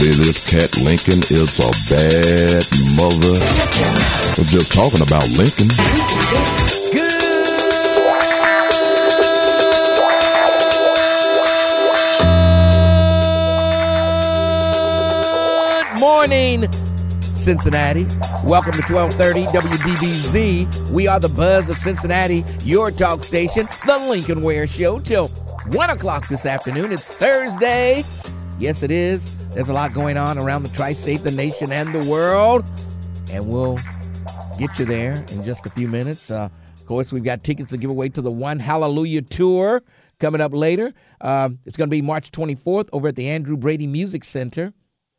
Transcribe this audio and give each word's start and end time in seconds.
say 0.00 0.12
this 0.12 0.40
cat 0.48 0.74
Lincoln 0.78 1.18
is 1.28 1.58
a 1.58 1.70
bad 1.90 2.64
mother. 2.96 3.36
We're 4.38 4.48
just 4.48 4.72
talking 4.72 5.02
about 5.02 5.28
Lincoln. 5.28 5.68
Good 15.74 16.00
morning, 16.00 16.72
Cincinnati. 17.36 18.04
Welcome 18.42 18.72
to 18.72 18.82
1230 18.90 19.44
WDBZ. 19.48 20.90
We 20.90 21.08
are 21.08 21.20
the 21.20 21.28
buzz 21.28 21.68
of 21.68 21.76
Cincinnati, 21.76 22.42
your 22.62 22.90
talk 22.90 23.22
station, 23.22 23.68
the 23.84 23.98
Lincoln 23.98 24.40
Ware 24.40 24.66
Show, 24.66 25.00
till 25.00 25.28
1 25.28 25.90
o'clock 25.90 26.26
this 26.28 26.46
afternoon. 26.46 26.90
It's 26.90 27.06
Thursday. 27.06 28.02
Yes, 28.58 28.82
it 28.82 28.90
is. 28.90 29.29
There's 29.52 29.68
a 29.68 29.72
lot 29.72 29.92
going 29.92 30.16
on 30.16 30.38
around 30.38 30.62
the 30.62 30.68
tri 30.68 30.92
state, 30.92 31.24
the 31.24 31.32
nation, 31.32 31.72
and 31.72 31.92
the 31.92 32.08
world. 32.08 32.64
And 33.30 33.48
we'll 33.48 33.80
get 34.58 34.78
you 34.78 34.84
there 34.84 35.24
in 35.30 35.42
just 35.42 35.66
a 35.66 35.70
few 35.70 35.88
minutes. 35.88 36.30
Uh, 36.30 36.48
of 36.78 36.86
course, 36.86 37.12
we've 37.12 37.24
got 37.24 37.42
tickets 37.42 37.70
to 37.70 37.76
give 37.76 37.90
away 37.90 38.10
to 38.10 38.22
the 38.22 38.30
One 38.30 38.60
Hallelujah 38.60 39.22
Tour 39.22 39.82
coming 40.20 40.40
up 40.40 40.54
later. 40.54 40.94
Um, 41.20 41.58
it's 41.66 41.76
going 41.76 41.88
to 41.88 41.90
be 41.90 42.00
March 42.00 42.30
24th 42.30 42.90
over 42.92 43.08
at 43.08 43.16
the 43.16 43.28
Andrew 43.28 43.56
Brady 43.56 43.88
Music 43.88 44.22
Center 44.22 44.72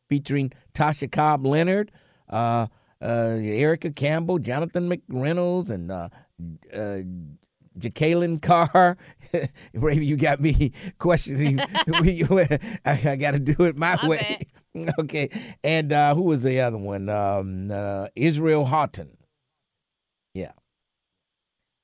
featuring 0.07 0.53
Tasha 0.73 1.11
Cobb 1.11 1.45
Leonard, 1.45 1.91
uh, 2.29 2.67
uh, 3.01 3.37
Erica 3.41 3.91
Campbell, 3.91 4.39
Jonathan 4.39 4.89
McReynolds, 4.89 5.69
and 5.69 5.91
uh, 5.91 6.07
uh, 6.73 6.99
Jekalyn 7.77 8.41
Carr. 8.41 8.97
Raven, 9.73 10.03
you 10.03 10.17
got 10.17 10.39
me 10.39 10.73
questioning. 10.99 11.59
I, 11.59 13.15
got 13.19 13.33
to 13.33 13.39
do 13.39 13.63
it 13.63 13.77
my 13.77 13.97
I 14.01 14.07
way. 14.07 14.39
okay. 14.99 15.29
And 15.63 15.91
uh, 15.93 16.15
who 16.15 16.23
was 16.23 16.43
the 16.43 16.59
other 16.61 16.77
one? 16.77 17.09
Um, 17.09 17.71
uh, 17.71 18.07
Israel 18.15 18.65
Houghton. 18.65 19.17
Yeah. 20.33 20.51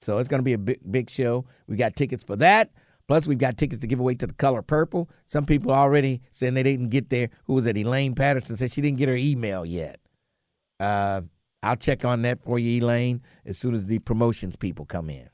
So 0.01 0.17
it's 0.17 0.29
going 0.29 0.39
to 0.39 0.45
be 0.45 0.53
a 0.53 0.57
big, 0.57 0.79
big 0.89 1.09
show. 1.09 1.45
We 1.67 1.75
got 1.75 1.95
tickets 1.95 2.23
for 2.23 2.35
that. 2.37 2.71
Plus, 3.07 3.25
we've 3.25 3.37
got 3.37 3.57
tickets 3.57 3.81
to 3.81 3.87
give 3.87 4.01
away 4.01 4.15
to 4.15 4.27
the 4.27 4.33
color 4.33 4.61
purple. 4.61 5.09
Some 5.25 5.45
people 5.45 5.71
already 5.71 6.21
saying 6.31 6.55
they 6.55 6.63
didn't 6.63 6.89
get 6.89 7.09
there. 7.09 7.29
Who 7.45 7.53
was 7.53 7.65
it? 7.65 7.77
Elaine 7.77 8.15
Patterson 8.15 8.57
said 8.57 8.71
she 8.71 8.81
didn't 8.81 8.97
get 8.97 9.07
her 9.07 9.15
email 9.15 9.65
yet. 9.65 10.01
Uh, 10.79 11.21
I'll 11.63 11.77
check 11.77 12.03
on 12.03 12.21
that 12.23 12.41
for 12.41 12.59
you, 12.59 12.81
Elaine, 12.81 13.21
as 13.45 13.57
soon 13.57 13.73
as 13.73 13.85
the 13.85 13.99
promotions 13.99 14.57
people 14.57 14.85
come 14.85 15.09
in. 15.09 15.29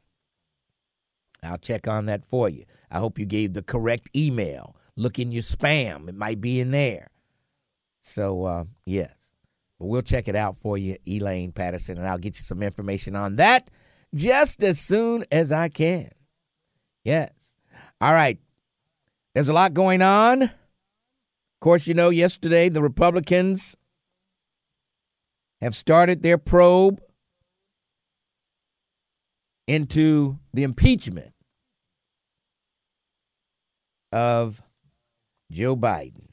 I'll 1.45 1.57
check 1.57 1.87
on 1.87 2.05
that 2.05 2.25
for 2.25 2.49
you. 2.49 2.65
I 2.91 2.99
hope 2.99 3.19
you 3.19 3.25
gave 3.25 3.53
the 3.53 3.63
correct 3.63 4.09
email. 4.15 4.75
Look 4.95 5.19
in 5.19 5.31
your 5.31 5.43
spam, 5.43 6.07
it 6.07 6.15
might 6.15 6.39
be 6.39 6.59
in 6.59 6.71
there. 6.71 7.09
So, 8.01 8.43
uh, 8.45 8.63
yes. 8.85 9.13
But 9.79 9.87
we'll 9.87 10.01
check 10.01 10.27
it 10.27 10.35
out 10.35 10.57
for 10.61 10.77
you, 10.77 10.97
Elaine 11.07 11.51
Patterson, 11.51 11.97
and 11.97 12.07
I'll 12.07 12.17
get 12.17 12.37
you 12.37 12.43
some 12.43 12.61
information 12.61 13.15
on 13.15 13.37
that 13.37 13.71
just 14.13 14.63
as 14.63 14.79
soon 14.79 15.25
as 15.31 15.51
I 15.51 15.69
can. 15.69 16.09
Yes. 17.03 17.31
All 17.99 18.13
right. 18.13 18.39
There's 19.33 19.49
a 19.49 19.53
lot 19.53 19.73
going 19.73 20.01
on. 20.01 20.43
Of 20.43 20.49
course, 21.59 21.87
you 21.87 21.93
know, 21.93 22.09
yesterday 22.09 22.69
the 22.69 22.81
Republicans 22.81 23.75
have 25.61 25.75
started 25.75 26.21
their 26.21 26.37
probe 26.37 27.01
into 29.65 30.37
the 30.53 30.63
impeachment 30.63 31.32
of 34.13 34.61
Joe 35.51 35.75
Biden. 35.75 36.27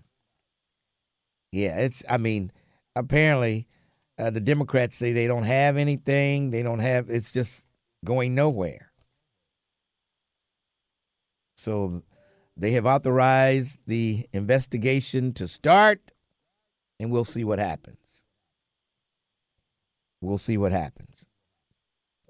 Yeah, 1.50 1.78
it's, 1.78 2.04
I 2.08 2.18
mean, 2.18 2.52
apparently 2.94 3.66
uh, 4.18 4.30
the 4.30 4.40
Democrats 4.40 4.98
say 4.98 5.12
they 5.12 5.26
don't 5.26 5.44
have 5.44 5.78
anything. 5.78 6.50
They 6.50 6.62
don't 6.62 6.80
have, 6.80 7.08
it's 7.08 7.32
just 7.32 7.66
going 8.04 8.34
nowhere. 8.34 8.92
So 11.56 12.02
they 12.56 12.72
have 12.72 12.86
authorized 12.86 13.78
the 13.86 14.26
investigation 14.32 15.32
to 15.34 15.48
start, 15.48 16.12
and 16.98 17.10
we'll 17.10 17.24
see 17.24 17.44
what 17.44 17.58
happens. 17.58 18.22
We'll 20.20 20.38
see 20.38 20.58
what 20.58 20.72
happens. 20.72 21.24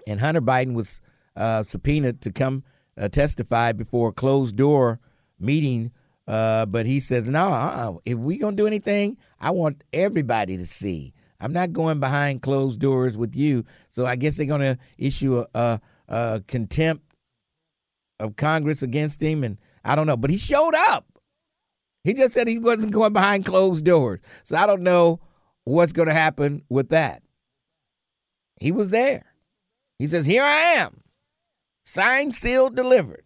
And 0.06 0.20
Hunter 0.20 0.40
Biden 0.40 0.74
was 0.74 1.00
uh, 1.34 1.64
subpoenaed 1.64 2.20
to 2.22 2.30
come 2.30 2.62
uh, 2.96 3.08
testify 3.08 3.72
before 3.72 4.10
a 4.10 4.12
closed 4.12 4.56
door 4.56 5.00
meeting, 5.40 5.92
uh, 6.26 6.66
but 6.66 6.86
he 6.86 7.00
says, 7.00 7.28
no, 7.28 7.48
uh-uh. 7.48 7.98
if 8.04 8.16
we 8.16 8.38
going 8.38 8.56
to 8.56 8.62
do 8.62 8.66
anything, 8.66 9.16
I 9.40 9.50
want 9.50 9.82
everybody 9.92 10.56
to 10.56 10.66
see. 10.66 11.14
I'm 11.40 11.52
not 11.52 11.72
going 11.72 12.00
behind 12.00 12.42
closed 12.42 12.78
doors 12.78 13.16
with 13.16 13.34
you. 13.34 13.64
So 13.88 14.06
I 14.06 14.16
guess 14.16 14.36
they're 14.36 14.46
going 14.46 14.60
to 14.60 14.78
issue 14.98 15.38
a, 15.38 15.46
a, 15.58 15.80
a 16.08 16.42
contempt 16.46 17.04
of 18.18 18.36
Congress 18.36 18.82
against 18.82 19.22
him, 19.22 19.42
and 19.42 19.56
I 19.84 19.94
don't 19.94 20.06
know. 20.06 20.16
But 20.16 20.30
he 20.30 20.36
showed 20.36 20.74
up. 20.88 21.06
He 22.04 22.12
just 22.12 22.34
said 22.34 22.48
he 22.48 22.58
wasn't 22.58 22.92
going 22.92 23.12
behind 23.12 23.44
closed 23.44 23.84
doors. 23.84 24.20
So 24.44 24.56
I 24.56 24.66
don't 24.66 24.82
know 24.82 25.20
what's 25.64 25.92
going 25.92 26.08
to 26.08 26.14
happen 26.14 26.62
with 26.68 26.90
that. 26.90 27.22
He 28.60 28.72
was 28.72 28.90
there. 28.90 29.24
He 29.98 30.06
says, 30.06 30.26
Here 30.26 30.42
I 30.42 30.74
am. 30.76 31.02
Signed, 31.84 32.34
sealed, 32.34 32.76
delivered. 32.76 33.24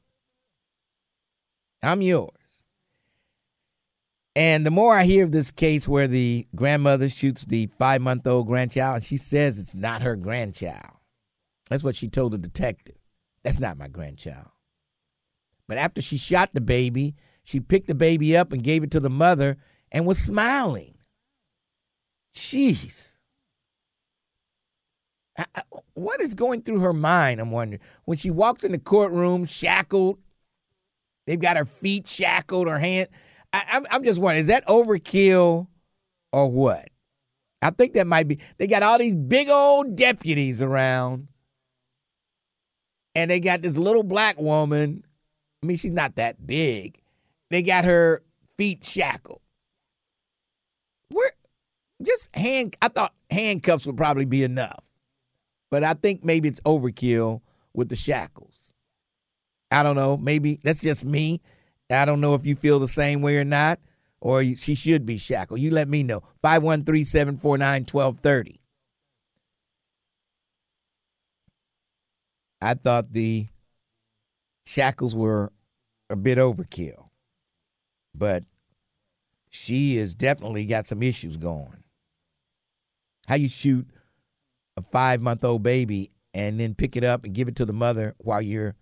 I'm 1.85 2.03
yours. 2.03 2.31
And 4.37 4.67
the 4.67 4.71
more 4.71 4.97
I 4.97 5.05
hear 5.05 5.23
of 5.25 5.33
this 5.33 5.51
case 5.53 5.87
where 5.87 6.09
the 6.09 6.47
grandmother 6.57 7.09
shoots 7.09 7.45
the 7.45 7.67
five 7.79 8.01
month 8.03 8.27
old 8.27 8.49
grandchild, 8.49 8.97
and 8.97 9.05
she 9.05 9.17
says 9.17 9.59
it's 9.59 9.75
not 9.75 10.03
her 10.03 10.17
grandchild. 10.17 10.97
That's 11.71 11.85
what 11.85 11.97
she 11.97 12.09
told 12.09 12.33
the 12.33 12.39
detective. 12.39 12.97
That's 13.43 13.61
not 13.61 13.79
my 13.79 13.89
grandchild. 13.89 14.49
But 15.69 15.79
after 15.79 16.03
she 16.03 16.17
shot 16.19 16.51
the 16.53 16.61
baby, 16.61 17.15
she 17.45 17.61
picked 17.61 17.87
the 17.87 17.95
baby 17.95 18.37
up 18.37 18.53
and 18.53 18.63
gave 18.63 18.83
it 18.83 18.91
to 18.93 19.01
the 19.01 19.11
mother 19.11 19.57
and 19.93 20.05
was 20.05 20.19
smiling. 20.19 20.99
Jeez. 22.35 23.13
I- 25.39 25.47
I- 25.55 25.63
What 25.95 26.21
is 26.21 26.35
going 26.35 26.63
through 26.63 26.81
her 26.81 26.93
mind? 26.93 27.41
I'm 27.41 27.51
wondering. 27.51 27.81
When 28.05 28.19
she 28.19 28.31
walks 28.31 28.65
in 28.65 28.73
the 28.73 28.79
courtroom 28.79 29.45
shackled, 29.45 30.19
they've 31.27 31.41
got 31.41 31.57
her 31.57 31.65
feet 31.65 32.09
shackled, 32.09 32.69
her 32.69 32.79
hand. 32.79 33.09
I, 33.53 33.63
I'm, 33.73 33.87
I'm 33.91 34.05
just 34.05 34.21
wondering, 34.21 34.43
is 34.43 34.49
that 34.49 34.67
overkill 34.67 35.69
or 36.33 36.51
what? 36.51 36.89
I 37.63 37.71
think 37.71 37.95
that 37.95 38.07
might 38.07 38.29
be. 38.29 38.41
They 38.59 38.67
got 38.67 38.83
all 38.83 38.99
these 38.99 39.15
big 39.15 39.49
old 39.49 39.97
deputies 39.97 40.61
around, 40.61 41.29
and 43.15 43.31
they 43.31 43.41
got 43.41 43.63
this 43.63 43.79
little 43.79 44.03
black 44.03 44.39
woman. 44.39 45.05
I 45.63 45.67
mean, 45.67 45.77
she's 45.79 45.93
not 45.93 46.17
that 46.17 46.47
big. 46.47 47.01
They 47.51 47.63
got 47.63 47.85
her 47.87 48.23
feet 48.59 48.85
shackled. 48.85 49.41
Where 51.11 51.31
just 52.03 52.35
hand 52.37 52.77
I 52.83 52.89
thought 52.89 53.15
handcuffs 53.31 53.87
would 53.87 53.97
probably 53.97 54.25
be 54.25 54.43
enough. 54.43 54.91
But 55.71 55.85
I 55.85 55.95
think 55.95 56.25
maybe 56.25 56.49
it's 56.49 56.61
overkill 56.61 57.41
with 57.73 57.89
the 57.89 57.97
shackles. 57.97 58.54
I 59.75 59.83
don't 59.83 59.97
know. 59.97 60.17
Maybe 60.17 60.61
that's 60.63 60.83
just 60.83 61.05
me. 61.05 61.41
I 61.91 62.05
don't 62.05 62.21
know 62.21 62.35
if 62.35 62.47
you 62.47 62.55
feel 62.55 62.79
the 62.79 62.87
same 62.87 63.23
way 63.23 63.39
or 63.39 63.45
not, 63.45 63.81
or 64.21 64.45
she 64.45 64.77
should 64.77 65.05
be 65.05 65.19
shackled. 65.19 65.59
You 65.59 65.73
let 65.73 65.89
me 65.89 66.05
know. 66.05 66.23
513 66.43 67.05
749 67.05 67.87
1230. 67.91 68.61
I 72.63 72.75
thought 72.75 73.13
the 73.13 73.49
shackles 74.65 75.15
were 75.15 75.53
a 76.09 76.15
bit 76.15 76.39
overkill, 76.39 77.09
but 78.15 78.45
she 79.51 79.97
has 79.97 80.15
definitely 80.15 80.67
got 80.67 80.87
some 80.87 81.03
issues 81.03 81.37
going. 81.37 81.83
How 83.27 83.35
you 83.35 83.49
shoot 83.49 83.89
a 84.77 84.83
five 84.83 85.21
month 85.21 85.45
old 85.45 85.65
baby 85.65 86.13
and 86.33 86.61
then 86.61 86.75
pick 86.75 86.97
it 86.97 87.05
up 87.05 87.25
and 87.25 87.35
give 87.35 87.49
it 87.49 87.57
to 87.57 87.65
the 87.65 87.73
mother 87.73 88.15
while 88.19 88.41
you're 88.41 88.77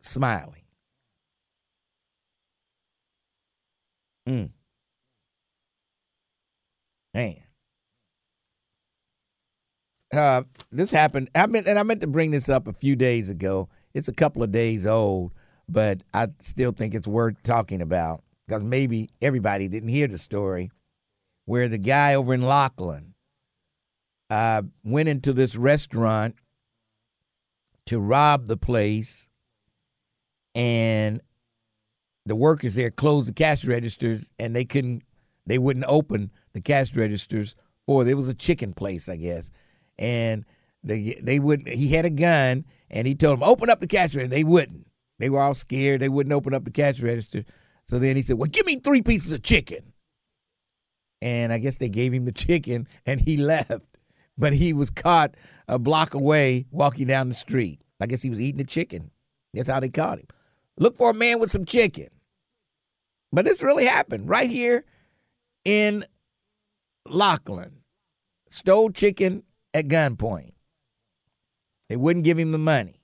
smiling. 0.00 0.62
Mm. 4.28 4.50
Man. 7.14 7.36
Uh, 10.12 10.42
this 10.72 10.90
happened. 10.90 11.30
I 11.34 11.46
meant, 11.46 11.68
and 11.68 11.78
I 11.78 11.82
meant 11.82 12.00
to 12.00 12.06
bring 12.06 12.30
this 12.32 12.48
up 12.48 12.66
a 12.66 12.72
few 12.72 12.96
days 12.96 13.30
ago. 13.30 13.68
It's 13.94 14.08
a 14.08 14.12
couple 14.12 14.42
of 14.42 14.52
days 14.52 14.86
old, 14.86 15.32
but 15.68 16.02
I 16.12 16.28
still 16.40 16.72
think 16.72 16.94
it's 16.94 17.08
worth 17.08 17.42
talking 17.42 17.80
about 17.80 18.22
because 18.46 18.62
maybe 18.62 19.10
everybody 19.22 19.68
didn't 19.68 19.88
hear 19.88 20.08
the 20.08 20.18
story 20.18 20.70
where 21.44 21.68
the 21.68 21.78
guy 21.78 22.14
over 22.14 22.34
in 22.34 22.42
Lockland 22.42 23.14
uh, 24.28 24.62
went 24.84 25.08
into 25.08 25.32
this 25.32 25.56
restaurant 25.56 26.36
to 27.86 27.98
rob 27.98 28.46
the 28.46 28.56
place, 28.56 29.28
and 30.60 31.22
the 32.26 32.36
workers 32.36 32.74
there 32.74 32.90
closed 32.90 33.28
the 33.28 33.32
cash 33.32 33.64
registers, 33.64 34.30
and 34.38 34.54
they 34.54 34.66
couldn't, 34.66 35.02
they 35.46 35.56
wouldn't 35.56 35.86
open 35.88 36.30
the 36.52 36.60
cash 36.60 36.94
registers 36.94 37.56
for. 37.86 38.04
There 38.04 38.16
was 38.16 38.28
a 38.28 38.34
chicken 38.34 38.74
place, 38.74 39.08
I 39.08 39.16
guess, 39.16 39.50
and 39.98 40.44
they 40.84 41.18
they 41.22 41.38
wouldn't. 41.38 41.68
He 41.68 41.88
had 41.88 42.04
a 42.04 42.10
gun, 42.10 42.66
and 42.90 43.06
he 43.06 43.14
told 43.14 43.40
them 43.40 43.48
open 43.48 43.70
up 43.70 43.80
the 43.80 43.86
cash 43.86 44.14
register. 44.14 44.28
They 44.28 44.44
wouldn't. 44.44 44.86
They 45.18 45.30
were 45.30 45.40
all 45.40 45.54
scared. 45.54 46.02
They 46.02 46.10
wouldn't 46.10 46.34
open 46.34 46.52
up 46.52 46.64
the 46.64 46.70
cash 46.70 47.00
register. 47.00 47.44
So 47.86 47.98
then 47.98 48.16
he 48.16 48.22
said, 48.22 48.36
"Well, 48.36 48.50
give 48.50 48.66
me 48.66 48.76
three 48.76 49.00
pieces 49.00 49.32
of 49.32 49.42
chicken." 49.42 49.94
And 51.22 51.54
I 51.54 51.58
guess 51.58 51.76
they 51.76 51.88
gave 51.88 52.12
him 52.12 52.26
the 52.26 52.32
chicken, 52.32 52.86
and 53.06 53.20
he 53.20 53.36
left 53.38 53.86
but 54.40 54.54
he 54.54 54.72
was 54.72 54.90
caught 54.90 55.34
a 55.68 55.78
block 55.78 56.14
away 56.14 56.66
walking 56.70 57.06
down 57.06 57.28
the 57.28 57.34
street. 57.34 57.80
I 58.00 58.06
guess 58.06 58.22
he 58.22 58.30
was 58.30 58.40
eating 58.40 58.58
the 58.58 58.64
chicken. 58.64 59.10
That's 59.52 59.68
how 59.68 59.80
they 59.80 59.90
caught 59.90 60.18
him. 60.18 60.26
Look 60.80 60.96
for 60.96 61.10
a 61.10 61.14
man 61.14 61.38
with 61.38 61.50
some 61.50 61.66
chicken. 61.66 62.08
But 63.32 63.44
this 63.44 63.62
really 63.62 63.84
happened 63.84 64.28
right 64.28 64.50
here 64.50 64.84
in 65.64 66.04
Lockland. 67.06 67.82
Stole 68.48 68.90
chicken 68.90 69.44
at 69.74 69.86
gunpoint. 69.88 70.54
They 71.88 71.96
wouldn't 71.96 72.24
give 72.24 72.38
him 72.38 72.50
the 72.50 72.58
money. 72.58 73.02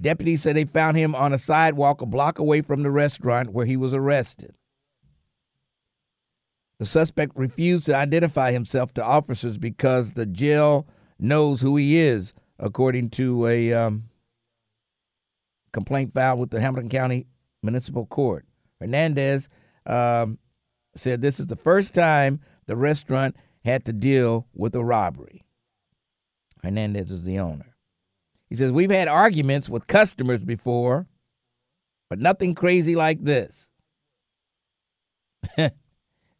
Deputies 0.00 0.42
said 0.42 0.54
they 0.54 0.64
found 0.64 0.96
him 0.96 1.14
on 1.14 1.32
a 1.32 1.38
sidewalk 1.38 2.02
a 2.02 2.06
block 2.06 2.38
away 2.38 2.60
from 2.60 2.82
the 2.82 2.90
restaurant 2.90 3.52
where 3.52 3.66
he 3.66 3.76
was 3.76 3.94
arrested. 3.94 4.54
The 6.78 6.86
suspect 6.86 7.32
refused 7.34 7.86
to 7.86 7.96
identify 7.96 8.52
himself 8.52 8.94
to 8.94 9.04
officers 9.04 9.56
because 9.56 10.12
the 10.12 10.26
jail 10.26 10.86
knows 11.18 11.60
who 11.60 11.76
he 11.76 11.98
is, 11.98 12.32
according 12.58 13.10
to 13.10 13.46
a 13.46 13.72
um, 13.72 14.07
complaint 15.78 16.12
filed 16.12 16.40
with 16.40 16.50
the 16.50 16.60
Hamilton 16.60 16.88
County 16.88 17.26
Municipal 17.62 18.06
Court. 18.06 18.44
Hernandez 18.80 19.48
um, 19.86 20.38
said 20.96 21.20
this 21.20 21.38
is 21.38 21.46
the 21.46 21.56
first 21.56 21.94
time 21.94 22.40
the 22.66 22.76
restaurant 22.76 23.36
had 23.64 23.84
to 23.84 23.92
deal 23.92 24.46
with 24.54 24.74
a 24.74 24.84
robbery. 24.84 25.44
Hernandez 26.62 27.10
is 27.10 27.22
the 27.22 27.38
owner. 27.38 27.76
He 28.50 28.56
says, 28.56 28.72
We've 28.72 28.90
had 28.90 29.08
arguments 29.08 29.68
with 29.68 29.86
customers 29.86 30.42
before, 30.42 31.06
but 32.10 32.18
nothing 32.18 32.54
crazy 32.54 32.96
like 32.96 33.22
this. 33.22 33.68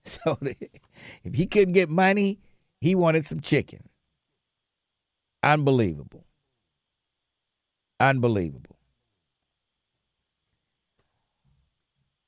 So 0.09 0.39
if 1.23 1.35
he 1.35 1.45
couldn't 1.47 1.75
get 1.75 1.91
money, 1.91 2.41
he 2.81 2.95
wanted 2.95 3.27
some 3.27 3.41
chicken. 3.41 3.91
Unbelievable. 5.43 6.25
Unbelievable. 8.01 8.78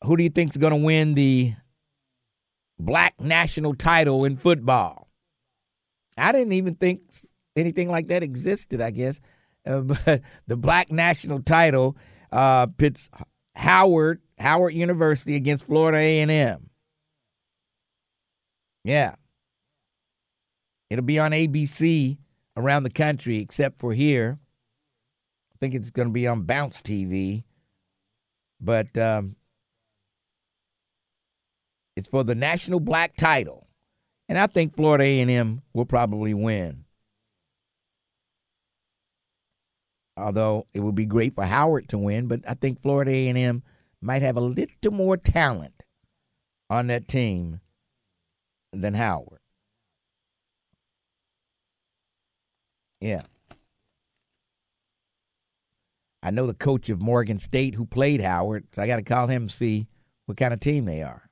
Who 0.05 0.17
do 0.17 0.23
you 0.23 0.31
think 0.31 0.52
is 0.52 0.56
going 0.56 0.79
to 0.79 0.85
win 0.85 1.14
the 1.14 1.55
black 2.79 3.20
national 3.20 3.75
title 3.75 4.25
in 4.25 4.37
football? 4.37 5.08
I 6.17 6.32
didn't 6.32 6.52
even 6.52 6.75
think 6.75 7.02
anything 7.56 7.91
like 7.91 8.08
that 8.08 8.23
existed, 8.23 8.81
I 8.81 8.91
guess. 8.91 9.20
Uh, 9.67 9.81
but 9.81 10.23
the 10.47 10.56
black 10.56 10.91
national 10.91 11.43
title 11.43 11.97
uh, 12.32 12.67
pits 12.67 13.08
Howard 13.55 14.20
Howard 14.38 14.75
University 14.75 15.37
against 15.37 15.64
Florida 15.64 15.99
A&M. 15.99 16.70
Yeah. 18.85 19.14
It'll 20.88 21.05
be 21.05 21.19
on 21.19 21.32
ABC 21.32 22.17
around 22.56 22.85
the 22.85 22.91
country, 22.91 23.38
except 23.38 23.79
for 23.79 23.93
here. 23.93 24.38
I 25.52 25.56
think 25.61 25.75
it's 25.75 25.91
going 25.91 26.08
to 26.08 26.12
be 26.12 26.26
on 26.26 26.43
Bounce 26.43 26.81
TV, 26.81 27.44
but 28.61 28.97
um, 28.97 29.37
it's 31.96 32.08
for 32.08 32.25
the 32.25 32.34
national 32.34 32.81
black 32.81 33.16
title, 33.16 33.66
and 34.28 34.38
I 34.38 34.46
think 34.46 34.76
Florida 34.76 35.04
A&M 35.04 35.62
will 35.75 35.84
probably 35.84 36.34
win. 36.34 36.84
Although 40.16 40.66
it 40.75 40.81
would 40.81 40.94
be 40.94 41.06
great 41.06 41.34
for 41.34 41.44
Howard 41.44 41.88
to 41.88 41.98
win, 41.98 42.26
but 42.26 42.40
I 42.48 42.54
think 42.54 42.82
Florida 42.82 43.10
A&M 43.10 43.62
might 44.02 44.22
have 44.22 44.37
a 44.37 44.40
little 44.40 44.92
more 44.92 45.16
talent 45.16 45.82
on 46.69 46.88
that 46.88 47.08
team 47.08 47.60
than 48.72 48.94
Howard. 48.94 49.40
Yeah. 53.00 53.22
I 56.22 56.31
know 56.31 56.46
the 56.46 56.54
coach 56.54 56.90
of 56.90 57.00
Morgan 57.00 57.38
State 57.38 57.75
who 57.75 57.87
played 57.87 58.20
Howard, 58.20 58.66
so 58.72 58.82
I 58.82 58.87
got 58.87 58.96
to 58.96 59.02
call 59.02 59.26
him 59.26 59.42
and 59.42 59.50
see 59.50 59.87
what 60.26 60.37
kind 60.37 60.52
of 60.52 60.60
team 60.60 60.84
they 60.84 61.02
are. 61.02 61.30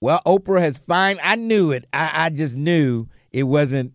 Well, 0.00 0.22
Oprah 0.26 0.60
has 0.60 0.78
fine. 0.78 1.18
I 1.22 1.36
knew 1.36 1.72
it. 1.72 1.86
I, 1.92 2.10
I 2.26 2.30
just 2.30 2.54
knew 2.54 3.08
it 3.32 3.42
wasn't 3.44 3.92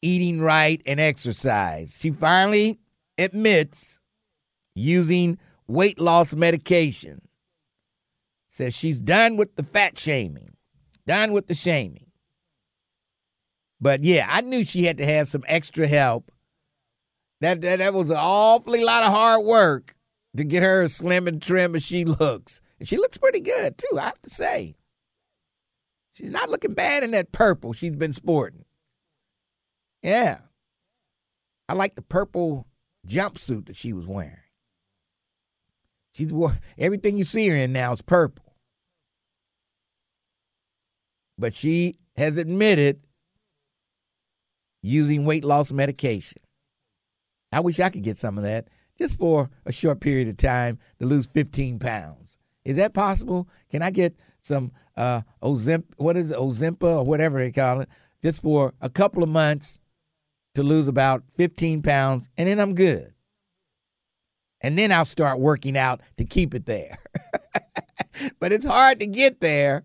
eating 0.00 0.40
right 0.40 0.82
and 0.84 0.98
exercise. 0.98 1.96
She 1.98 2.10
finally 2.10 2.80
admits 3.16 4.00
using 4.74 5.38
weight 5.68 6.00
loss 6.00 6.34
medication. 6.34 7.22
Says 8.50 8.74
she's 8.74 8.98
done 8.98 9.36
with 9.36 9.54
the 9.56 9.62
fat 9.62 9.98
shaming, 9.98 10.56
done 11.06 11.32
with 11.32 11.46
the 11.46 11.54
shaming. 11.54 12.06
But 13.80 14.04
yeah, 14.04 14.26
I 14.30 14.42
knew 14.42 14.64
she 14.64 14.84
had 14.84 14.98
to 14.98 15.06
have 15.06 15.30
some 15.30 15.44
extra 15.46 15.86
help. 15.86 16.30
That, 17.40 17.60
that, 17.62 17.78
that 17.78 17.94
was 17.94 18.10
an 18.10 18.18
awfully 18.18 18.84
lot 18.84 19.04
of 19.04 19.10
hard 19.10 19.44
work 19.44 19.96
to 20.36 20.44
get 20.44 20.62
her 20.62 20.82
as 20.82 20.94
slim 20.94 21.26
and 21.26 21.40
trim 21.40 21.74
as 21.74 21.82
she 21.82 22.04
looks. 22.04 22.60
And 22.82 22.88
she 22.88 22.96
looks 22.96 23.16
pretty 23.16 23.38
good, 23.38 23.78
too, 23.78 23.96
I 23.96 24.06
have 24.06 24.20
to 24.22 24.30
say. 24.30 24.74
She's 26.10 26.32
not 26.32 26.50
looking 26.50 26.72
bad 26.72 27.04
in 27.04 27.12
that 27.12 27.30
purple 27.30 27.72
she's 27.72 27.94
been 27.94 28.12
sporting. 28.12 28.64
Yeah. 30.02 30.40
I 31.68 31.74
like 31.74 31.94
the 31.94 32.02
purple 32.02 32.66
jumpsuit 33.06 33.66
that 33.66 33.76
she 33.76 33.92
was 33.92 34.08
wearing. 34.08 34.36
She's 36.12 36.32
everything 36.76 37.16
you 37.16 37.22
see 37.22 37.46
her 37.50 37.56
in 37.56 37.72
now 37.72 37.92
is 37.92 38.02
purple. 38.02 38.56
But 41.38 41.54
she 41.54 42.00
has 42.16 42.36
admitted 42.36 43.00
using 44.82 45.24
weight 45.24 45.44
loss 45.44 45.70
medication. 45.70 46.42
I 47.52 47.60
wish 47.60 47.78
I 47.78 47.90
could 47.90 48.02
get 48.02 48.18
some 48.18 48.38
of 48.38 48.42
that 48.42 48.66
just 48.98 49.18
for 49.18 49.50
a 49.64 49.70
short 49.70 50.00
period 50.00 50.26
of 50.26 50.36
time 50.36 50.80
to 50.98 51.06
lose 51.06 51.26
15 51.26 51.78
pounds. 51.78 52.38
Is 52.64 52.76
that 52.76 52.94
possible? 52.94 53.48
Can 53.70 53.82
I 53.82 53.90
get 53.90 54.16
some 54.42 54.72
uh, 54.96 55.22
Ozemp, 55.42 55.84
what 55.96 56.16
is 56.16 56.30
it, 56.30 56.36
Ozempa 56.36 56.98
or 56.98 57.04
whatever 57.04 57.38
they 57.38 57.52
call 57.52 57.80
it, 57.80 57.88
just 58.22 58.42
for 58.42 58.74
a 58.80 58.88
couple 58.88 59.22
of 59.22 59.28
months 59.28 59.78
to 60.54 60.62
lose 60.62 60.86
about 60.86 61.24
15 61.36 61.82
pounds, 61.82 62.28
and 62.36 62.48
then 62.48 62.60
I'm 62.60 62.74
good 62.74 63.12
and 64.62 64.78
then 64.78 64.92
I'll 64.92 65.04
start 65.04 65.40
working 65.40 65.76
out 65.76 66.00
to 66.16 66.24
keep 66.24 66.54
it 66.54 66.66
there. 66.66 66.98
but 68.40 68.52
it's 68.52 68.64
hard 68.64 69.00
to 69.00 69.06
get 69.06 69.40
there 69.40 69.84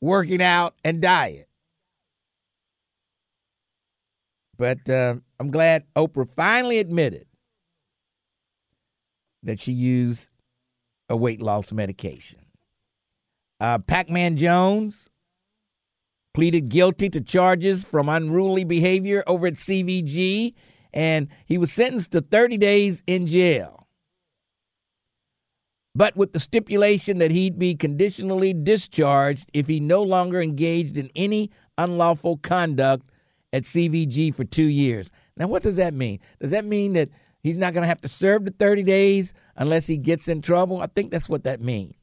working 0.00 0.42
out 0.42 0.74
and 0.84 1.00
diet. 1.00 1.48
But 4.58 4.88
uh, 4.90 5.16
I'm 5.38 5.50
glad 5.50 5.84
Oprah 5.96 6.28
finally 6.28 6.78
admitted 6.78 7.26
that 9.42 9.58
she 9.58 9.72
used 9.72 10.29
a 11.10 11.16
weight 11.16 11.42
loss 11.42 11.72
medication. 11.72 12.38
Uh, 13.60 13.78
Pac 13.78 14.08
Man 14.08 14.38
Jones 14.38 15.10
pleaded 16.32 16.70
guilty 16.70 17.10
to 17.10 17.20
charges 17.20 17.84
from 17.84 18.08
unruly 18.08 18.64
behavior 18.64 19.22
over 19.26 19.48
at 19.48 19.54
CVG, 19.54 20.54
and 20.94 21.28
he 21.44 21.58
was 21.58 21.70
sentenced 21.70 22.12
to 22.12 22.22
30 22.22 22.56
days 22.56 23.02
in 23.06 23.26
jail 23.26 23.80
but 25.94 26.16
with 26.16 26.32
the 26.32 26.40
stipulation 26.40 27.18
that 27.18 27.30
he'd 27.30 27.58
be 27.58 27.74
conditionally 27.74 28.54
discharged 28.54 29.50
if 29.52 29.66
he 29.66 29.80
no 29.80 30.02
longer 30.02 30.40
engaged 30.40 30.96
in 30.96 31.10
any 31.16 31.50
unlawful 31.78 32.36
conduct 32.38 33.10
at 33.52 33.64
CVG 33.64 34.34
for 34.34 34.44
two 34.44 34.64
years. 34.64 35.10
Now, 35.36 35.48
what 35.48 35.62
does 35.62 35.76
that 35.76 35.94
mean? 35.94 36.20
Does 36.40 36.52
that 36.52 36.64
mean 36.64 36.92
that 36.92 37.08
he's 37.42 37.56
not 37.56 37.72
going 37.72 37.82
to 37.82 37.88
have 37.88 38.00
to 38.02 38.08
serve 38.08 38.44
the 38.44 38.50
30 38.50 38.82
days 38.82 39.34
unless 39.56 39.86
he 39.86 39.96
gets 39.96 40.28
in 40.28 40.42
trouble? 40.42 40.80
I 40.80 40.86
think 40.86 41.10
that's 41.10 41.28
what 41.28 41.44
that 41.44 41.60
means. 41.60 41.94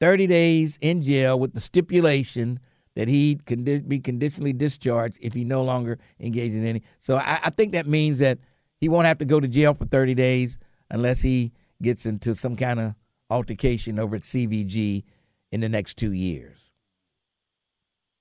30 0.00 0.26
days 0.26 0.78
in 0.80 1.02
jail 1.02 1.38
with 1.38 1.52
the 1.52 1.60
stipulation 1.60 2.58
that 2.96 3.08
he 3.08 3.38
can 3.46 3.62
be 3.86 3.98
conditionally 3.98 4.52
discharged 4.52 5.18
if 5.20 5.34
he 5.34 5.44
no 5.44 5.62
longer 5.62 5.98
engages 6.18 6.56
in 6.56 6.66
any. 6.66 6.82
So 6.98 7.16
I, 7.16 7.38
I 7.44 7.50
think 7.50 7.72
that 7.72 7.86
means 7.86 8.18
that 8.18 8.38
he 8.78 8.88
won't 8.88 9.06
have 9.06 9.18
to 9.18 9.24
go 9.24 9.38
to 9.38 9.46
jail 9.46 9.74
for 9.74 9.84
30 9.84 10.14
days 10.14 10.58
unless 10.90 11.20
he 11.20 11.52
gets 11.82 12.06
into 12.06 12.34
some 12.34 12.56
kind 12.56 12.80
of 12.80 12.94
altercation 13.28 13.98
over 13.98 14.16
at 14.16 14.22
CVG 14.22 15.04
in 15.52 15.60
the 15.60 15.68
next 15.68 15.96
two 15.96 16.12
years. 16.12 16.72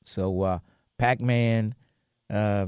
So 0.03 0.41
uh, 0.41 0.59
Pac 0.97 1.21
Man 1.21 1.75
uh, 2.29 2.67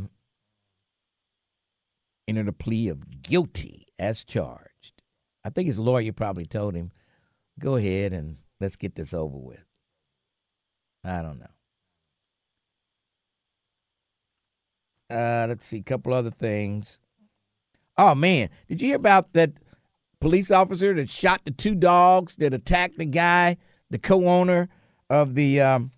entered 2.32 2.48
a 2.48 2.54
plea 2.54 2.88
of 2.88 3.22
guilty 3.22 3.88
as 4.00 4.24
charged. 4.24 5.02
I 5.44 5.50
think 5.50 5.68
his 5.68 5.78
lawyer 5.78 6.14
probably 6.14 6.46
told 6.46 6.76
him, 6.76 6.92
go 7.60 7.76
ahead 7.76 8.14
and 8.14 8.38
let's 8.62 8.78
get 8.78 8.96
this 8.96 9.14
over 9.14 9.38
with. 9.38 9.66
I 11.04 11.22
don't 11.22 11.40
know. 11.40 11.48
Uh, 15.10 15.46
let's 15.50 15.68
see, 15.68 15.80
a 15.80 15.84
couple 15.84 16.14
other 16.14 16.32
things. 16.32 17.00
Oh 17.98 18.16
man, 18.16 18.50
did 18.70 18.82
you 18.82 18.88
hear 18.88 18.96
about 18.96 19.34
that 19.34 19.52
police 20.22 20.52
officer 20.52 20.94
that 20.94 21.10
shot 21.10 21.42
the 21.44 21.52
two 21.52 21.76
dogs 21.76 22.38
that 22.38 22.54
attacked 22.54 22.98
the 22.98 23.06
guy, 23.06 23.58
the 23.90 24.00
co-owner 24.00 24.70
of 25.10 25.36
the 25.36 25.60
um, 25.60 25.92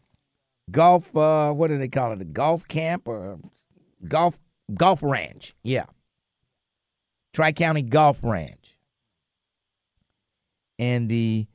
golf? 0.71 1.15
Uh, 1.15 1.51
what 1.53 1.67
do 1.67 1.77
they 1.77 1.89
call 1.89 2.11
it? 2.11 2.19
The 2.19 2.25
golf 2.25 2.67
camp 2.67 3.07
or 3.07 3.37
golf 4.07 4.39
golf 4.73 5.03
ranch? 5.03 5.53
Yeah, 5.61 5.85
Tri 7.33 7.51
County 7.51 7.81
Golf 7.81 8.19
Ranch. 8.23 8.77
And 10.79 11.09
the 11.09 11.47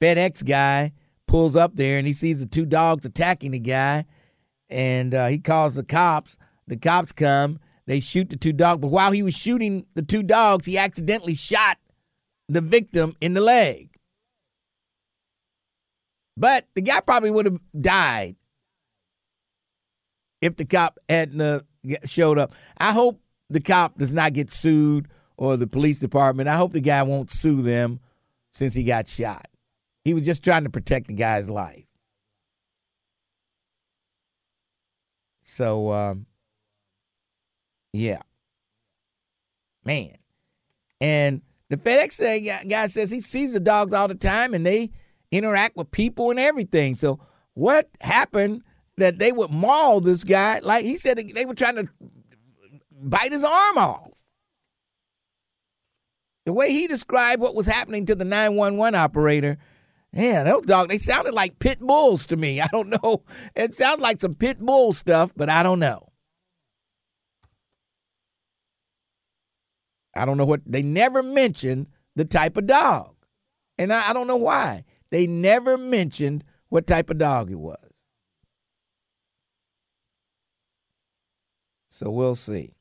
FedEx 0.00 0.44
guy 0.46 0.92
pulls 1.26 1.56
up 1.56 1.76
there 1.76 1.98
and 1.98 2.06
he 2.06 2.12
sees 2.12 2.40
the 2.40 2.46
two 2.46 2.66
dogs 2.66 3.04
attacking 3.04 3.52
the 3.52 3.58
guy, 3.58 4.04
and 4.68 5.14
uh, 5.14 5.26
he 5.26 5.38
calls 5.38 5.74
the 5.74 5.84
cops. 5.84 6.36
The 6.66 6.76
cops 6.76 7.12
come. 7.12 7.58
They 7.86 8.00
shoot 8.00 8.30
the 8.30 8.36
two 8.36 8.52
dogs. 8.52 8.80
But 8.80 8.88
while 8.88 9.12
he 9.12 9.22
was 9.22 9.34
shooting 9.34 9.86
the 9.94 10.02
two 10.02 10.22
dogs, 10.22 10.66
he 10.66 10.78
accidentally 10.78 11.34
shot 11.34 11.78
the 12.48 12.60
victim 12.60 13.14
in 13.20 13.34
the 13.34 13.40
leg. 13.40 13.90
But 16.36 16.66
the 16.74 16.80
guy 16.80 17.00
probably 17.00 17.30
would 17.30 17.46
have 17.46 17.60
died 17.78 18.36
if 20.40 20.56
the 20.56 20.64
cop 20.64 20.98
hadn't 21.08 21.40
uh, 21.40 21.60
showed 22.04 22.38
up. 22.38 22.52
I 22.78 22.92
hope 22.92 23.20
the 23.54 23.60
cop 23.60 23.96
does 23.96 24.12
not 24.12 24.32
get 24.32 24.52
sued 24.52 25.08
or 25.36 25.56
the 25.56 25.66
police 25.66 26.00
department. 26.00 26.48
I 26.48 26.56
hope 26.56 26.72
the 26.72 26.80
guy 26.80 27.02
won't 27.04 27.30
sue 27.30 27.62
them 27.62 28.00
since 28.50 28.74
he 28.74 28.82
got 28.82 29.08
shot. 29.08 29.46
He 30.04 30.12
was 30.12 30.24
just 30.24 30.42
trying 30.42 30.64
to 30.64 30.70
protect 30.70 31.06
the 31.06 31.14
guy's 31.14 31.48
life. 31.48 31.84
So, 35.44 35.92
um, 35.92 36.26
yeah. 37.92 38.22
Man. 39.84 40.16
And 41.00 41.40
the 41.70 41.76
FedEx 41.76 42.68
guy 42.68 42.86
says 42.88 43.10
he 43.10 43.20
sees 43.20 43.52
the 43.52 43.60
dogs 43.60 43.92
all 43.92 44.08
the 44.08 44.16
time 44.16 44.52
and 44.52 44.66
they 44.66 44.90
interact 45.30 45.76
with 45.76 45.92
people 45.92 46.30
and 46.30 46.40
everything. 46.40 46.96
So, 46.96 47.20
what 47.54 47.88
happened 48.00 48.64
that 48.96 49.18
they 49.18 49.30
would 49.30 49.50
maul 49.50 50.00
this 50.00 50.24
guy? 50.24 50.58
Like 50.58 50.84
he 50.84 50.96
said, 50.96 51.18
they 51.18 51.44
were 51.44 51.54
trying 51.54 51.76
to 51.76 51.88
bite 53.10 53.32
his 53.32 53.44
arm 53.44 53.78
off. 53.78 54.10
The 56.46 56.52
way 56.52 56.72
he 56.72 56.86
described 56.86 57.40
what 57.40 57.54
was 57.54 57.66
happening 57.66 58.06
to 58.06 58.14
the 58.14 58.24
911 58.24 58.94
operator, 58.94 59.58
yeah, 60.12 60.42
those 60.42 60.62
dog, 60.62 60.88
they 60.88 60.98
sounded 60.98 61.34
like 61.34 61.58
pit 61.58 61.80
bulls 61.80 62.26
to 62.26 62.36
me. 62.36 62.60
I 62.60 62.68
don't 62.68 62.90
know. 63.02 63.22
It 63.56 63.74
sounds 63.74 64.00
like 64.00 64.20
some 64.20 64.34
pit 64.34 64.58
bull 64.60 64.92
stuff, 64.92 65.32
but 65.36 65.48
I 65.48 65.62
don't 65.62 65.78
know. 65.78 66.10
I 70.14 70.24
don't 70.24 70.36
know 70.36 70.44
what 70.44 70.60
they 70.64 70.82
never 70.82 71.22
mentioned 71.22 71.88
the 72.14 72.24
type 72.24 72.56
of 72.56 72.66
dog. 72.66 73.14
And 73.78 73.92
I, 73.92 74.10
I 74.10 74.12
don't 74.12 74.28
know 74.28 74.36
why. 74.36 74.84
They 75.10 75.26
never 75.26 75.76
mentioned 75.76 76.44
what 76.68 76.86
type 76.86 77.10
of 77.10 77.18
dog 77.18 77.50
it 77.50 77.58
was. 77.58 77.78
So 81.90 82.10
we'll 82.10 82.36
see. 82.36 82.73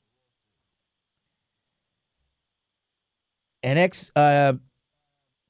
An 3.64 3.78
ex 3.78 4.12
uh, 4.16 4.54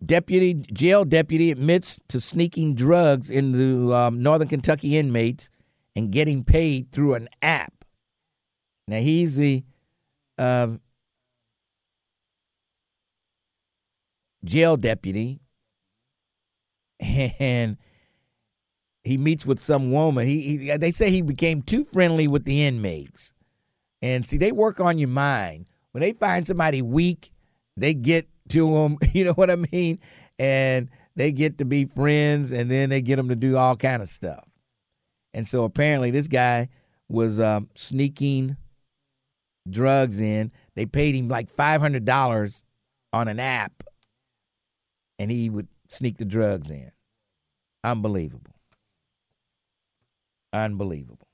deputy, 0.05 0.53
jail 0.53 1.03
deputy, 1.03 1.51
admits 1.51 2.00
to 2.10 2.20
sneaking 2.22 2.75
drugs 2.75 3.29
into 3.29 3.93
um, 3.93 4.22
Northern 4.22 4.48
Kentucky 4.48 4.98
inmates 4.98 5.50
and 5.96 6.12
getting 6.12 6.43
paid 6.43 6.91
through 6.91 7.15
an 7.15 7.27
app. 7.41 7.74
Now 8.88 9.00
he's 9.00 9.36
the 9.36 9.63
uh, 10.38 10.67
jail 14.43 14.77
deputy 14.77 15.39
and 17.00 17.77
he 19.03 19.17
meets 19.17 19.46
with 19.46 19.60
some 19.60 19.91
woman. 19.91 20.25
He, 20.25 20.58
he, 20.58 20.77
they 20.77 20.91
say 20.91 21.10
he 21.10 21.22
became 21.22 21.62
too 21.62 21.84
friendly 21.84 22.27
with 22.27 22.46
the 22.46 22.65
inmates. 22.65 23.34
And 24.01 24.27
see, 24.27 24.38
they 24.38 24.51
work 24.51 24.79
on 24.79 24.98
your 24.98 25.10
mind. 25.10 25.67
When 25.91 26.01
they 26.01 26.13
find 26.13 26.48
somebody 26.48 26.82
weak, 26.82 27.32
they 27.77 27.93
get 27.93 28.27
to 28.49 28.71
them. 28.73 28.97
You 29.13 29.25
know 29.25 29.33
what 29.33 29.51
I 29.51 29.57
mean? 29.71 29.99
And 30.39 30.89
they 31.15 31.31
get 31.31 31.59
to 31.59 31.65
be 31.65 31.85
friends, 31.85 32.51
and 32.51 32.69
then 32.69 32.89
they 32.89 33.01
get 33.01 33.17
them 33.17 33.29
to 33.29 33.35
do 33.35 33.57
all 33.57 33.75
kind 33.75 34.01
of 34.01 34.09
stuff. 34.09 34.43
And 35.33 35.47
so 35.47 35.63
apparently, 35.63 36.11
this 36.11 36.27
guy 36.27 36.69
was 37.07 37.39
um, 37.39 37.69
sneaking 37.75 38.57
drugs 39.69 40.19
in. 40.19 40.51
They 40.75 40.85
paid 40.85 41.15
him 41.15 41.27
like 41.27 41.49
five 41.49 41.81
hundred 41.81 42.05
dollars 42.05 42.63
on 43.13 43.27
an 43.27 43.39
app 43.39 43.83
and 45.19 45.31
he 45.31 45.49
would 45.49 45.67
sneak 45.89 46.17
the 46.17 46.25
drugs 46.25 46.69
in. 46.69 46.91
Unbelievable. 47.83 48.55
Unbelievable. 50.51 51.27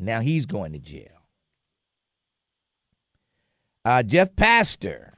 Now 0.00 0.20
he's 0.20 0.46
going 0.46 0.72
to 0.72 0.78
jail. 0.78 1.28
Uh, 3.84 4.02
Jeff 4.02 4.34
Pastor 4.34 5.14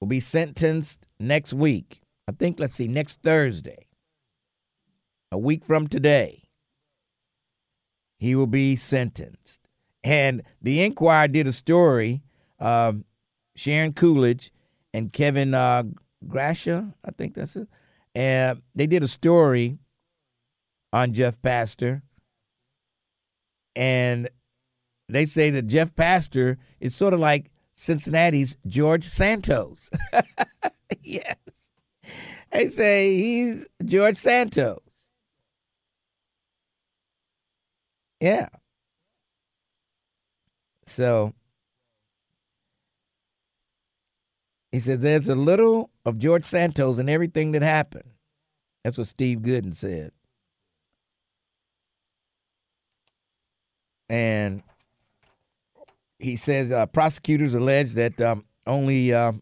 will 0.00 0.08
be 0.08 0.20
sentenced 0.20 1.06
next 1.18 1.52
week. 1.52 2.00
I 2.28 2.32
think, 2.32 2.58
let's 2.58 2.74
see, 2.74 2.88
next 2.88 3.20
Thursday, 3.22 3.86
a 5.30 5.38
week 5.38 5.64
from 5.64 5.88
today, 5.88 6.44
he 8.18 8.34
will 8.34 8.46
be 8.46 8.76
sentenced. 8.76 9.68
And 10.02 10.42
the 10.60 10.82
Enquirer 10.82 11.28
did 11.28 11.46
a 11.46 11.52
story, 11.52 12.22
um, 12.60 13.04
Sharon 13.56 13.92
Coolidge 13.92 14.52
and 14.92 15.12
Kevin 15.12 15.54
uh, 15.54 15.84
Grasha, 16.26 16.94
I 17.04 17.10
think 17.10 17.34
that's 17.34 17.56
it. 17.56 17.68
And 18.14 18.62
they 18.74 18.86
did 18.86 19.02
a 19.02 19.08
story 19.08 19.78
on 20.92 21.12
Jeff 21.12 21.40
Pastor, 21.42 22.02
and 23.74 24.28
they 25.08 25.26
say 25.26 25.50
that 25.50 25.66
Jeff 25.66 25.94
Pastor 25.96 26.58
is 26.80 26.94
sort 26.94 27.12
of 27.12 27.20
like 27.20 27.50
Cincinnati's 27.74 28.56
George 28.66 29.04
Santos. 29.04 29.90
yes. 31.02 31.36
They 32.52 32.68
say 32.68 33.16
he's 33.16 33.66
George 33.84 34.16
Santos. 34.16 34.80
Yeah. 38.20 38.48
So 40.86 41.34
he 44.70 44.80
said 44.80 45.00
there's 45.00 45.28
a 45.28 45.34
little 45.34 45.90
of 46.04 46.18
George 46.18 46.44
Santos 46.44 46.98
in 46.98 47.08
everything 47.08 47.52
that 47.52 47.62
happened. 47.62 48.10
That's 48.84 48.98
what 48.98 49.08
Steve 49.08 49.42
Goodin 49.42 49.74
said. 49.74 50.12
And 54.08 54.62
he 56.18 56.36
says 56.36 56.70
uh, 56.70 56.86
prosecutors 56.86 57.54
allege 57.54 57.92
that 57.94 58.20
um, 58.20 58.44
only 58.66 59.12
uh, 59.12 59.32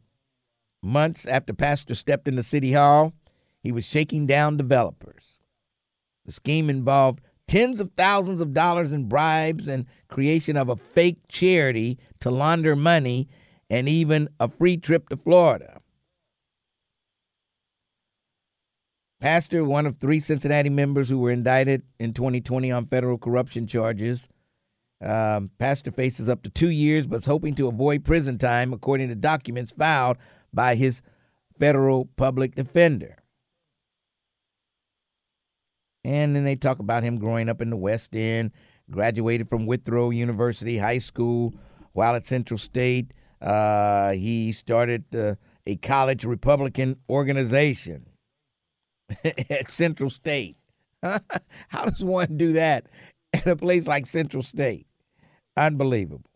months 0.82 1.26
after 1.26 1.52
Pastor 1.52 1.94
stepped 1.94 2.28
into 2.28 2.42
City 2.42 2.72
Hall, 2.72 3.12
he 3.62 3.72
was 3.72 3.84
shaking 3.84 4.26
down 4.26 4.56
developers. 4.56 5.38
The 6.24 6.32
scheme 6.32 6.70
involved 6.70 7.20
tens 7.46 7.80
of 7.80 7.90
thousands 7.96 8.40
of 8.40 8.54
dollars 8.54 8.92
in 8.92 9.08
bribes 9.08 9.68
and 9.68 9.86
creation 10.08 10.56
of 10.56 10.68
a 10.68 10.76
fake 10.76 11.18
charity 11.28 11.98
to 12.20 12.30
launder 12.30 12.74
money 12.74 13.28
and 13.68 13.88
even 13.88 14.28
a 14.38 14.48
free 14.48 14.76
trip 14.76 15.08
to 15.08 15.16
Florida. 15.16 15.80
Pastor, 19.20 19.64
one 19.64 19.86
of 19.86 19.98
three 19.98 20.18
Cincinnati 20.18 20.68
members 20.68 21.08
who 21.08 21.18
were 21.18 21.30
indicted 21.30 21.82
in 22.00 22.12
2020 22.12 22.72
on 22.72 22.86
federal 22.86 23.18
corruption 23.18 23.68
charges. 23.68 24.26
Um, 25.02 25.50
Pastor 25.58 25.90
faces 25.90 26.28
up 26.28 26.42
to 26.44 26.50
two 26.50 26.70
years, 26.70 27.06
but 27.06 27.16
is 27.16 27.24
hoping 27.26 27.54
to 27.56 27.66
avoid 27.66 28.04
prison 28.04 28.38
time, 28.38 28.72
according 28.72 29.08
to 29.08 29.14
documents 29.14 29.72
filed 29.76 30.16
by 30.52 30.76
his 30.76 31.02
federal 31.58 32.06
public 32.16 32.54
defender. 32.54 33.16
And 36.04 36.34
then 36.34 36.44
they 36.44 36.56
talk 36.56 36.78
about 36.78 37.02
him 37.02 37.18
growing 37.18 37.48
up 37.48 37.60
in 37.60 37.70
the 37.70 37.76
West 37.76 38.14
End, 38.14 38.52
graduated 38.90 39.48
from 39.48 39.66
Withrow 39.66 40.10
University 40.10 40.78
High 40.78 40.98
School. 40.98 41.54
While 41.92 42.14
at 42.14 42.26
Central 42.26 42.58
State, 42.58 43.12
uh, 43.40 44.12
he 44.12 44.52
started 44.52 45.04
uh, 45.14 45.34
a 45.66 45.76
college 45.76 46.24
Republican 46.24 46.96
organization 47.08 48.06
at 49.24 49.70
Central 49.70 50.10
State. 50.10 50.56
How 51.02 51.84
does 51.84 52.04
one 52.04 52.36
do 52.36 52.52
that 52.52 52.86
at 53.32 53.46
a 53.46 53.56
place 53.56 53.86
like 53.86 54.06
Central 54.06 54.42
State? 54.42 54.86
Unbelievable. 55.56 56.30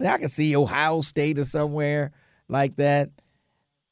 Now, 0.00 0.14
I 0.14 0.18
can 0.18 0.28
see 0.28 0.54
Ohio 0.56 1.00
State 1.00 1.38
or 1.38 1.44
somewhere 1.44 2.12
like 2.48 2.76
that, 2.76 3.10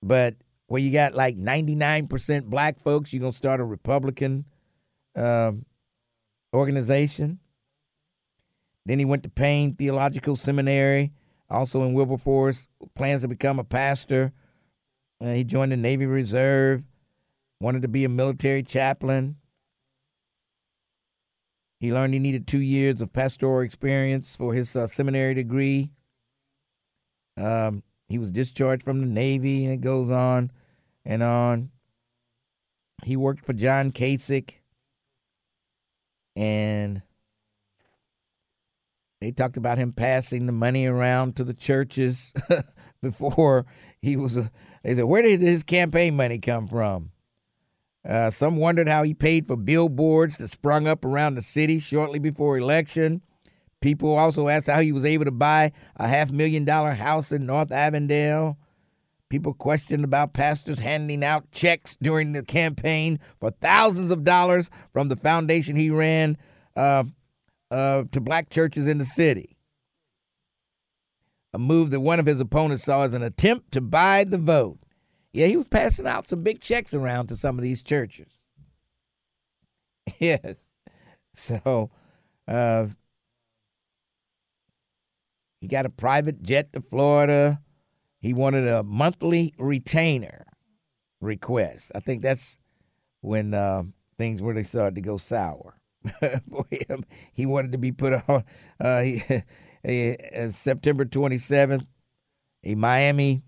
but 0.03 0.37
where 0.69 0.81
you 0.81 0.93
got 0.93 1.15
like 1.15 1.37
99% 1.37 2.45
black 2.45 2.81
folks, 2.81 3.13
you're 3.13 3.21
going 3.21 3.33
to 3.33 3.39
start 3.39 3.61
a 3.61 3.65
Republican 3.65 4.45
um, 5.15 5.65
organization. 6.55 7.39
Then 8.85 8.99
he 8.99 9.05
went 9.05 9.25
to 9.25 9.29
Payne 9.29 9.75
Theological 9.75 10.37
Seminary, 10.37 11.13
also 11.51 11.83
in 11.83 11.93
Wilberforce, 11.93 12.69
plans 12.95 13.23
to 13.23 13.29
become 13.29 13.59
a 13.59 13.65
pastor. 13.65 14.33
Uh, 15.21 15.33
he 15.33 15.45
joined 15.45 15.73
the 15.73 15.77
Navy 15.77 16.07
Reserve, 16.07 16.85
wanted 17.61 17.83
to 17.83 17.89
be 17.89 18.05
a 18.05 18.09
military 18.09 18.63
chaplain. 18.63 19.37
He 21.79 21.93
learned 21.93 22.15
he 22.15 22.21
needed 22.21 22.47
two 22.47 22.61
years 22.61 23.01
of 23.01 23.13
pastoral 23.13 23.61
experience 23.61 24.35
for 24.35 24.55
his 24.55 24.75
uh, 24.75 24.87
seminary 24.87 25.35
degree. 25.35 25.91
Um, 27.37 27.83
he 28.09 28.19
was 28.19 28.31
discharged 28.31 28.83
from 28.83 29.01
the 29.01 29.07
Navy, 29.07 29.65
and 29.65 29.75
it 29.75 29.81
goes 29.81 30.11
on 30.11 30.51
and 31.05 31.23
on. 31.23 31.71
He 33.05 33.17
worked 33.17 33.45
for 33.45 33.53
John 33.53 33.93
Kasich, 33.93 34.55
and 36.35 37.03
they 39.21 39.33
talked 39.33 39.59
about 39.59 39.77
him 39.77 39.93
passing 39.93 40.47
the 40.47 40.53
money 40.53 40.87
around 40.87 41.37
to 41.37 41.45
the 41.45 41.55
churches 41.55 42.33
before 43.03 43.67
he 44.01 44.17
was. 44.17 44.39
A, 44.39 44.51
they 44.83 44.95
said, 44.95 45.05
"Where 45.05 45.23
did 45.23 45.41
his 45.41 45.63
campaign 45.63 46.17
money 46.17 46.39
come 46.39 46.69
from?" 46.69 47.11
Uh, 48.07 48.31
some 48.31 48.57
wondered 48.57 48.89
how 48.89 49.03
he 49.03 49.15
paid 49.15 49.49
for 49.49 49.57
billboards 49.57 50.37
that 50.37 50.49
sprung 50.49 50.87
up 50.87 51.05
around 51.05 51.35
the 51.35 51.43
city 51.43 51.81
shortly 51.81 52.21
before 52.21 52.57
election. 52.57 53.21
People 53.81 54.17
also 54.17 54.49
asked 54.49 54.69
how 54.69 54.81
he 54.81 54.93
was 54.93 55.05
able 55.05 55.25
to 55.25 55.33
buy 55.33 55.73
a 55.97 56.07
half 56.07 56.31
million 56.31 56.65
dollar 56.65 56.93
house 56.93 57.33
in 57.33 57.47
North 57.47 57.73
Avondale. 57.73 58.59
People 59.29 59.53
questioned 59.55 60.05
about 60.05 60.35
pastors 60.35 60.79
handing 60.79 61.25
out 61.25 61.51
checks 61.51 61.97
during 62.01 62.33
the 62.33 62.45
campaign 62.45 63.19
for 63.41 63.51
thousands 63.51 64.13
of 64.13 64.23
dollars 64.23 64.71
from 64.93 65.09
the 65.09 65.17
foundation 65.17 65.75
he 65.75 65.91
ran 65.91 66.39
uh, 66.77 67.03
uh, 67.73 68.05
to 68.13 68.21
black 68.21 68.51
churches 68.51 68.87
in 68.87 68.99
the 68.99 69.05
city. 69.05 69.57
A 71.53 71.59
move 71.59 71.91
that 71.91 72.01
one 72.01 72.21
of 72.21 72.27
his 72.27 72.41
opponents 72.41 72.85
saw 72.85 73.03
as 73.03 73.15
an 73.15 73.23
attempt 73.23 73.73
to 73.73 73.81
buy 73.81 74.23
the 74.23 74.39
vote. 74.39 74.79
Yeah, 75.37 75.49
he 75.49 75.57
was 75.59 75.69
passing 75.69 76.07
out 76.07 76.27
some 76.27 76.43
big 76.43 76.61
checks 76.61 76.95
around 76.95 77.27
to 77.27 77.37
some 77.37 77.59
of 77.59 77.63
these 77.63 77.83
churches. 77.83 78.29
Yes. 80.19 80.67
So, 81.35 81.91
uh, 82.49 82.87
he 85.61 85.67
got 85.69 85.85
a 85.85 85.91
private 85.91 86.43
jet 86.43 86.73
to 86.73 86.81
Florida. 86.81 87.61
He 88.19 88.33
wanted 88.33 88.67
a 88.67 88.83
monthly 88.83 89.53
retainer 89.59 90.47
request. 91.21 91.93
I 91.95 92.01
think 92.01 92.23
that's 92.23 92.57
when 93.21 93.53
uh, 93.53 93.83
things 94.17 94.41
really 94.41 94.65
started 94.65 94.95
to 94.95 95.03
go 95.03 95.19
sour 95.19 95.75
for 96.49 96.67
him. 96.71 97.05
He 97.35 97.45
wanted 97.45 97.73
to 97.73 97.79
be 97.79 97.93
put 97.93 98.15
on 98.29 98.45
uh, 98.81 99.01
he, 99.85 100.17
uh, 100.35 100.51
September 100.51 101.05
27th, 101.05 101.87
a 102.65 102.75
Miami 102.75 103.43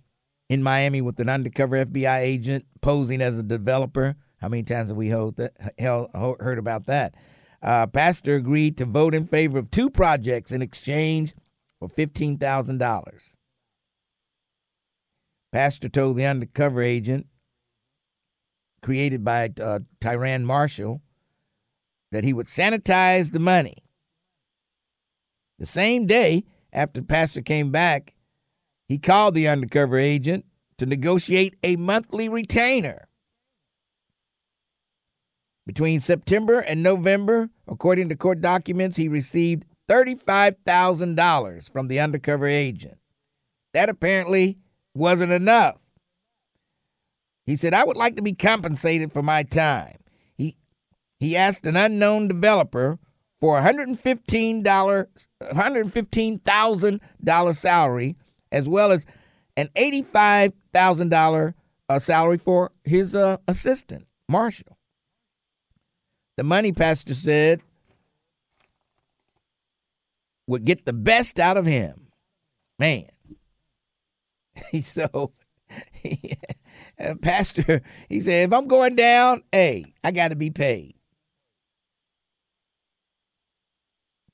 in 0.48 0.62
Miami 0.62 1.00
with 1.00 1.20
an 1.20 1.28
undercover 1.28 1.84
FBI 1.84 2.20
agent 2.20 2.64
posing 2.80 3.20
as 3.20 3.38
a 3.38 3.42
developer. 3.42 4.16
How 4.40 4.48
many 4.48 4.62
times 4.62 4.88
have 4.88 4.96
we 4.96 5.10
heard, 5.10 5.36
that, 5.36 5.52
heard 6.40 6.58
about 6.58 6.86
that? 6.86 7.14
Uh, 7.62 7.86
Pastor 7.86 8.36
agreed 8.36 8.76
to 8.78 8.84
vote 8.84 9.14
in 9.14 9.26
favor 9.26 9.58
of 9.58 9.70
two 9.70 9.90
projects 9.90 10.52
in 10.52 10.62
exchange 10.62 11.34
for 11.78 11.88
$15,000. 11.88 13.20
Pastor 15.50 15.88
told 15.88 16.16
the 16.16 16.26
undercover 16.26 16.82
agent, 16.82 17.26
created 18.82 19.24
by 19.24 19.44
uh, 19.60 19.80
Tyran 20.00 20.44
Marshall, 20.44 21.02
that 22.12 22.24
he 22.24 22.32
would 22.32 22.46
sanitize 22.46 23.32
the 23.32 23.40
money. 23.40 23.76
The 25.58 25.66
same 25.66 26.06
day 26.06 26.44
after 26.72 27.02
pastor 27.02 27.42
came 27.42 27.70
back, 27.72 28.14
he 28.88 28.98
called 28.98 29.34
the 29.34 29.46
undercover 29.46 29.98
agent 29.98 30.46
to 30.78 30.86
negotiate 30.86 31.54
a 31.62 31.76
monthly 31.76 32.28
retainer. 32.28 33.06
Between 35.66 36.00
September 36.00 36.58
and 36.60 36.82
November, 36.82 37.50
according 37.66 38.08
to 38.08 38.16
court 38.16 38.40
documents, 38.40 38.96
he 38.96 39.06
received 39.06 39.66
$35,000 39.90 41.70
from 41.70 41.88
the 41.88 42.00
undercover 42.00 42.46
agent. 42.46 42.96
That 43.74 43.90
apparently 43.90 44.56
wasn't 44.94 45.32
enough. 45.32 45.82
He 47.44 47.56
said, 47.56 47.74
I 47.74 47.84
would 47.84 47.98
like 47.98 48.16
to 48.16 48.22
be 48.22 48.32
compensated 48.32 49.12
for 49.12 49.22
my 49.22 49.42
time. 49.42 49.98
He, 50.36 50.56
he 51.18 51.36
asked 51.36 51.66
an 51.66 51.76
unknown 51.76 52.28
developer 52.28 52.98
for 53.40 53.58
a 53.58 53.62
$115, 53.62 54.62
$115,000 54.62 57.56
salary 57.56 58.16
as 58.52 58.68
well 58.68 58.92
as 58.92 59.06
an 59.56 59.68
$85,000 59.76 61.54
uh, 61.88 61.98
salary 61.98 62.38
for 62.38 62.70
his 62.84 63.14
uh, 63.14 63.38
assistant, 63.46 64.06
Marshall. 64.28 64.78
The 66.36 66.44
money 66.44 66.72
pastor 66.72 67.14
said 67.14 67.60
would 70.46 70.64
get 70.64 70.84
the 70.86 70.92
best 70.92 71.40
out 71.40 71.56
of 71.56 71.66
him. 71.66 72.08
Man. 72.78 73.08
so, 74.82 75.32
uh, 77.00 77.14
pastor, 77.20 77.82
he 78.08 78.20
said, 78.20 78.48
if 78.48 78.52
I'm 78.52 78.68
going 78.68 78.96
down, 78.96 79.42
hey, 79.52 79.92
I 80.02 80.10
got 80.10 80.28
to 80.28 80.36
be 80.36 80.50
paid. 80.50 80.94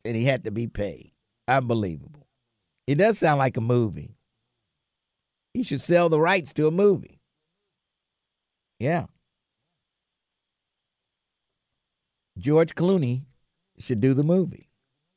And 0.04 0.14
he 0.16 0.24
had 0.24 0.44
to 0.44 0.50
be 0.50 0.66
paid. 0.66 1.12
Unbelievable. 1.48 2.23
It 2.86 2.96
does 2.96 3.18
sound 3.18 3.38
like 3.38 3.56
a 3.56 3.62
movie. 3.62 4.16
He 5.52 5.62
should 5.62 5.80
sell 5.80 6.08
the 6.08 6.20
rights 6.20 6.52
to 6.54 6.66
a 6.66 6.70
movie. 6.70 7.20
Yeah. 8.78 9.06
George 12.36 12.74
Clooney 12.74 13.22
should 13.78 14.00
do 14.00 14.12
the 14.14 14.24
movie. 14.24 14.68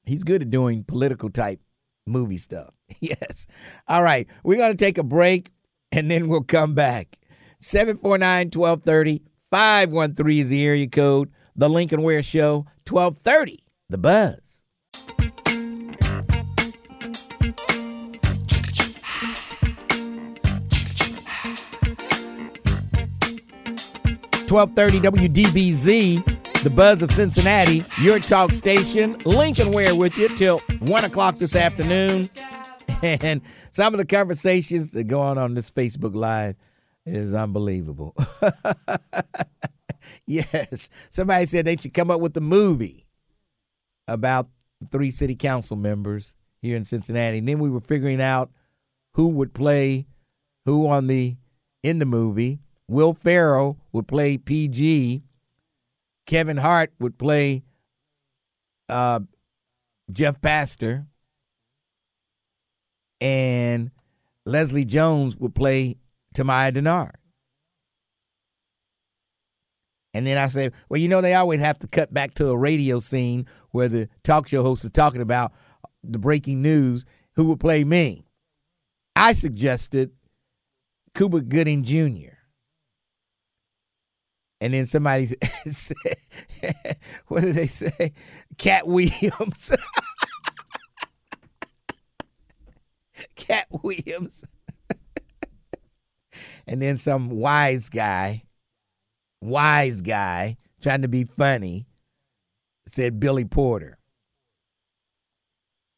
He's 0.05 0.23
good 0.23 0.43
at 0.43 0.51
doing 0.51 0.83
political 0.83 1.29
type 1.29 1.59
movie 2.05 2.37
stuff. 2.37 2.73
yes. 2.99 3.47
All 3.87 4.03
right. 4.03 4.27
We're 4.43 4.57
going 4.57 4.71
to 4.71 4.77
take 4.77 4.97
a 4.97 5.03
break 5.03 5.51
and 5.91 6.09
then 6.09 6.27
we'll 6.27 6.43
come 6.43 6.73
back. 6.73 7.17
749 7.59 8.51
1230 8.53 9.23
513 9.49 10.41
is 10.41 10.49
the 10.49 10.65
area 10.65 10.87
code. 10.87 11.31
The 11.55 11.69
Lincoln 11.69 12.03
Ware 12.03 12.21
Show, 12.21 12.67
1230. 12.87 13.63
The 13.89 13.97
Buzz. 13.97 14.46
1230 24.49 25.43
WDBZ, 25.43 26.63
the 26.63 26.69
buzz 26.69 27.01
of 27.01 27.11
Cincinnati, 27.11 27.83
your 28.01 28.17
talk 28.17 28.53
station. 28.53 29.17
Lincoln 29.25 29.73
Ware 29.73 29.93
with 29.93 30.17
you 30.17 30.29
till 30.29 30.59
1 30.79 31.03
o'clock 31.03 31.37
this 31.37 31.55
afternoon. 31.55 32.29
And 33.03 33.41
some 33.69 33.93
of 33.93 33.99
the 33.99 34.05
conversations 34.05 34.89
that 34.91 35.03
go 35.03 35.19
on 35.19 35.37
on 35.37 35.53
this 35.53 35.69
Facebook 35.69 36.15
Live 36.15 36.55
is 37.05 37.31
unbelievable. 37.31 38.15
yes, 40.25 40.89
somebody 41.11 41.45
said 41.45 41.65
they 41.65 41.77
should 41.77 41.93
come 41.93 42.09
up 42.09 42.19
with 42.19 42.35
a 42.37 42.41
movie 42.41 43.05
about 44.07 44.47
the 44.81 44.87
three 44.87 45.11
city 45.11 45.35
council 45.35 45.77
members 45.77 46.33
here 46.59 46.75
in 46.75 46.85
Cincinnati. 46.85 47.37
And 47.37 47.47
then 47.47 47.59
we 47.59 47.69
were 47.69 47.81
figuring 47.81 48.19
out 48.19 48.49
who 49.13 49.27
would 49.27 49.53
play 49.53 50.07
who 50.65 50.87
on 50.87 51.05
the 51.05 51.37
in 51.83 51.99
the 51.99 52.05
movie 52.05 52.59
Will 52.87 53.13
Ferrell 53.13 53.77
would 53.91 54.07
play 54.07 54.37
PG. 54.37 55.23
Kevin 56.25 56.57
Hart 56.57 56.91
would 56.99 57.17
play 57.17 57.63
uh, 58.89 59.21
Jeff 60.11 60.41
Pastor. 60.41 61.07
And 63.19 63.91
Leslie 64.45 64.85
Jones 64.85 65.35
would 65.37 65.55
play 65.55 65.97
Tamaya 66.35 66.73
Dennard. 66.73 67.15
And 70.13 70.25
then 70.25 70.37
I 70.37 70.47
say, 70.47 70.71
well, 70.89 70.99
you 70.99 71.07
know, 71.07 71.21
they 71.21 71.35
always 71.35 71.59
have 71.59 71.77
to 71.79 71.87
cut 71.87 72.13
back 72.13 72.33
to 72.35 72.49
a 72.49 72.57
radio 72.57 72.99
scene 72.99 73.45
where 73.71 73.87
the 73.87 74.09
talk 74.23 74.47
show 74.47 74.63
host 74.63 74.83
is 74.83 74.91
talking 74.91 75.21
about 75.21 75.53
the 76.03 76.17
breaking 76.17 76.61
news. 76.61 77.05
Who 77.35 77.45
would 77.45 77.59
play 77.59 77.83
me? 77.83 78.25
I 79.15 79.33
suggested 79.33 80.11
Cuba 81.13 81.41
Gooding 81.41 81.83
Jr. 81.83 82.36
And 84.59 84.73
then 84.73 84.87
somebody 84.87 85.35
said, 85.67 85.95
what 87.27 87.41
did 87.41 87.55
they 87.55 87.67
say? 87.67 88.13
Katt 88.57 88.87
Williams. 88.87 89.71
Katt 93.35 93.67
Williams. 93.83 94.43
and 96.67 96.81
then 96.81 96.97
some 96.97 97.29
wise 97.29 97.89
guy, 97.89 98.43
wise 99.41 100.01
guy, 100.01 100.57
trying 100.81 101.03
to 101.03 101.07
be 101.07 101.23
funny, 101.23 101.85
said 102.87 103.19
Billy 103.19 103.45
Porter. 103.45 103.97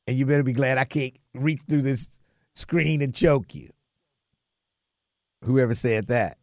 And 0.06 0.18
you 0.18 0.26
better 0.26 0.44
be 0.44 0.54
glad 0.54 0.78
I 0.78 0.86
can't 0.86 1.16
reach 1.34 1.62
through 1.70 1.84
this 1.84 2.08
screen 2.56 3.02
and 3.02 3.14
choke 3.14 3.56
you. 3.56 3.70
Whoever 5.46 5.76
said 5.76 6.08
that. 6.08 6.38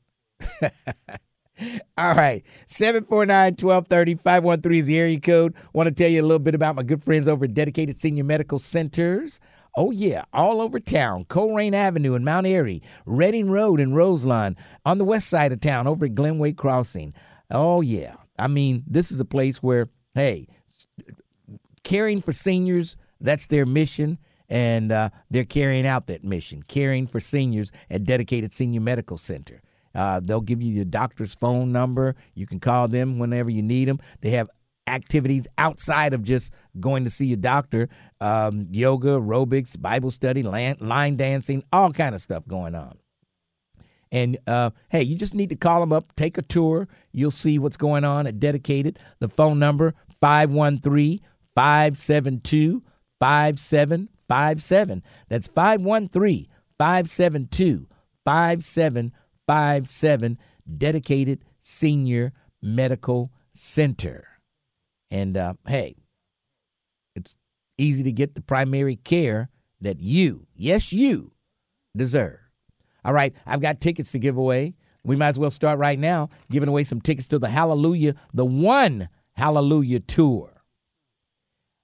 All 1.98 2.14
right. 2.14 2.44
749-1230, 2.68 4.20
513 4.20 4.80
is 4.80 4.86
the 4.86 4.98
area 4.98 5.20
code. 5.20 5.54
Want 5.72 5.88
to 5.88 5.94
tell 5.94 6.10
you 6.10 6.20
a 6.20 6.22
little 6.22 6.38
bit 6.38 6.54
about 6.54 6.76
my 6.76 6.82
good 6.82 7.02
friends 7.02 7.28
over 7.28 7.44
at 7.44 7.54
Dedicated 7.54 8.00
Senior 8.00 8.24
Medical 8.24 8.58
Centers. 8.58 9.40
Oh, 9.78 9.90
yeah, 9.90 10.24
all 10.32 10.62
over 10.62 10.80
town. 10.80 11.26
Colerain 11.26 11.74
Avenue 11.74 12.14
in 12.14 12.24
Mount 12.24 12.46
Airy, 12.46 12.82
Reading 13.04 13.50
Road 13.50 13.78
in 13.78 13.92
Roselawn, 13.92 14.56
on 14.86 14.96
the 14.96 15.04
west 15.04 15.28
side 15.28 15.52
of 15.52 15.60
town 15.60 15.86
over 15.86 16.06
at 16.06 16.14
Glenway 16.14 16.56
Crossing. 16.56 17.12
Oh, 17.50 17.82
yeah. 17.82 18.14
I 18.38 18.48
mean, 18.48 18.84
this 18.86 19.10
is 19.12 19.20
a 19.20 19.24
place 19.26 19.62
where, 19.62 19.90
hey, 20.14 20.48
caring 21.82 22.22
for 22.22 22.32
seniors, 22.32 22.96
that's 23.20 23.46
their 23.46 23.66
mission. 23.66 24.18
And 24.48 24.92
uh, 24.92 25.10
they're 25.28 25.44
carrying 25.44 25.86
out 25.86 26.06
that 26.06 26.22
mission, 26.22 26.62
caring 26.62 27.06
for 27.06 27.20
seniors 27.20 27.72
at 27.90 28.04
Dedicated 28.04 28.54
Senior 28.54 28.80
Medical 28.80 29.18
Center. 29.18 29.60
Uh, 29.96 30.20
they'll 30.22 30.42
give 30.42 30.60
you 30.60 30.72
your 30.72 30.84
doctor's 30.84 31.34
phone 31.34 31.72
number. 31.72 32.14
You 32.34 32.46
can 32.46 32.60
call 32.60 32.86
them 32.86 33.18
whenever 33.18 33.48
you 33.48 33.62
need 33.62 33.88
them. 33.88 33.98
They 34.20 34.30
have 34.30 34.50
activities 34.86 35.46
outside 35.58 36.14
of 36.14 36.22
just 36.22 36.52
going 36.78 37.04
to 37.04 37.10
see 37.10 37.26
your 37.26 37.38
doctor. 37.38 37.88
Um, 38.20 38.68
yoga 38.70 39.08
aerobics 39.08 39.80
bible 39.80 40.10
study 40.10 40.42
line, 40.42 41.16
dancing 41.16 41.64
all 41.72 41.92
kind 41.92 42.14
of 42.14 42.20
stuff 42.22 42.46
going 42.46 42.74
on. 42.74 42.98
And 44.12 44.38
uh, 44.46 44.70
hey 44.90 45.02
you 45.02 45.16
just 45.16 45.34
need 45.34 45.50
to 45.50 45.56
call 45.56 45.80
them 45.80 45.92
up 45.92 46.14
take 46.14 46.38
a 46.38 46.42
tour. 46.42 46.86
You'll 47.12 47.30
see 47.30 47.58
what's 47.58 47.76
going 47.76 48.04
on 48.04 48.26
at 48.26 48.38
dedicated. 48.38 48.98
The 49.18 49.28
phone 49.28 49.58
number 49.58 49.94
513 50.20 51.20
572 51.54 52.82
5757 53.18 55.02
that's 55.28 55.48
513 55.48 56.48
572 59.46 60.36
5757 60.36 60.38
dedicated 60.78 61.44
senior 61.60 62.32
medical 62.60 63.30
center 63.52 64.36
and 65.10 65.36
uh, 65.36 65.54
hey, 65.66 65.96
it's 67.14 67.36
easy 67.78 68.02
to 68.02 68.12
get 68.12 68.34
the 68.34 68.40
primary 68.40 68.96
care 68.96 69.48
that 69.80 70.00
you, 70.00 70.46
yes, 70.54 70.92
you, 70.92 71.32
deserve. 71.96 72.38
All 73.04 73.12
right, 73.12 73.34
I've 73.46 73.60
got 73.60 73.80
tickets 73.80 74.12
to 74.12 74.18
give 74.18 74.36
away. 74.36 74.74
We 75.04 75.14
might 75.14 75.28
as 75.28 75.38
well 75.38 75.52
start 75.52 75.78
right 75.78 75.98
now 75.98 76.28
giving 76.50 76.68
away 76.68 76.82
some 76.84 77.00
tickets 77.00 77.28
to 77.28 77.38
the 77.38 77.48
Hallelujah, 77.48 78.14
the 78.34 78.44
one 78.44 79.08
Hallelujah 79.34 80.00
tour. 80.00 80.64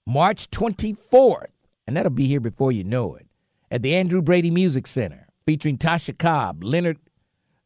March 0.07 0.51
24th, 0.51 1.47
and 1.87 1.97
that'll 1.97 2.11
be 2.11 2.27
here 2.27 2.41
before 2.41 2.73
you 2.73 2.83
know 2.83 3.15
it, 3.15 3.29
at 3.71 3.83
the 3.83 3.95
Andrew 3.95 4.21
Brady 4.21 4.51
Music 4.51 4.89
Center, 4.89 5.29
featuring 5.47 5.79
Tasha 5.79 6.19
Cobb, 6.19 6.65
Leonard 6.65 6.99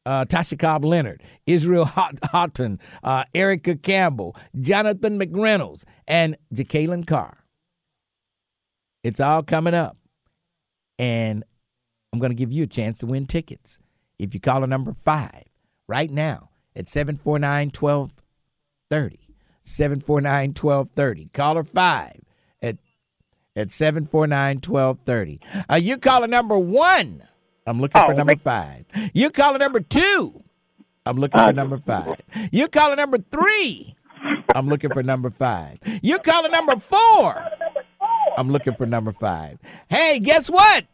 uh, 0.07 0.25
Tasha 0.25 0.59
Cobb 0.59 0.85
Leonard, 0.85 1.23
Israel 1.47 1.85
Houghton, 1.85 2.81
uh, 3.03 3.25
Erica 3.35 3.77
Campbell, 3.77 4.37
Jonathan 4.59 5.19
McReynolds, 5.19 5.85
and 6.07 6.37
Jekalyn 6.55 7.07
Carr. 7.07 7.45
It's 9.03 9.21
all 9.21 9.43
coming 9.43 9.75
up. 9.75 9.97
And 10.99 11.45
I'm 12.13 12.21
going 12.21 12.31
to 12.31 12.37
give 12.37 12.53
you 12.53 12.63
a 12.63 12.69
chance 12.69 12.99
to 12.99 13.07
win 13.07 13.27
tickets. 13.27 13.81
If 14.19 14.33
you 14.33 14.41
call 14.41 14.65
a 14.65 14.67
number 14.67 14.95
five 14.95 15.45
right 15.87 16.11
now 16.11 16.51
at 16.75 16.89
749 16.89 17.73
1230. 17.79 19.21
749 19.63 20.49
1230. 20.51 21.29
Caller 21.35 21.65
five 21.65 22.21
at, 22.63 22.79
at 23.55 23.73
749 23.73 24.57
1230. 24.57 25.41
Uh, 25.69 25.75
you 25.75 25.99
call 25.99 26.23
a 26.23 26.29
number 26.29 26.59
one 26.59 27.23
I'm 27.67 27.81
looking 27.81 28.01
oh, 28.01 28.07
for 28.07 28.15
number 28.15 28.37
five. 28.37 28.85
You 29.13 29.31
calling 29.31 29.59
number 29.59 29.81
two. 29.81 30.41
I'm 31.05 31.17
looking 31.17 31.41
for 31.41 31.53
number 31.53 31.79
five. 31.79 32.21
You 32.53 32.69
calling 32.69 32.97
number 32.97 33.19
three. 33.31 33.95
I'm 34.55 34.69
looking 34.69 34.91
for 34.91 35.03
number 35.03 35.31
five. 35.31 35.79
You 36.03 36.19
calling 36.19 36.53
number 36.53 36.77
four. 36.77 37.45
I'm 38.37 38.51
looking 38.51 38.75
for 38.75 38.87
number 38.87 39.13
five. 39.13 39.59
Hey, 39.89 40.21
guess 40.21 40.49
what? 40.49 40.85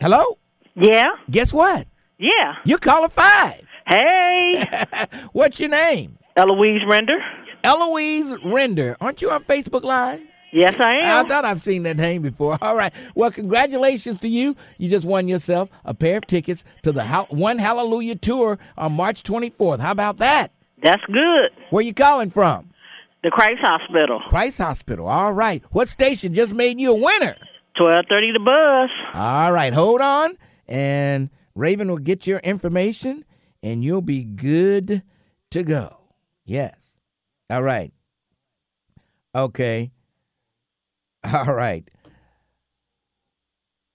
Hello? 0.00 0.38
Yeah. 0.74 1.10
Guess 1.30 1.52
what? 1.52 1.86
Yeah. 2.18 2.54
You 2.64 2.78
calling 2.78 3.10
five. 3.10 3.62
Hey. 3.86 4.64
What's 5.32 5.60
your 5.60 5.70
name? 5.70 6.18
Eloise 6.36 6.82
Render. 6.86 7.18
Eloise 7.64 8.34
Render. 8.44 8.96
Aren't 9.00 9.20
you 9.20 9.30
on 9.30 9.44
Facebook 9.44 9.82
Live? 9.82 10.20
Yes, 10.52 10.74
I 10.80 10.96
am. 11.02 11.24
I 11.24 11.28
thought 11.28 11.44
I've 11.44 11.62
seen 11.62 11.84
that 11.84 11.96
name 11.96 12.22
before. 12.22 12.58
All 12.62 12.76
right. 12.76 12.92
Well, 13.14 13.30
congratulations 13.30 14.20
to 14.20 14.28
you. 14.28 14.56
You 14.78 14.88
just 14.88 15.06
won 15.06 15.28
yourself 15.28 15.68
a 15.84 15.94
pair 15.94 16.18
of 16.18 16.26
tickets 16.26 16.64
to 16.82 16.92
the 16.92 17.04
One 17.30 17.58
Hallelujah 17.58 18.16
Tour 18.16 18.58
on 18.76 18.92
March 18.92 19.22
24th. 19.22 19.80
How 19.80 19.92
about 19.92 20.18
that? 20.18 20.52
That's 20.82 21.04
good. 21.06 21.50
Where 21.70 21.82
you 21.82 21.94
calling 21.94 22.30
from? 22.30 22.70
The 23.22 23.30
Christ 23.30 23.60
Hospital. 23.60 24.20
Christ 24.28 24.58
Hospital. 24.58 25.06
All 25.06 25.32
right. 25.32 25.62
What 25.70 25.88
station 25.88 26.34
just 26.34 26.54
made 26.54 26.80
you 26.80 26.90
a 26.92 26.94
winner? 26.94 27.36
1230 27.78 28.32
The 28.32 28.40
Buzz. 28.40 28.90
All 29.14 29.52
right. 29.52 29.72
Hold 29.72 30.00
on. 30.00 30.36
And 30.66 31.30
Raven 31.54 31.88
will 31.88 31.98
get 31.98 32.26
your 32.26 32.38
information 32.38 33.24
and 33.62 33.84
you'll 33.84 34.00
be 34.00 34.24
good 34.24 35.02
to 35.50 35.62
go. 35.62 35.98
Yes. 36.44 36.96
All 37.50 37.62
right. 37.62 37.92
Okay. 39.34 39.90
All 41.32 41.54
right. 41.54 41.88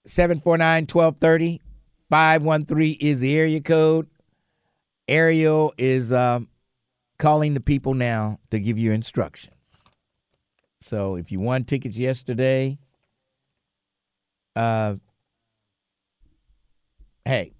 749 0.06 0.86
1230 0.86 1.60
513 2.10 2.96
is 3.00 3.20
the 3.20 3.36
area 3.36 3.60
code. 3.60 4.08
Ariel 5.08 5.72
is 5.78 6.12
um, 6.12 6.48
calling 7.18 7.54
the 7.54 7.60
people 7.60 7.94
now 7.94 8.38
to 8.50 8.60
give 8.60 8.78
you 8.78 8.92
instructions. 8.92 9.54
So 10.80 11.16
if 11.16 11.32
you 11.32 11.40
won 11.40 11.64
tickets 11.64 11.96
yesterday, 11.96 12.78
uh, 14.54 14.96
hey, 17.24 17.52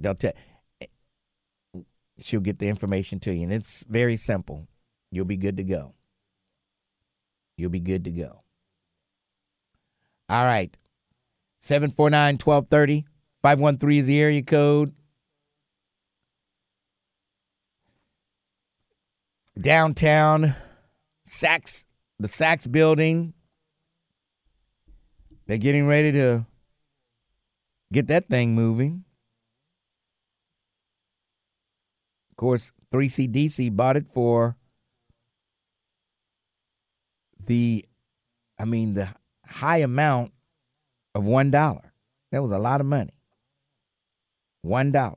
they'll 0.00 0.14
tell. 0.14 0.32
She'll 2.20 2.40
get 2.40 2.58
the 2.58 2.68
information 2.68 3.20
to 3.20 3.34
you, 3.34 3.42
and 3.42 3.52
it's 3.52 3.84
very 3.88 4.16
simple. 4.16 4.68
You'll 5.10 5.24
be 5.24 5.36
good 5.36 5.56
to 5.56 5.64
go. 5.64 5.94
You'll 7.56 7.70
be 7.70 7.80
good 7.80 8.04
to 8.04 8.10
go. 8.10 8.41
All 10.32 10.46
right. 10.46 10.74
749 11.60 12.38
1230. 12.42 13.04
513 13.42 14.00
is 14.00 14.06
the 14.06 14.18
area 14.18 14.42
code. 14.42 14.94
Downtown, 19.60 20.54
Saks, 21.28 21.84
the 22.18 22.28
Saks 22.28 22.70
building. 22.70 23.34
They're 25.46 25.58
getting 25.58 25.86
ready 25.86 26.12
to 26.12 26.46
get 27.92 28.06
that 28.06 28.30
thing 28.30 28.54
moving. 28.54 29.04
Of 32.30 32.36
course, 32.38 32.72
3CDC 32.90 33.76
bought 33.76 33.98
it 33.98 34.06
for 34.08 34.56
the, 37.46 37.84
I 38.58 38.64
mean, 38.64 38.94
the 38.94 39.10
high 39.52 39.78
amount 39.78 40.32
of 41.14 41.24
one 41.24 41.50
dollar. 41.50 41.92
That 42.32 42.42
was 42.42 42.50
a 42.50 42.58
lot 42.58 42.80
of 42.80 42.86
money. 42.86 43.12
One 44.62 44.92
dollar. 44.92 45.16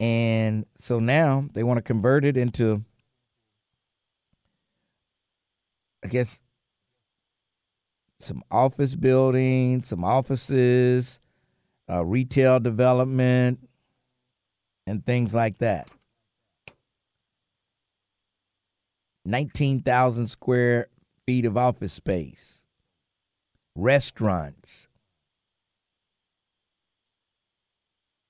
And 0.00 0.66
so 0.76 0.98
now 0.98 1.48
they 1.52 1.62
want 1.62 1.78
to 1.78 1.82
convert 1.82 2.24
it 2.24 2.36
into, 2.36 2.84
I 6.04 6.08
guess, 6.08 6.40
some 8.20 8.42
office 8.50 8.94
buildings, 8.94 9.88
some 9.88 10.04
offices, 10.04 11.20
uh, 11.90 12.04
retail 12.04 12.60
development. 12.60 13.60
and 14.86 15.04
things 15.06 15.32
like 15.32 15.58
that. 15.58 15.88
19,000 19.24 20.28
square 20.28 20.88
feet 21.26 21.44
of 21.44 21.56
office 21.56 21.92
space, 21.92 22.64
restaurants. 23.74 24.88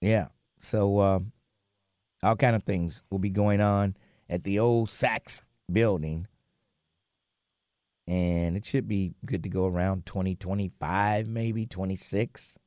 Yeah, 0.00 0.28
so 0.60 0.98
uh, 0.98 1.20
all 2.22 2.36
kind 2.36 2.56
of 2.56 2.64
things 2.64 3.02
will 3.10 3.18
be 3.18 3.30
going 3.30 3.60
on 3.60 3.96
at 4.28 4.44
the 4.44 4.58
old 4.58 4.88
Saks 4.88 5.42
building. 5.70 6.26
And 8.06 8.56
it 8.56 8.66
should 8.66 8.86
be 8.86 9.14
good 9.24 9.42
to 9.44 9.48
go 9.48 9.66
around 9.66 10.04
2025, 10.04 11.26
maybe 11.26 11.64
26. 11.64 12.58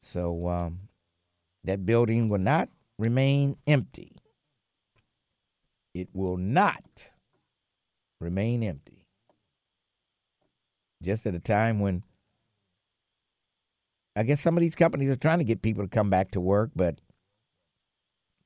So 0.00 0.48
um, 0.48 0.78
that 1.64 1.86
building 1.86 2.28
will 2.28 2.38
not 2.38 2.68
remain 2.98 3.56
empty. 3.66 4.16
It 5.98 6.08
will 6.12 6.36
not 6.36 7.10
remain 8.20 8.62
empty. 8.62 9.04
Just 11.02 11.26
at 11.26 11.34
a 11.34 11.40
time 11.40 11.80
when 11.80 12.04
I 14.14 14.22
guess 14.22 14.40
some 14.40 14.56
of 14.56 14.60
these 14.60 14.76
companies 14.76 15.10
are 15.10 15.16
trying 15.16 15.38
to 15.38 15.44
get 15.44 15.60
people 15.60 15.82
to 15.82 15.88
come 15.88 16.08
back 16.08 16.30
to 16.32 16.40
work, 16.40 16.70
but 16.76 17.00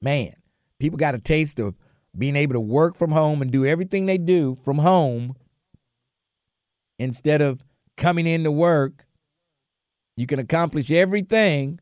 man, 0.00 0.32
people 0.78 0.96
got 0.96 1.14
a 1.14 1.18
taste 1.18 1.60
of 1.60 1.74
being 2.16 2.36
able 2.36 2.54
to 2.54 2.60
work 2.60 2.96
from 2.96 3.10
home 3.10 3.42
and 3.42 3.50
do 3.50 3.66
everything 3.66 4.06
they 4.06 4.18
do 4.18 4.56
from 4.64 4.78
home 4.78 5.36
instead 6.98 7.42
of 7.42 7.62
coming 7.98 8.26
into 8.26 8.50
work. 8.50 9.04
You 10.16 10.26
can 10.26 10.38
accomplish 10.38 10.90
everything, 10.90 11.80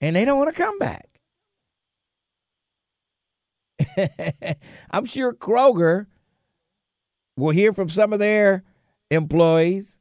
and 0.00 0.16
they 0.16 0.24
don't 0.24 0.38
want 0.38 0.54
to 0.54 0.60
come 0.60 0.78
back. 0.80 1.13
I'm 4.90 5.04
sure 5.04 5.32
Kroger 5.32 6.06
will 7.36 7.50
hear 7.50 7.72
from 7.72 7.88
some 7.88 8.12
of 8.12 8.18
their 8.18 8.62
employees 9.10 9.98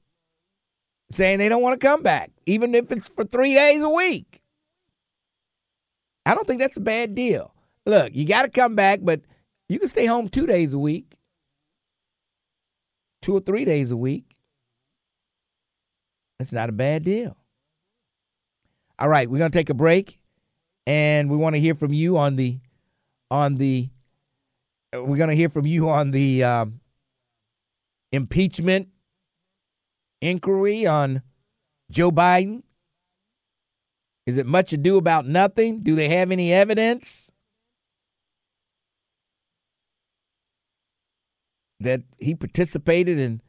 saying 1.10 1.40
they 1.40 1.50
don't 1.50 1.62
want 1.62 1.80
to 1.80 1.88
come 1.88 2.02
back, 2.02 2.32
even 2.46 2.74
if 2.76 2.92
it's 2.92 3.08
for 3.08 3.24
three 3.24 3.54
days 3.54 3.82
a 3.82 3.90
week. 3.90 4.42
I 6.26 6.36
don't 6.36 6.48
think 6.48 6.60
that's 6.60 6.78
a 6.78 6.82
bad 6.82 7.16
deal. 7.16 7.54
Look, 7.86 8.16
you 8.16 8.26
got 8.26 8.44
to 8.44 8.50
come 8.50 8.76
back, 8.76 9.00
but 9.04 9.22
you 9.68 9.80
can 9.80 9.90
stay 9.90 10.06
home 10.06 10.30
two 10.30 10.48
days 10.48 10.74
a 10.74 10.80
week, 10.80 11.16
two 13.22 13.36
or 13.36 13.42
three 13.42 13.66
days 13.66 13.92
a 13.92 13.98
week. 13.98 14.36
That's 16.40 16.52
not 16.52 16.70
a 16.70 16.74
bad 16.74 17.04
deal. 17.04 17.36
All 19.00 19.10
right, 19.10 19.30
we're 19.30 19.40
going 19.40 19.52
to 19.52 19.58
take 19.58 19.70
a 19.70 19.76
break, 19.76 20.20
and 20.88 21.30
we 21.30 21.36
want 21.36 21.56
to 21.56 21.60
hear 21.60 21.76
from 21.76 21.94
you 21.94 22.18
on 22.18 22.36
the 22.36 22.60
on 23.34 23.56
the. 23.56 23.90
We're 24.94 25.18
going 25.18 25.32
to 25.32 25.36
hear 25.36 25.50
from 25.50 25.66
you 25.66 25.90
on 25.90 26.12
the 26.12 26.44
um, 26.44 26.80
impeachment 28.12 28.90
inquiry 30.22 30.86
on 30.86 31.24
Joe 31.90 32.12
Biden. 32.12 32.62
Is 34.28 34.38
it 34.38 34.46
much 34.46 34.72
ado 34.72 34.98
about 34.98 35.26
nothing? 35.26 35.82
Do 35.82 35.96
they 35.96 36.10
have 36.10 36.32
any 36.32 36.54
evidence 36.54 37.32
that 41.80 42.04
he 42.20 42.36
participated 42.36 43.18
in 43.18 43.42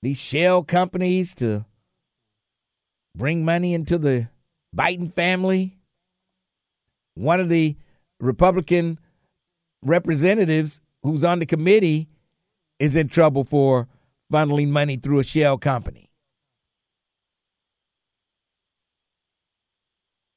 these 0.00 0.16
shell 0.16 0.62
companies 0.62 1.34
to 1.34 1.66
bring 3.16 3.44
money 3.44 3.74
into 3.74 3.98
the 3.98 4.28
Biden 4.74 5.12
family? 5.12 5.80
One 7.14 7.40
of 7.40 7.48
the 7.48 7.76
Republican 8.22 9.00
representatives 9.82 10.80
who's 11.02 11.24
on 11.24 11.40
the 11.40 11.46
committee 11.46 12.08
is 12.78 12.94
in 12.94 13.08
trouble 13.08 13.42
for 13.42 13.88
funneling 14.32 14.68
money 14.68 14.96
through 14.96 15.18
a 15.18 15.24
shell 15.24 15.58
company. 15.58 16.06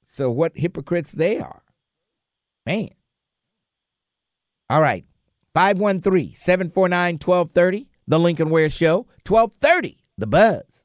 So, 0.04 0.32
what 0.32 0.54
hypocrites 0.56 1.12
they 1.12 1.40
are. 1.40 1.62
Man. 2.66 2.90
All 4.70 4.82
right. 4.82 5.06
513 5.54 6.34
749 6.36 7.14
1230. 7.16 7.88
The 8.08 8.20
Lincoln 8.20 8.50
Ware 8.50 8.70
Show. 8.70 9.06
1230. 9.28 10.04
The 10.18 10.28
Buzz. 10.28 10.85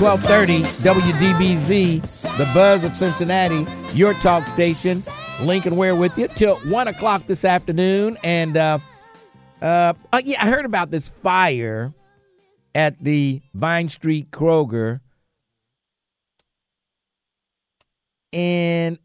1230 0.00 0.62
coming 0.84 1.02
to 1.02 1.12
town. 1.12 1.40
WDBZ, 1.40 2.36
the 2.38 2.44
buzz 2.54 2.84
of 2.84 2.94
Cincinnati, 2.94 3.66
your 3.94 4.14
talk 4.14 4.46
station. 4.46 5.02
Lincoln 5.40 5.76
Ware 5.76 5.96
with 5.96 6.16
you 6.16 6.28
till 6.28 6.56
1 6.60 6.88
o'clock 6.88 7.26
this 7.26 7.44
afternoon. 7.44 8.16
And, 8.22 8.56
uh, 8.56 8.78
uh, 9.60 9.94
uh, 10.12 10.20
yeah, 10.24 10.42
I 10.42 10.48
heard 10.48 10.64
about 10.64 10.92
this 10.92 11.08
fire 11.08 11.92
at 12.76 12.96
the 13.02 13.40
Vine 13.54 13.88
Street 13.88 14.30
Kroger. 14.30 15.00
And 18.32 18.98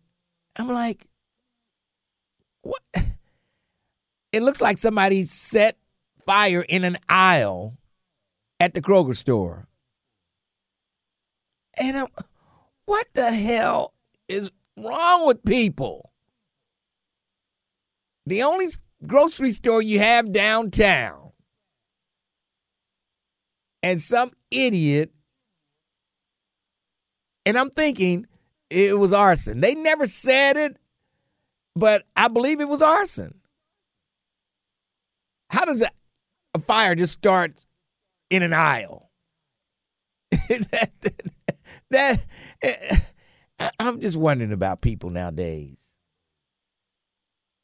I'm 0.56 0.68
like, 0.68 1.08
what? 2.62 2.82
It 4.32 4.42
looks 4.42 4.62
like 4.62 4.80
somebody 4.80 5.26
set 5.26 5.78
fire 6.26 6.66
in 6.68 6.84
an 6.84 6.98
aisle 7.08 7.78
at 8.60 8.74
the 8.74 8.82
Kroger 8.82 9.16
store. 9.16 9.68
And 11.80 11.98
I'm, 11.98 12.08
what 12.86 13.08
the 13.14 13.32
hell 13.32 13.94
is 14.28 14.52
wrong 14.78 15.28
with 15.28 15.44
people? 15.44 16.12
The 18.26 18.44
only 18.44 18.68
grocery 19.06 19.52
store 19.52 19.82
you 19.82 20.00
have 20.00 20.32
downtown, 20.32 21.32
and 23.82 24.02
some 24.02 24.32
idiot, 24.50 25.12
and 27.46 27.58
I'm 27.58 27.70
thinking 27.70 28.28
it 28.70 28.98
was 28.98 29.12
arson. 29.12 29.60
They 29.60 29.76
never 29.76 30.08
said 30.08 30.56
it, 30.58 30.78
but 31.76 32.06
I 32.16 32.28
believe 32.28 32.62
it 32.62 32.68
was 32.68 32.82
arson. 32.82 33.42
How 35.50 35.66
does 35.66 35.82
a, 35.82 35.90
a 36.56 36.60
fire 36.60 36.96
just 36.96 37.14
start 37.14 37.66
in 38.30 38.42
an 38.42 38.54
aisle? 38.54 39.12
that, 40.32 40.92
that, 41.02 41.33
Eh, 41.94 42.18
eh, 42.64 42.98
I- 43.60 43.72
I'm 43.80 44.00
just 44.00 44.18
wondering 44.18 44.52
about 44.52 44.82
people 44.82 45.10
nowadays. 45.10 45.78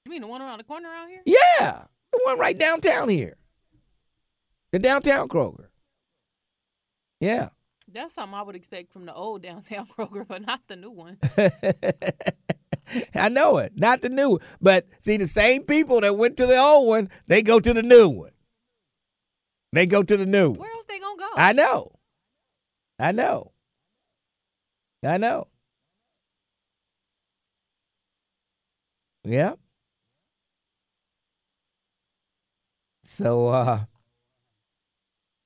You 0.05 0.11
mean 0.11 0.21
the 0.21 0.27
one 0.27 0.41
around 0.41 0.59
the 0.59 0.63
corner 0.63 0.89
out 0.89 1.09
here? 1.09 1.21
Yeah, 1.25 1.85
the 2.11 2.19
one 2.25 2.39
right 2.39 2.57
downtown 2.57 3.09
here, 3.09 3.37
the 4.71 4.79
downtown 4.79 5.27
Kroger. 5.29 5.67
Yeah. 7.19 7.49
That's 7.91 8.13
something 8.13 8.35
I 8.35 8.43
would 8.43 8.55
expect 8.55 8.93
from 8.93 9.05
the 9.07 9.13
old 9.15 9.41
downtown 9.41 9.87
Kroger, 9.97 10.27
but 10.27 10.45
not 10.45 10.61
the 10.67 10.75
new 10.75 10.91
one. 10.91 11.17
I 13.15 13.29
know 13.29 13.57
it, 13.57 13.73
not 13.75 14.01
the 14.01 14.09
new. 14.09 14.29
one. 14.31 14.39
But 14.61 14.87
see, 14.99 15.17
the 15.17 15.27
same 15.27 15.63
people 15.63 16.01
that 16.01 16.17
went 16.17 16.37
to 16.37 16.45
the 16.47 16.57
old 16.57 16.87
one, 16.87 17.09
they 17.27 17.41
go 17.43 17.59
to 17.59 17.73
the 17.73 17.83
new 17.83 18.07
one. 18.09 18.31
They 19.73 19.85
go 19.85 20.01
to 20.01 20.17
the 20.17 20.25
new. 20.25 20.51
Where 20.51 20.71
else 20.71 20.85
they 20.87 20.99
gonna 20.99 21.17
go? 21.17 21.27
I 21.35 21.53
know. 21.53 21.91
I 22.99 23.11
know. 23.11 23.51
I 25.03 25.17
know. 25.17 25.47
Yeah. 29.23 29.53
So 33.03 33.47
uh 33.47 33.79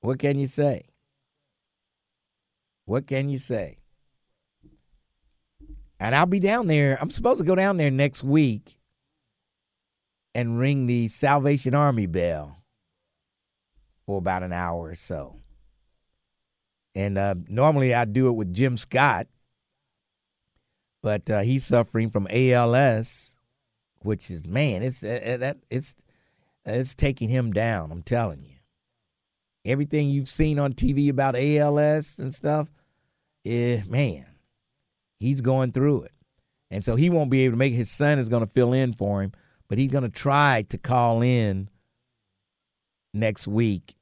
what 0.02 0.20
can 0.20 0.38
you 0.38 0.48
say? 0.48 0.86
What 2.86 3.08
can 3.08 3.30
you 3.30 3.38
say? 3.38 3.78
And 6.00 6.14
I'll 6.14 6.26
be 6.26 6.42
down 6.42 6.68
there. 6.68 6.98
I'm 7.00 7.12
supposed 7.12 7.40
to 7.40 7.46
go 7.46 7.56
down 7.56 7.78
there 7.78 7.92
next 7.92 8.24
week 8.24 8.78
and 10.36 10.60
ring 10.60 10.86
the 10.88 11.08
Salvation 11.08 11.74
Army 11.74 12.08
bell 12.08 12.62
for 14.06 14.18
about 14.18 14.44
an 14.44 14.52
hour 14.52 14.90
or 14.90 14.96
so. 14.96 15.40
And 16.96 17.18
uh, 17.18 17.36
normally 17.48 17.94
I 17.94 18.06
do 18.06 18.28
it 18.28 18.34
with 18.34 18.54
Jim 18.54 18.76
Scott, 18.76 19.28
but 21.04 21.30
uh, 21.30 21.42
he's 21.42 21.66
suffering 21.66 22.10
from 22.10 22.28
ALS, 22.32 23.36
which 24.02 24.32
is 24.32 24.44
man, 24.46 24.82
it's 24.82 25.04
uh, 25.04 25.20
uh, 25.24 25.38
that 25.38 25.58
it's. 25.70 25.96
It's 26.66 26.94
taking 26.94 27.30
him 27.30 27.52
down. 27.52 27.92
I'm 27.92 28.02
telling 28.02 28.44
you. 28.44 28.56
Everything 29.66 30.10
you've 30.10 30.30
seen 30.30 30.60
on 30.60 30.74
TV 30.74 31.10
about 31.10 31.36
ALS 31.36 32.18
and 32.20 32.34
stuff, 32.34 32.70
eh, 33.46 33.82
man, 33.88 34.26
he's 35.20 35.42
going 35.42 35.72
through 35.72 36.04
it. 36.04 36.12
And 36.70 36.84
so 36.84 36.96
he 36.96 37.10
won't 37.10 37.30
be 37.30 37.46
able 37.46 37.54
to 37.54 37.58
make 37.58 37.74
it. 37.74 37.78
His 37.78 37.92
son 37.92 38.20
is 38.20 38.30
going 38.30 38.46
to 38.46 38.52
fill 38.52 38.74
in 38.74 38.94
for 38.94 39.22
him, 39.22 39.32
but 39.70 39.78
he's 39.78 39.92
going 39.92 40.04
to 40.04 40.10
try 40.10 40.66
to 40.70 40.78
call 40.78 41.22
in 41.22 41.70
next 43.14 43.48
week 43.48 43.96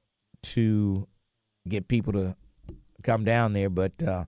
to 0.44 1.08
get 1.68 1.88
people 1.88 2.14
to 2.14 2.36
come 3.04 3.24
down 3.24 3.54
there. 3.54 3.70
But 3.70 4.02
uh, 4.02 4.26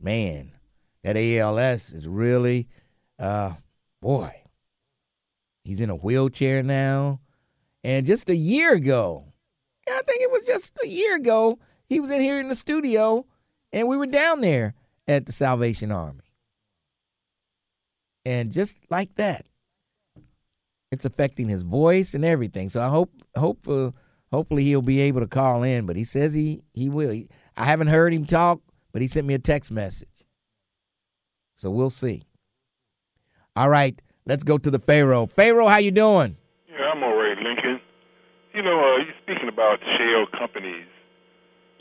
man, 0.00 0.52
that 1.04 1.16
ALS 1.16 1.92
is 1.92 2.08
really, 2.08 2.66
uh, 3.18 3.52
boy, 4.00 4.34
he's 5.62 5.80
in 5.80 5.90
a 5.90 5.94
wheelchair 5.96 6.62
now. 6.62 7.20
And 7.84 8.06
just 8.06 8.30
a 8.30 8.36
year 8.36 8.72
ago, 8.72 9.26
I 9.88 10.00
think 10.06 10.22
it 10.22 10.32
was 10.32 10.44
just 10.44 10.72
a 10.82 10.88
year 10.88 11.16
ago, 11.16 11.58
he 11.88 12.00
was 12.00 12.10
in 12.10 12.22
here 12.22 12.40
in 12.40 12.48
the 12.48 12.54
studio, 12.54 13.26
and 13.72 13.86
we 13.86 13.98
were 13.98 14.06
down 14.06 14.40
there 14.40 14.74
at 15.06 15.26
the 15.26 15.32
Salvation 15.32 15.92
Army. 15.92 16.20
And 18.24 18.50
just 18.50 18.78
like 18.88 19.14
that, 19.16 19.44
it's 20.90 21.04
affecting 21.04 21.50
his 21.50 21.62
voice 21.62 22.14
and 22.14 22.24
everything. 22.24 22.70
So 22.70 22.80
I 22.80 22.88
hope, 22.88 23.12
hope, 23.36 23.68
uh, 23.68 23.90
hopefully 24.32 24.64
he'll 24.64 24.80
be 24.80 25.00
able 25.00 25.20
to 25.20 25.26
call 25.26 25.62
in. 25.62 25.84
But 25.84 25.96
he 25.96 26.04
says 26.04 26.32
he 26.32 26.62
he 26.72 26.88
will. 26.88 27.14
I 27.56 27.64
haven't 27.64 27.88
heard 27.88 28.14
him 28.14 28.24
talk, 28.24 28.60
but 28.92 29.02
he 29.02 29.08
sent 29.08 29.26
me 29.26 29.34
a 29.34 29.38
text 29.38 29.70
message. 29.70 30.23
So 31.54 31.70
we'll 31.70 31.90
see. 31.90 32.24
All 33.56 33.68
right, 33.68 34.00
let's 34.26 34.42
go 34.42 34.58
to 34.58 34.70
the 34.70 34.78
Pharaoh. 34.78 35.26
Pharaoh, 35.26 35.68
how 35.68 35.78
you 35.78 35.92
doing? 35.92 36.36
Yeah, 36.68 36.90
I'm 36.92 37.02
all 37.02 37.16
right, 37.16 37.38
Lincoln. 37.38 37.80
You 38.52 38.62
know, 38.62 38.78
uh, 38.78 38.98
you're 38.98 39.14
speaking 39.22 39.48
about 39.48 39.78
shale 39.96 40.26
companies. 40.36 40.86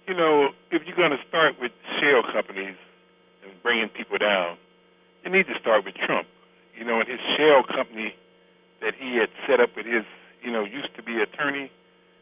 You 0.08 0.14
know, 0.14 0.50
if 0.72 0.84
you're 0.86 0.96
going 0.96 1.12
to 1.12 1.24
start 1.28 1.56
with 1.60 1.72
shale 2.00 2.22
companies 2.32 2.76
and 3.44 3.52
bringing 3.64 3.90
people 3.90 4.18
down, 4.18 4.58
you 5.26 5.32
need 5.32 5.48
to 5.48 5.58
start 5.60 5.86
with 5.86 5.96
Trump. 5.96 6.28
You 6.78 6.86
know, 6.86 7.00
and 7.00 7.10
his 7.10 7.20
shale 7.38 7.64
company 7.64 8.14
that 8.82 8.94
he 9.00 9.18
had 9.18 9.30
set 9.48 9.60
up 9.60 9.70
with 9.76 9.86
his, 9.86 10.04
you 10.44 10.52
know, 10.52 10.64
used 10.64 10.94
to 10.98 11.04
be 11.04 11.22
attorney 11.22 11.72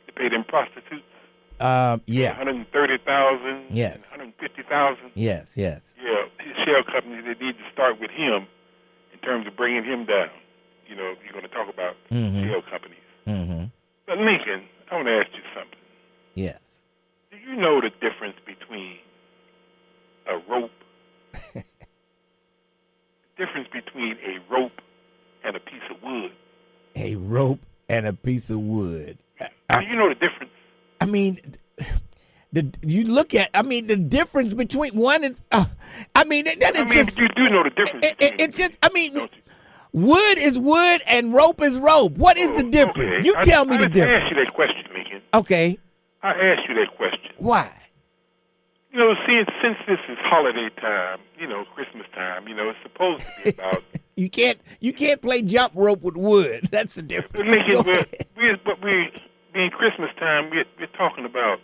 to 0.07 0.13
pay 0.13 0.29
them 0.29 0.43
prostitutes. 0.47 1.10
Um, 1.61 2.01
yeah, 2.07 2.29
130,000. 2.37 3.65
Yes. 3.69 3.97
150,000. 4.09 5.11
yes, 5.15 5.53
yes. 5.55 5.93
Yeah, 6.01 6.25
his 6.39 6.55
shell 6.65 6.83
companies, 6.91 7.23
they 7.23 7.45
need 7.45 7.57
to 7.57 7.71
start 7.71 7.99
with 7.99 8.11
him 8.11 8.47
in 9.13 9.19
terms 9.19 9.45
of 9.47 9.55
bringing 9.55 9.83
him 9.83 10.05
down. 10.05 10.29
You 10.87 10.95
know, 10.95 11.11
if 11.11 11.19
you're 11.23 11.31
going 11.33 11.47
to 11.47 11.53
talk 11.53 11.69
about 11.69 11.95
Mhm. 12.11 12.47
shell 12.49 12.61
companies. 12.69 12.97
Mm-hmm. 13.27 13.65
But 14.07 14.17
Lincoln, 14.17 14.63
I 14.91 14.95
want 14.95 15.07
to 15.07 15.13
ask 15.19 15.29
you 15.33 15.43
something. 15.55 15.77
Yes. 16.35 16.59
Do 17.31 17.37
you 17.37 17.55
know 17.55 17.79
the 17.79 17.91
difference 18.01 18.35
between 18.45 18.97
a 20.27 20.37
rope? 20.51 20.71
the 21.53 21.63
difference 23.37 23.67
between 23.71 24.17
a 24.25 24.39
rope 24.53 24.81
and 25.43 25.55
a 25.55 25.59
piece 25.59 25.83
of 25.89 26.01
wood. 26.03 26.31
A 26.95 27.15
rope 27.15 27.59
and 27.87 28.05
a 28.05 28.13
piece 28.13 28.49
of 28.49 28.59
wood. 28.59 29.17
Do 29.39 29.85
you 29.85 29.95
know 29.95 30.09
the 30.09 30.15
difference? 30.15 30.51
I 31.01 31.05
mean, 31.05 31.39
the 32.53 32.71
you 32.83 33.03
look 33.05 33.33
at. 33.33 33.49
I 33.53 33.63
mean, 33.63 33.87
the 33.87 33.97
difference 33.97 34.53
between 34.53 34.95
one 34.95 35.23
is. 35.23 35.41
Uh, 35.51 35.65
I 36.15 36.23
mean, 36.23 36.45
that, 36.45 36.59
that 36.59 36.77
I 36.77 36.83
mean, 36.85 36.93
just. 37.05 37.19
you 37.19 37.27
do 37.29 37.49
know 37.49 37.63
the 37.63 37.71
difference. 37.71 38.05
It, 38.05 38.15
it, 38.19 38.41
it's 38.41 38.57
just. 38.57 38.77
I 38.83 38.89
mean, 38.93 39.27
wood 39.93 40.37
is 40.37 40.59
wood 40.59 41.01
and 41.07 41.33
rope 41.33 41.61
is 41.61 41.77
rope. 41.77 42.13
What 42.17 42.37
is 42.37 42.55
the 42.57 42.63
difference? 42.69 43.17
okay. 43.17 43.25
You 43.25 43.35
I- 43.37 43.41
tell 43.41 43.65
me 43.65 43.75
I 43.75 43.79
the 43.79 43.89
difference. 43.89 44.23
asked 44.23 44.35
you 44.37 44.45
that 44.45 44.53
question, 44.53 44.83
Lincoln. 44.93 45.21
Okay. 45.33 45.77
I 46.23 46.29
asked 46.33 46.69
you 46.69 46.75
that 46.75 46.95
question. 46.95 47.31
Why? 47.37 47.71
You 48.91 48.99
know, 48.99 49.13
since 49.25 49.49
since 49.63 49.77
this 49.87 49.99
is 50.09 50.17
holiday 50.21 50.69
time, 50.79 51.19
you 51.39 51.47
know, 51.47 51.63
Christmas 51.73 52.05
time, 52.13 52.47
you 52.47 52.53
know, 52.53 52.69
it's 52.69 52.79
supposed 52.83 53.23
to 53.37 53.43
be 53.43 53.49
about. 53.49 53.83
You 54.17 54.29
can't. 54.29 54.59
You 54.81 54.91
can't 54.93 55.19
play 55.21 55.41
jump 55.41 55.71
rope 55.73 56.01
with 56.01 56.17
wood. 56.17 56.67
That's 56.71 56.95
the 56.95 57.01
difference. 57.01 57.49
Lincoln, 57.49 57.85
we're, 57.85 58.03
we're, 58.35 58.57
but 58.63 58.83
we 58.83 59.09
being 59.53 59.69
Christmas 59.69 60.09
time, 60.17 60.49
we're, 60.49 60.65
we're 60.79 60.97
talking 60.97 61.25
about, 61.25 61.59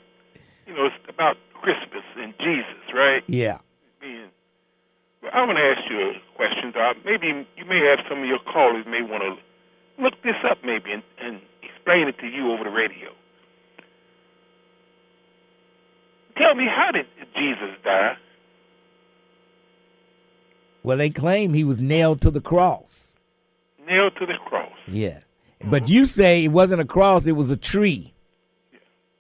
you 0.66 0.74
know, 0.74 0.86
it's 0.86 0.96
about 1.10 1.38
Christmas 1.54 2.04
and 2.18 2.34
Jesus, 2.40 2.94
right? 2.94 3.24
Yeah. 3.28 3.60
Being, 4.02 4.30
well, 5.22 5.32
I 5.34 5.46
want 5.46 5.58
to 5.58 5.64
ask 5.64 5.90
you 5.90 6.00
a 6.00 6.36
question. 6.36 6.74
Uh, 6.76 6.94
maybe 7.06 7.48
you 7.58 7.66
may 7.66 7.80
have 7.90 8.06
some 8.10 8.20
of 8.20 8.26
your 8.26 8.40
callers 8.40 8.86
may 8.86 9.02
want 9.02 9.24
to 9.24 10.04
look 10.04 10.14
this 10.24 10.36
up, 10.50 10.60
maybe, 10.64 10.92
and, 10.92 11.04
and 11.20 11.42
explain 11.64 12.08
it 12.08 12.18
to 12.20 12.28
you 12.28 12.52
over 12.52 12.64
the 12.64 12.70
radio. 12.70 13.10
Tell 16.38 16.54
me, 16.54 16.66
how 16.68 16.92
did 16.92 17.08
Jesus 17.36 17.76
die? 17.84 18.16
Well, 20.84 20.98
they 20.98 21.10
claim 21.10 21.54
he 21.54 21.64
was 21.64 21.82
nailed 21.82 22.22
to 22.22 22.32
the 22.32 22.42
cross. 22.42 23.14
Nailed 23.88 24.14
to 24.20 24.26
the 24.26 24.38
cross. 24.46 24.72
Yeah. 25.62 25.70
But 25.70 25.90
you 25.90 26.06
say 26.06 26.46
it 26.46 26.52
wasn't 26.52 26.82
a 26.82 26.86
cross; 26.86 27.26
it 27.26 27.34
was 27.34 27.52
a 27.52 27.58
tree. 27.58 28.14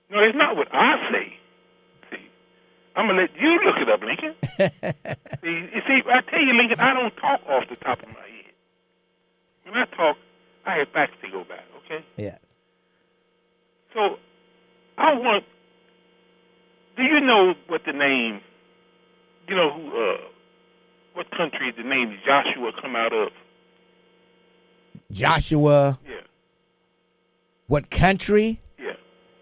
No, 0.10 0.20
it's 0.20 0.38
not 0.38 0.56
what 0.56 0.68
I 0.74 1.12
say. 1.12 1.34
See, 2.12 2.30
I'm 2.96 3.08
gonna 3.08 3.22
let 3.22 3.36
you 3.36 3.60
look 3.66 3.76
it 3.78 3.90
up, 3.90 4.02
Lincoln. 4.02 4.36
see, 5.42 5.76
you 5.76 5.82
see, 5.88 6.02
I 6.10 6.22
tell 6.30 6.42
you, 6.42 6.54
Lincoln, 6.54 6.80
I 6.80 6.94
don't 6.94 7.16
talk 7.18 7.42
off 7.48 7.64
the 7.70 7.76
top 7.76 8.02
of 8.02 8.08
my 8.10 8.22
head. 8.22 8.54
When 9.66 9.76
I 9.76 9.86
talk, 9.96 10.18
I 10.66 10.78
have 10.78 10.88
facts 10.90 11.14
to 11.24 11.30
go 11.32 11.44
by. 11.44 11.60
Okay. 11.86 12.06
Yeah. 12.16 12.38
So, 13.94 14.18
I 14.98 15.14
want. 15.14 15.44
Do 16.96 17.04
you 17.04 17.20
know 17.20 17.54
what 17.68 17.82
the 17.86 17.94
name? 17.94 18.42
You 19.48 19.56
know 19.56 19.72
who? 19.74 19.88
Uh, 19.90 20.18
what 21.14 21.32
country 21.32 21.74
the 21.76 21.84
name 21.84 22.18
Joshua 22.26 22.72
come 22.80 22.96
out 22.96 23.12
of? 23.12 23.30
Joshua. 25.12 25.98
Yeah, 26.08 26.17
What 27.68 27.90
country? 27.90 28.62
yeah. 28.80 28.94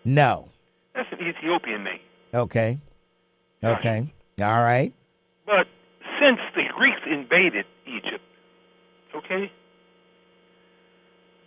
No. 0.04 0.50
That's 0.94 1.08
an 1.12 1.20
Ethiopian 1.26 1.84
name. 1.84 2.00
Okay. 2.34 2.80
Okay. 3.64 4.14
All 4.42 4.62
right. 4.62 4.94
But 5.46 5.68
since 6.20 6.40
the 6.56 6.64
Greeks 6.76 7.02
invaded 7.10 7.66
Egypt, 7.86 8.24
okay, 9.16 9.52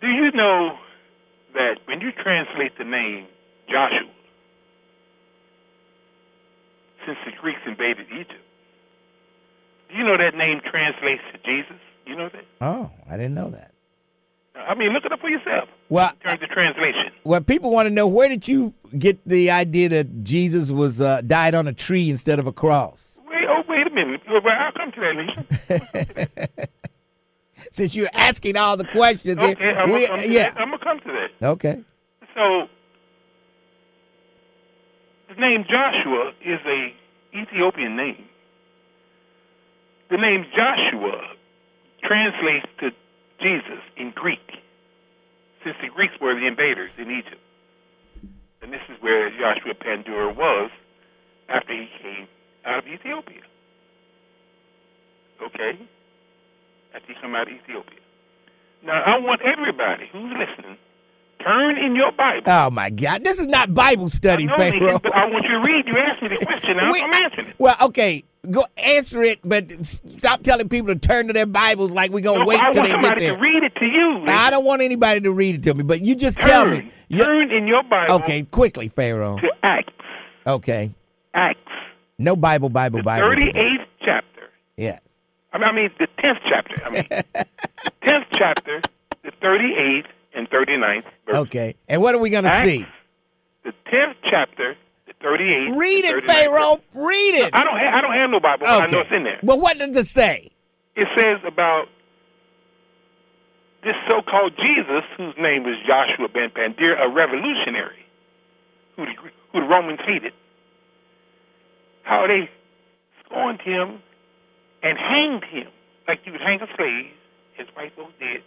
do 0.01 0.07
you 0.07 0.31
know 0.31 0.77
that 1.53 1.75
when 1.85 2.01
you 2.01 2.11
translate 2.11 2.77
the 2.77 2.83
name 2.83 3.27
Joshua, 3.69 4.09
since 7.05 7.17
the 7.25 7.31
Greeks 7.41 7.59
invaded 7.65 8.07
Egypt, 8.11 8.33
do 9.89 9.95
you 9.97 10.03
know 10.03 10.15
that 10.17 10.35
name 10.35 10.61
translates 10.69 11.23
to 11.33 11.37
Jesus? 11.39 11.81
You 12.05 12.15
know 12.15 12.29
that? 12.29 12.45
Oh, 12.61 12.89
I 13.09 13.17
didn't 13.17 13.35
know 13.35 13.49
that. 13.51 13.71
Mean, 14.79 14.93
look 14.93 15.03
it 15.05 15.11
up 15.11 15.19
for 15.19 15.29
yourself. 15.29 15.67
Well, 15.89 16.09
In 16.23 16.29
terms 16.29 16.41
of 16.41 16.49
translation. 16.49 17.11
well, 17.25 17.41
people 17.41 17.69
want 17.71 17.87
to 17.87 17.89
know 17.93 18.07
where 18.07 18.29
did 18.29 18.47
you 18.47 18.73
get 18.97 19.19
the 19.27 19.51
idea 19.51 19.89
that 19.89 20.23
Jesus 20.23 20.71
was 20.71 21.01
uh, 21.01 21.19
died 21.27 21.53
on 21.53 21.67
a 21.67 21.73
tree 21.73 22.09
instead 22.09 22.39
of 22.39 22.47
a 22.47 22.53
cross? 22.53 23.19
Wait, 23.27 23.43
oh, 23.49 23.61
wait 23.67 23.85
a 23.85 23.89
minute. 23.89 24.21
Well, 24.29 24.41
I'll 24.47 24.71
come 24.71 24.91
to 24.93 25.01
that 25.01 26.47
later. 26.47 26.67
Since 27.71 27.93
you're 27.95 28.07
asking 28.13 28.55
all 28.57 28.77
the 28.77 28.85
questions, 28.85 29.37
Okay, 29.37 29.75
I'm 29.75 29.91
we- 29.91 30.07
gonna 30.07 30.23
yeah. 30.23 30.51
that. 30.51 30.61
I'm 30.61 30.69
gonna 30.71 30.83
come 30.83 30.99
to 31.01 31.27
that. 31.39 31.45
Okay. 31.47 31.83
So, 32.33 32.67
the 35.27 35.35
name 35.35 35.65
Joshua 35.69 36.31
is 36.43 36.59
a 36.65 37.37
Ethiopian 37.37 37.95
name. 37.97 38.25
The 40.09 40.17
name 40.17 40.45
Joshua 40.57 41.33
translates 42.03 42.65
to 42.79 42.89
Jesus 43.41 43.83
in 43.97 44.11
Greek, 44.15 44.39
since 45.63 45.75
the 45.81 45.89
Greeks 45.89 46.13
were 46.21 46.33
the 46.35 46.47
invaders 46.47 46.91
in 46.97 47.11
Egypt. 47.11 47.41
And 48.61 48.71
this 48.71 48.83
is 48.89 49.01
where 49.01 49.29
Joshua 49.29 49.73
Pandura 49.75 50.35
was 50.35 50.71
after 51.47 51.73
he 51.73 51.87
came 52.01 52.27
out 52.65 52.79
of 52.79 52.87
Ethiopia. 52.87 53.41
Okay? 55.41 55.79
After 56.93 57.07
he 57.07 57.15
come 57.21 57.35
out 57.35 57.47
of 57.47 57.53
Ethiopia. 57.53 57.99
Now, 58.83 59.03
I 59.03 59.19
want 59.19 59.41
everybody 59.41 60.07
who's 60.11 60.31
listening, 60.31 60.77
turn 61.43 61.77
in 61.77 61.95
your 61.95 62.11
Bible. 62.11 62.43
Oh 62.51 62.69
my 62.69 62.89
God, 62.89 63.23
this 63.23 63.39
is 63.39 63.47
not 63.47 63.73
Bible 63.73 64.09
study, 64.09 64.47
I 64.49 64.57
Pharaoh. 64.57 64.99
But 64.99 65.15
I 65.15 65.25
want 65.27 65.43
you 65.43 65.49
to 65.49 65.59
read. 65.71 65.85
You 65.87 65.93
asked 66.01 66.21
me 66.21 66.29
the 66.29 66.45
question. 66.45 66.77
Now 66.77 66.91
I'm 66.93 67.13
answering 67.23 67.47
it. 67.47 67.55
Well, 67.57 67.75
okay, 67.83 68.23
go 68.49 68.65
answer 68.77 69.21
it, 69.23 69.39
but 69.43 69.85
stop 69.85 70.41
telling 70.43 70.69
people 70.69 70.93
to 70.93 70.99
turn 70.99 71.27
to 71.27 71.33
their 71.33 71.45
Bibles 71.45 71.91
like 71.91 72.11
we're 72.11 72.21
gonna 72.21 72.39
No, 72.39 72.45
wait 72.45 72.61
I 72.63 72.71
till 72.71 72.83
they 72.83 72.89
get 72.89 73.01
somebody 73.01 73.25
there. 73.25 73.35
to 73.35 73.41
read 73.41 73.63
it 73.63 73.75
to 73.75 73.85
you. 73.85 74.25
I 74.27 74.49
don't 74.49 74.65
want 74.65 74.81
anybody 74.81 75.21
to 75.21 75.31
read 75.31 75.55
it 75.55 75.63
to 75.63 75.73
me, 75.73 75.83
but 75.83 76.01
you 76.01 76.15
just 76.15 76.39
turn, 76.41 76.49
tell 76.49 76.65
me. 76.67 76.91
You- 77.07 77.25
Turn 77.25 77.51
in 77.51 77.67
your 77.67 77.83
Bible 77.83 78.15
okay, 78.15 78.43
quickly, 78.43 78.87
Pharaoh. 78.87 79.37
to 79.39 79.47
Acts. 79.63 79.93
Okay, 80.47 80.91
Acts. 81.33 81.59
no 82.17 82.35
Bible, 82.35 82.69
Bible, 82.69 82.99
The 82.99 83.03
Bible. 83.03 83.27
38th 83.27 83.85
chapter. 84.03 84.49
Yes. 84.77 85.01
I 85.51 85.57
mean, 85.57 85.67
I 85.67 85.71
mean 85.71 85.89
the 85.99 86.07
10th 86.19 86.39
chapter. 86.47 86.75
I 86.85 86.89
mean, 86.91 87.03
10th 88.03 88.25
chapter, 88.33 88.81
the 89.23 89.31
38th 89.41 90.05
and 90.33 90.49
39th 90.49 91.03
verse. 91.25 91.35
Okay. 91.35 91.75
And 91.87 92.01
what 92.01 92.15
are 92.15 92.19
we 92.19 92.29
going 92.29 92.43
to 92.45 92.61
see? 92.61 92.85
The 93.63 93.73
10th 93.91 94.15
chapter, 94.29 94.75
the 95.07 95.13
38th. 95.25 95.77
Read 95.77 96.05
it, 96.05 96.23
Pharaoh. 96.23 96.75
verse. 96.93 97.07
Read 97.07 97.35
it. 97.45 97.49
I 97.53 97.63
don't. 97.63 97.73
Ha- 97.77 97.97
I 97.97 98.01
don't 98.01 98.13
have 98.13 98.29
no 98.29 98.39
Bible, 98.39 98.65
but 98.65 98.83
I 98.83 98.87
know 98.87 99.01
it's 99.01 99.11
in 99.11 99.23
there. 99.23 99.39
Well, 99.43 99.59
what 99.59 99.77
does 99.77 99.95
it 99.95 100.07
say? 100.07 100.49
It 100.95 101.07
says 101.17 101.39
about 101.45 101.85
this 103.83 103.95
so-called 104.09 104.53
Jesus, 104.57 105.03
whose 105.17 105.35
name 105.37 105.63
was 105.63 105.75
Joshua 105.87 106.27
ben 106.27 106.49
Pandir, 106.51 106.95
a 106.99 107.07
revolutionary, 107.09 108.05
who 108.95 109.05
the, 109.05 109.11
who 109.53 109.61
the 109.61 109.67
Romans 109.67 109.99
hated. 110.05 110.33
How 112.03 112.27
they 112.27 112.49
scorned 113.23 113.61
him 113.61 114.01
and 114.83 114.97
hanged 114.97 115.43
him 115.45 115.67
like 116.07 116.19
you 116.25 116.31
would 116.33 116.41
hang 116.41 116.59
a 116.61 116.67
slave, 116.75 117.11
as 117.59 117.67
white 117.75 117.95
folks 117.95 118.13
did, 118.19 118.41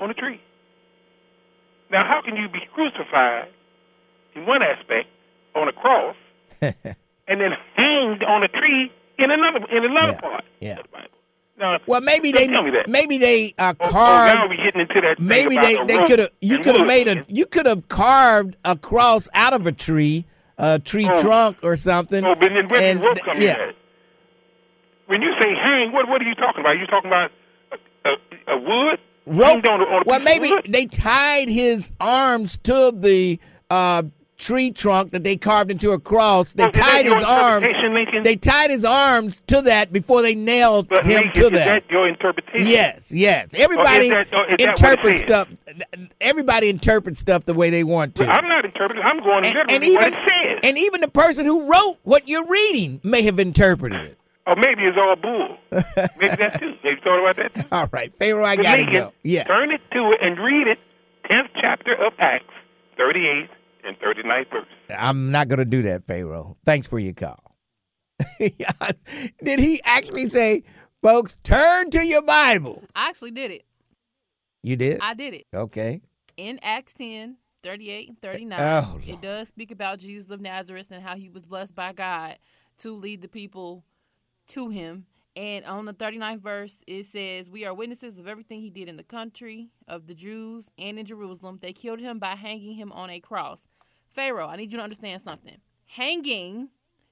on 0.00 0.10
a 0.10 0.14
tree. 0.14 0.40
Now, 1.90 2.04
how 2.06 2.22
can 2.22 2.36
you 2.36 2.48
be 2.48 2.60
crucified 2.72 3.48
in 4.34 4.46
one 4.46 4.62
aspect 4.62 5.08
on 5.54 5.68
a 5.68 5.72
cross 5.72 6.16
and 6.62 6.74
then 7.40 7.50
hanged 7.76 8.22
on 8.24 8.42
a 8.42 8.48
tree 8.48 8.90
in 9.18 9.30
another 9.30 9.64
in 9.70 9.84
another 9.84 10.12
Yeah, 10.12 10.20
part 10.20 10.44
yeah. 10.60 10.70
of 10.72 10.82
the 10.84 10.88
Bible? 10.92 11.08
Now, 11.56 11.78
Well, 11.86 12.00
maybe 12.00 12.32
they 12.32 12.48
tell 12.48 12.64
me 12.64 12.72
that. 12.72 12.88
maybe 12.88 13.16
they 13.18 13.54
uh, 13.58 13.74
Oh, 13.78 13.86
oh, 13.86 13.90
carved. 13.90 14.34
now 14.34 14.48
we 14.48 14.56
getting 14.56 14.80
into 14.80 15.00
that. 15.02 15.20
maybe 15.20 15.56
they 15.56 15.78
they 15.86 15.98
could 16.04 16.18
have 16.18 16.30
you 16.40 16.58
could 16.58 16.76
have 16.76 16.86
made 16.86 17.06
a 17.06 17.24
you 17.28 17.46
could 17.46 17.66
have 17.66 17.88
carved 17.88 18.56
a 18.64 18.76
cross 18.76 19.28
out 19.34 19.52
of 19.52 19.64
a 19.66 19.72
tree, 19.72 20.24
a 20.58 20.80
tree 20.80 21.08
Oh. 21.08 21.22
trunk 21.22 21.58
or 21.62 21.76
something. 21.76 22.24
Oh, 22.24 22.34
but 22.34 22.48
then 22.52 22.66
where 22.68 22.82
and 22.82 23.00
th- 23.02 23.38
yeah. 23.38 23.70
When 25.06 25.22
you 25.22 25.32
say 25.40 25.50
hang, 25.54 25.92
what 25.92 26.08
what 26.08 26.20
are 26.20 26.24
you 26.24 26.34
talking 26.34 26.60
about? 26.60 26.72
Are 26.72 26.78
you 26.80 26.86
talking 26.86 27.10
about 27.10 27.30
a, 27.70 28.08
a, 28.08 28.56
a 28.56 28.58
wood 28.58 28.98
rope. 29.26 29.44
hanged 29.64 29.68
on 29.68 29.80
a, 29.80 30.02
well, 30.06 30.20
maybe 30.20 30.52
they 30.68 30.86
tied 30.86 31.48
his 31.48 31.92
arms 32.00 32.58
to 32.64 32.92
the 32.94 33.38
uh, 33.70 34.02
tree 34.36 34.70
trunk 34.70 35.12
that 35.12 35.24
they 35.24 35.36
carved 35.36 35.70
into 35.70 35.92
a 35.92 35.98
cross. 35.98 36.52
They 36.54 36.64
that 36.64 36.74
tied 36.74 37.04
his 37.06 37.22
arms. 37.24 37.66
Lincoln? 37.88 38.22
They 38.24 38.36
tied 38.36 38.70
his 38.70 38.84
arms 38.84 39.40
to 39.46 39.62
that 39.62 39.92
before 39.92 40.22
they 40.22 40.34
nailed 40.34 40.88
But 40.88 41.06
him 41.06 41.22
Lincoln, 41.22 41.32
to 41.42 41.46
is 41.46 41.52
that. 41.52 41.64
that 41.66 41.90
your 41.90 42.08
interpretation? 42.08 42.66
Yes, 42.66 43.12
yes. 43.12 43.48
Everybody 43.56 44.10
that- 44.10 44.26
is 44.26 44.30
that 44.30 44.36
what 44.36 44.50
it 44.50 44.60
interprets 44.60 45.20
stuff. 45.20 45.48
Everybody 46.20 46.68
interprets 46.68 47.20
stuff 47.20 47.44
the 47.44 47.54
way 47.54 47.70
they 47.70 47.84
want 47.84 48.14
to. 48.16 48.24
Well, 48.26 48.36
I'm 48.36 48.48
not 48.48 48.64
interpreting. 48.64 49.02
I'm 49.04 49.18
going 49.20 49.46
and, 49.46 49.56
and 49.70 49.84
even 49.84 49.94
what 49.96 50.12
it 50.12 50.14
says. 50.14 50.60
and 50.64 50.78
even 50.78 51.00
the 51.00 51.08
person 51.08 51.46
who 51.46 51.70
wrote 51.70 51.96
what 52.02 52.28
you're 52.28 52.46
reading 52.46 53.00
may 53.02 53.22
have 53.22 53.38
interpreted 53.38 54.00
it. 54.00 54.18
Or 54.46 54.56
maybe 54.56 54.82
it's 54.82 54.98
all 54.98 55.16
bull. 55.16 55.56
maybe 55.72 56.36
that 56.36 56.58
too. 56.60 56.74
Have 56.82 56.84
you 56.84 56.96
thought 57.02 57.20
about 57.30 57.36
that 57.36 57.54
too? 57.54 57.68
All 57.72 57.88
right, 57.92 58.12
Pharaoh, 58.14 58.44
I 58.44 58.56
gotta 58.56 58.84
go. 58.86 59.12
Yeah. 59.22 59.44
Turn 59.44 59.70
it 59.70 59.80
to 59.92 60.10
it 60.10 60.18
and 60.22 60.38
read 60.38 60.66
it. 60.66 60.78
Tenth 61.30 61.50
chapter 61.60 61.94
of 61.94 62.12
Acts, 62.18 62.52
thirty-eight 62.96 63.48
and 63.86 63.98
39th 63.98 64.50
verse. 64.50 64.66
I'm 64.98 65.30
not 65.30 65.48
going 65.48 65.58
to 65.58 65.66
do 65.66 65.82
that, 65.82 66.04
Pharaoh. 66.06 66.56
Thanks 66.64 66.86
for 66.86 66.98
your 66.98 67.12
call. 67.12 67.54
Did 68.38 69.58
he 69.60 69.80
actually 69.84 70.28
say, 70.28 70.64
folks, 71.02 71.36
turn 71.42 71.90
to 71.90 72.04
your 72.04 72.22
Bible? 72.22 72.82
I 72.94 73.08
actually 73.10 73.32
did 73.32 73.50
it. 73.50 73.64
You 74.62 74.76
did? 74.76 75.00
I 75.02 75.12
did 75.14 75.34
it. 75.34 75.44
Okay. 75.54 76.00
in 76.38 76.58
Acts 76.62 76.94
10, 76.94 77.36
38 77.62 78.08
and 78.08 78.20
39, 78.22 78.58
Oh, 78.60 78.98
it 79.06 79.20
does 79.20 79.48
speak 79.48 79.70
about 79.70 79.98
Jesus 79.98 80.30
of 80.30 80.40
Nazareth 80.40 80.90
and 80.90 81.02
how 81.02 81.14
he 81.16 81.28
was 81.28 81.44
blessed 81.44 81.74
by 81.74 81.92
God 81.92 82.36
to 82.78 82.92
lead 82.94 83.20
the 83.20 83.28
people 83.28 83.84
to 84.48 84.68
him. 84.68 85.06
And 85.36 85.64
on 85.64 85.84
the 85.84 85.92
39th 85.94 86.40
verse, 86.40 86.78
it 86.86 87.06
says, 87.06 87.50
We 87.50 87.64
are 87.64 87.74
witnesses 87.74 88.18
of 88.18 88.28
everything 88.28 88.60
he 88.60 88.70
did 88.70 88.88
in 88.88 88.96
the 88.96 89.02
country 89.02 89.70
of 89.88 90.06
the 90.06 90.14
Jews 90.14 90.68
and 90.78 90.98
in 90.98 91.04
Jerusalem. 91.06 91.58
They 91.60 91.72
killed 91.72 91.98
him 92.00 92.18
by 92.20 92.36
hanging 92.36 92.74
him 92.76 92.92
on 92.92 93.10
a 93.10 93.18
cross. 93.20 93.64
Pharaoh, 94.06 94.46
I 94.46 94.54
need 94.56 94.70
you 94.70 94.78
to 94.78 94.84
understand 94.84 95.22
something. 95.22 95.56
Hanging 95.86 96.68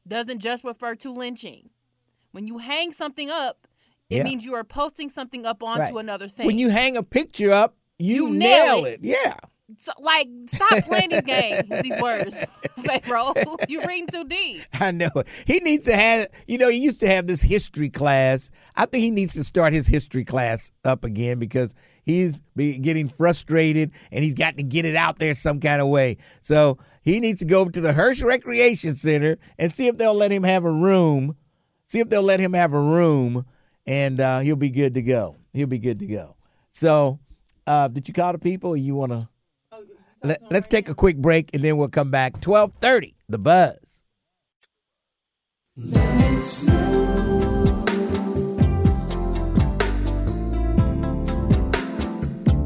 doesn't 0.06 0.38
just 0.38 0.62
refer 0.64 0.94
to 0.96 1.10
lynching. 1.12 1.70
When 2.30 2.46
you 2.46 2.58
hang 2.58 2.92
something 2.92 3.28
up, 3.28 3.66
it 4.08 4.18
Yeah. 4.18 4.22
means 4.24 4.44
you 4.44 4.54
are 4.54 4.64
posting 4.64 5.08
something 5.08 5.44
up 5.44 5.62
onto 5.62 5.80
Right. 5.94 5.94
another 6.04 6.28
thing. 6.28 6.46
When 6.46 6.58
you 6.58 6.68
hang 6.70 6.96
a 6.96 7.02
picture 7.02 7.50
up, 7.50 7.76
you, 7.98 8.28
You 8.28 8.30
nail, 8.34 8.76
nail 8.76 8.84
it. 8.86 8.92
it. 8.94 9.00
Yeah. 9.04 9.36
So, 9.78 9.92
like, 9.98 10.28
stop 10.46 10.84
playing 10.84 11.10
these 11.10 11.22
games 11.22 11.68
with 11.68 11.82
these 11.82 12.00
words, 12.00 12.36
Pharaoh. 12.84 13.34
You're 13.68 13.86
reading 13.86 14.08
too 14.08 14.24
deep. 14.24 14.62
I 14.74 14.90
know. 14.90 15.10
He 15.46 15.60
needs 15.60 15.84
to 15.86 15.96
have, 15.96 16.28
you 16.46 16.58
know, 16.58 16.68
he 16.68 16.78
used 16.78 17.00
to 17.00 17.06
have 17.06 17.26
this 17.26 17.42
history 17.42 17.88
class. 17.88 18.50
I 18.76 18.86
think 18.86 19.02
he 19.02 19.10
needs 19.10 19.34
to 19.34 19.44
start 19.44 19.72
his 19.72 19.86
history 19.86 20.24
class 20.24 20.72
up 20.84 21.04
again 21.04 21.38
because 21.38 21.74
he's 22.04 22.42
getting 22.56 23.08
frustrated 23.08 23.92
and 24.10 24.24
he's 24.24 24.34
got 24.34 24.56
to 24.56 24.62
get 24.62 24.84
it 24.84 24.96
out 24.96 25.18
there 25.18 25.34
some 25.34 25.60
kind 25.60 25.80
of 25.80 25.88
way. 25.88 26.18
So 26.40 26.78
he 27.02 27.20
needs 27.20 27.40
to 27.40 27.44
go 27.44 27.68
to 27.68 27.80
the 27.80 27.92
Hirsch 27.92 28.22
Recreation 28.22 28.96
Center 28.96 29.38
and 29.58 29.72
see 29.72 29.88
if 29.88 29.98
they'll 29.98 30.14
let 30.14 30.32
him 30.32 30.44
have 30.44 30.64
a 30.64 30.72
room. 30.72 31.36
See 31.86 32.00
if 32.00 32.08
they'll 32.08 32.22
let 32.22 32.40
him 32.40 32.54
have 32.54 32.72
a 32.72 32.80
room 32.80 33.44
and 33.86 34.20
uh, 34.20 34.40
he'll 34.40 34.56
be 34.56 34.70
good 34.70 34.94
to 34.94 35.02
go. 35.02 35.36
He'll 35.52 35.66
be 35.66 35.78
good 35.78 35.98
to 35.98 36.06
go. 36.06 36.36
So, 36.72 37.18
uh, 37.66 37.88
did 37.88 38.08
you 38.08 38.14
call 38.14 38.32
the 38.32 38.38
people 38.38 38.70
or 38.70 38.76
you 38.76 38.94
want 38.94 39.12
to? 39.12 39.28
Let, 40.24 40.40
let's 40.50 40.68
take 40.68 40.88
a 40.88 40.94
quick 40.94 41.16
break 41.16 41.50
and 41.52 41.64
then 41.64 41.76
we'll 41.76 41.88
come 41.88 42.10
back. 42.10 42.34
1230, 42.46 43.16
The 43.28 43.38
Buzz. 43.38 44.02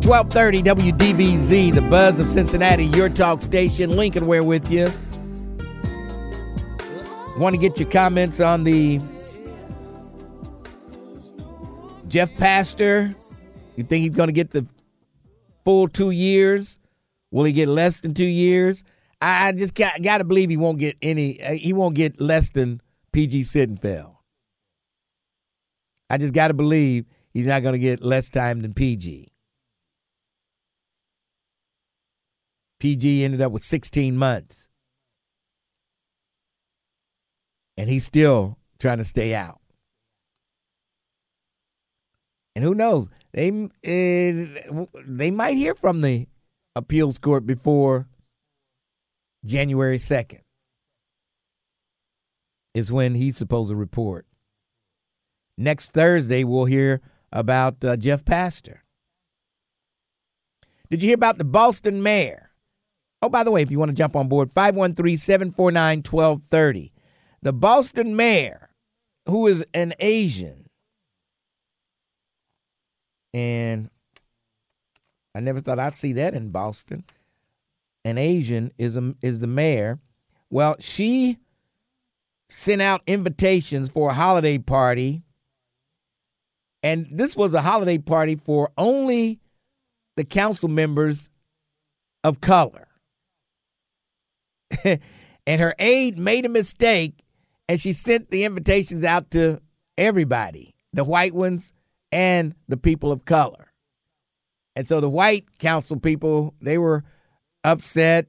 Twelve 0.02 0.30
thirty 0.30 0.62
WDBZ, 0.62 1.74
the 1.74 1.80
buzz 1.82 2.20
of 2.20 2.30
Cincinnati, 2.30 2.84
your 2.84 3.09
talk 3.09 3.42
station. 3.42 3.96
Lincoln, 3.96 4.28
we're 4.28 4.44
with 4.44 4.70
you. 4.70 4.86
Want 7.38 7.57
to 7.57 7.61
get 7.61 7.80
your 7.80 7.90
comments 7.90 8.38
on 8.38 8.62
the 8.62 9.00
Jeff 12.07 12.32
Pastor? 12.36 13.12
You 13.74 13.82
think 13.82 14.02
he's 14.02 14.14
going 14.14 14.28
to 14.28 14.32
get 14.32 14.52
the 14.52 14.64
full 15.64 15.88
two 15.88 16.12
years? 16.12 16.78
Will 17.31 17.45
he 17.45 17.53
get 17.53 17.68
less 17.68 18.01
than 18.01 18.14
two 18.14 18.24
years? 18.24 18.83
I 19.20 19.53
just 19.53 19.74
got, 19.74 20.01
got 20.03 20.18
to 20.18 20.24
believe 20.24 20.51
he 20.51 20.57
won't 20.57 20.79
get 20.79 20.97
any. 21.03 21.41
uh, 21.43 21.53
He 21.53 21.72
won't 21.72 21.95
get 21.95 22.20
less 22.20 22.51
than 22.51 22.81
PG 23.12 23.43
Sittenfeld. 23.43 24.14
I 26.09 26.18
just 26.18 26.35
got 26.35 26.49
to 26.49 26.55
believe 26.55 27.07
he's 27.33 27.47
not 27.47 27.62
going 27.62 27.72
to 27.72 27.79
get 27.79 28.03
less 28.03 28.29
time 28.29 28.61
than 28.61 28.74
PG. 28.74 29.29
PG 32.79 33.24
ended 33.24 33.41
up 33.41 33.53
with 33.53 33.64
16 33.64 34.16
months. 34.16 34.68
And 37.77 37.91
he's 37.91 38.05
still 38.05 38.59
trying 38.79 38.99
to 38.99 39.05
stay 39.05 39.35
out. 39.35 39.61
And 42.55 42.64
who 42.64 42.74
knows? 42.74 43.09
They 43.33 43.51
uh, 43.51 44.87
they 45.07 45.31
might 45.31 45.57
hear 45.57 45.74
from 45.74 46.01
the 46.01 46.27
appeals 46.77 47.18
court 47.18 47.47
before 47.47 48.07
January 49.45 49.99
2nd. 49.99 50.41
Is 52.74 52.93
when 52.93 53.14
he's 53.14 53.39
supposed 53.39 53.70
to 53.70 53.74
report. 53.74 54.27
Next 55.57 55.93
Thursday, 55.93 56.45
we'll 56.45 56.66
hear 56.66 57.01
about 57.33 57.83
uh, 57.83 57.97
Jeff 57.97 58.22
Pastor. 58.24 58.85
Did 60.91 61.03
you 61.03 61.09
hear 61.09 61.14
about 61.14 61.39
the 61.39 61.45
Boston 61.45 62.03
mayor? 62.03 62.51
Oh, 63.22 63.31
by 63.31 63.43
the 63.43 63.51
way, 63.51 63.62
if 63.62 63.70
you 63.70 63.79
want 63.79 63.89
to 63.89 63.95
jump 63.95 64.14
on 64.14 64.29
board, 64.29 64.53
513 64.53 65.16
749 65.16 65.99
1230. 65.99 66.93
The 67.41 67.53
Boston 67.55 68.14
mayor, 68.14 68.68
who 69.27 69.47
is 69.47 69.64
an 69.72 69.95
Asian, 69.99 70.66
and 73.33 73.89
I 75.37 75.41
never 75.41 75.61
thought 75.61 75.78
I'd 75.78 75.99
see 75.99 76.14
that 76.14 76.34
in 76.34 76.49
Boston. 76.49 77.05
An 78.05 78.16
Asian 78.16 78.72
is 78.78 78.97
a, 78.97 79.14
is 79.20 79.41
the 79.41 79.47
mayor. 79.47 79.99
Well, 80.49 80.76
she 80.80 81.39
sent 82.49 82.80
out 82.80 83.03
invitations 83.07 83.91
for 83.91 84.11
a 84.11 84.14
holiday 84.14 84.57
party, 84.57 85.22
and 86.82 87.07
this 87.11 87.37
was 87.37 87.53
a 87.53 87.61
holiday 87.61 87.99
party 87.99 88.37
for 88.37 88.70
only 88.78 89.41
the 90.16 90.24
council 90.24 90.70
members 90.70 91.28
of 92.24 92.41
color. 92.41 92.89
and 94.84 95.61
her 95.61 95.74
aide 95.78 96.18
made 96.18 96.47
a 96.47 96.49
mistake 96.49 97.22
and 97.68 97.80
she 97.80 97.93
sent 97.93 98.30
the 98.30 98.45
invitations 98.45 99.05
out 99.05 99.30
to 99.32 99.61
everybody, 99.99 100.74
the 100.93 101.05
white 101.05 101.34
ones 101.34 101.72
and 102.12 102.55
the 102.68 102.76
people 102.76 103.12
of 103.12 103.24
color. 103.24 103.66
And 104.77 104.87
so 104.87 105.01
the 105.01 105.09
white 105.09 105.59
council 105.59 105.99
people, 105.99 106.55
they 106.61 106.77
were 106.77 107.03
upset. 107.64 108.27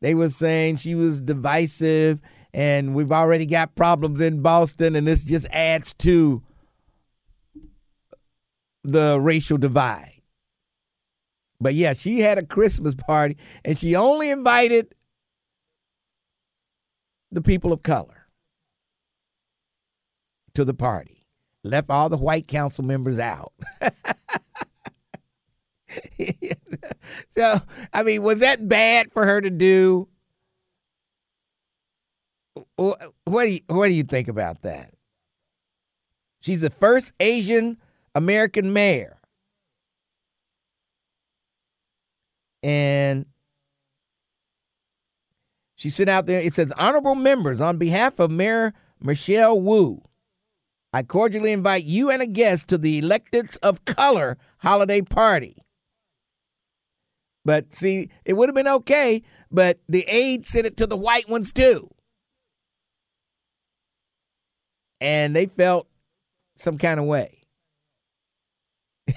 They 0.00 0.14
were 0.14 0.30
saying 0.30 0.76
she 0.76 0.94
was 0.94 1.20
divisive 1.20 2.20
and 2.54 2.94
we've 2.94 3.12
already 3.12 3.46
got 3.46 3.74
problems 3.74 4.20
in 4.20 4.40
Boston 4.40 4.96
and 4.96 5.06
this 5.06 5.24
just 5.24 5.46
adds 5.52 5.94
to 5.94 6.42
the 8.82 9.20
racial 9.20 9.58
divide. 9.58 10.22
But 11.60 11.74
yeah, 11.74 11.92
she 11.92 12.20
had 12.20 12.38
a 12.38 12.44
Christmas 12.44 12.94
party 12.94 13.36
and 13.64 13.78
she 13.78 13.94
only 13.94 14.30
invited 14.30 14.94
the 17.30 17.42
people 17.42 17.72
of 17.72 17.82
color 17.82 18.26
to 20.54 20.64
the 20.64 20.74
party. 20.74 21.26
Left 21.62 21.90
all 21.90 22.08
the 22.08 22.16
white 22.16 22.48
council 22.48 22.82
members 22.82 23.18
out. 23.18 23.52
so, 27.36 27.54
I 27.92 28.02
mean, 28.02 28.22
was 28.22 28.40
that 28.40 28.68
bad 28.68 29.12
for 29.12 29.24
her 29.24 29.40
to 29.40 29.50
do? 29.50 30.08
What 32.76 33.12
do 33.26 33.48
you, 33.48 33.60
what 33.66 33.88
do 33.88 33.94
you 33.94 34.02
think 34.02 34.28
about 34.28 34.62
that? 34.62 34.94
She's 36.40 36.60
the 36.60 36.70
first 36.70 37.12
Asian 37.20 37.78
American 38.14 38.72
mayor. 38.72 39.18
And 42.62 43.26
she 45.74 45.90
sent 45.90 46.10
out 46.10 46.26
there, 46.26 46.40
it 46.40 46.54
says, 46.54 46.72
Honorable 46.76 47.14
members, 47.14 47.60
on 47.60 47.78
behalf 47.78 48.18
of 48.18 48.30
Mayor 48.30 48.72
Michelle 49.00 49.60
Wu, 49.60 50.02
I 50.92 51.02
cordially 51.02 51.52
invite 51.52 51.84
you 51.84 52.10
and 52.10 52.20
a 52.20 52.26
guest 52.26 52.68
to 52.68 52.78
the 52.78 53.00
Electeds 53.00 53.56
of 53.62 53.84
Color 53.84 54.36
holiday 54.58 55.00
party. 55.00 55.61
But 57.44 57.74
see, 57.74 58.08
it 58.24 58.34
would 58.34 58.48
have 58.48 58.54
been 58.54 58.68
okay, 58.68 59.22
but 59.50 59.78
the 59.88 60.04
aide 60.08 60.46
sent 60.46 60.66
it 60.66 60.76
to 60.76 60.86
the 60.86 60.96
white 60.96 61.28
ones 61.28 61.52
too. 61.52 61.90
And 65.00 65.34
they 65.34 65.46
felt 65.46 65.88
some 66.56 66.78
kind 66.78 67.00
of 67.00 67.06
way. 67.06 67.38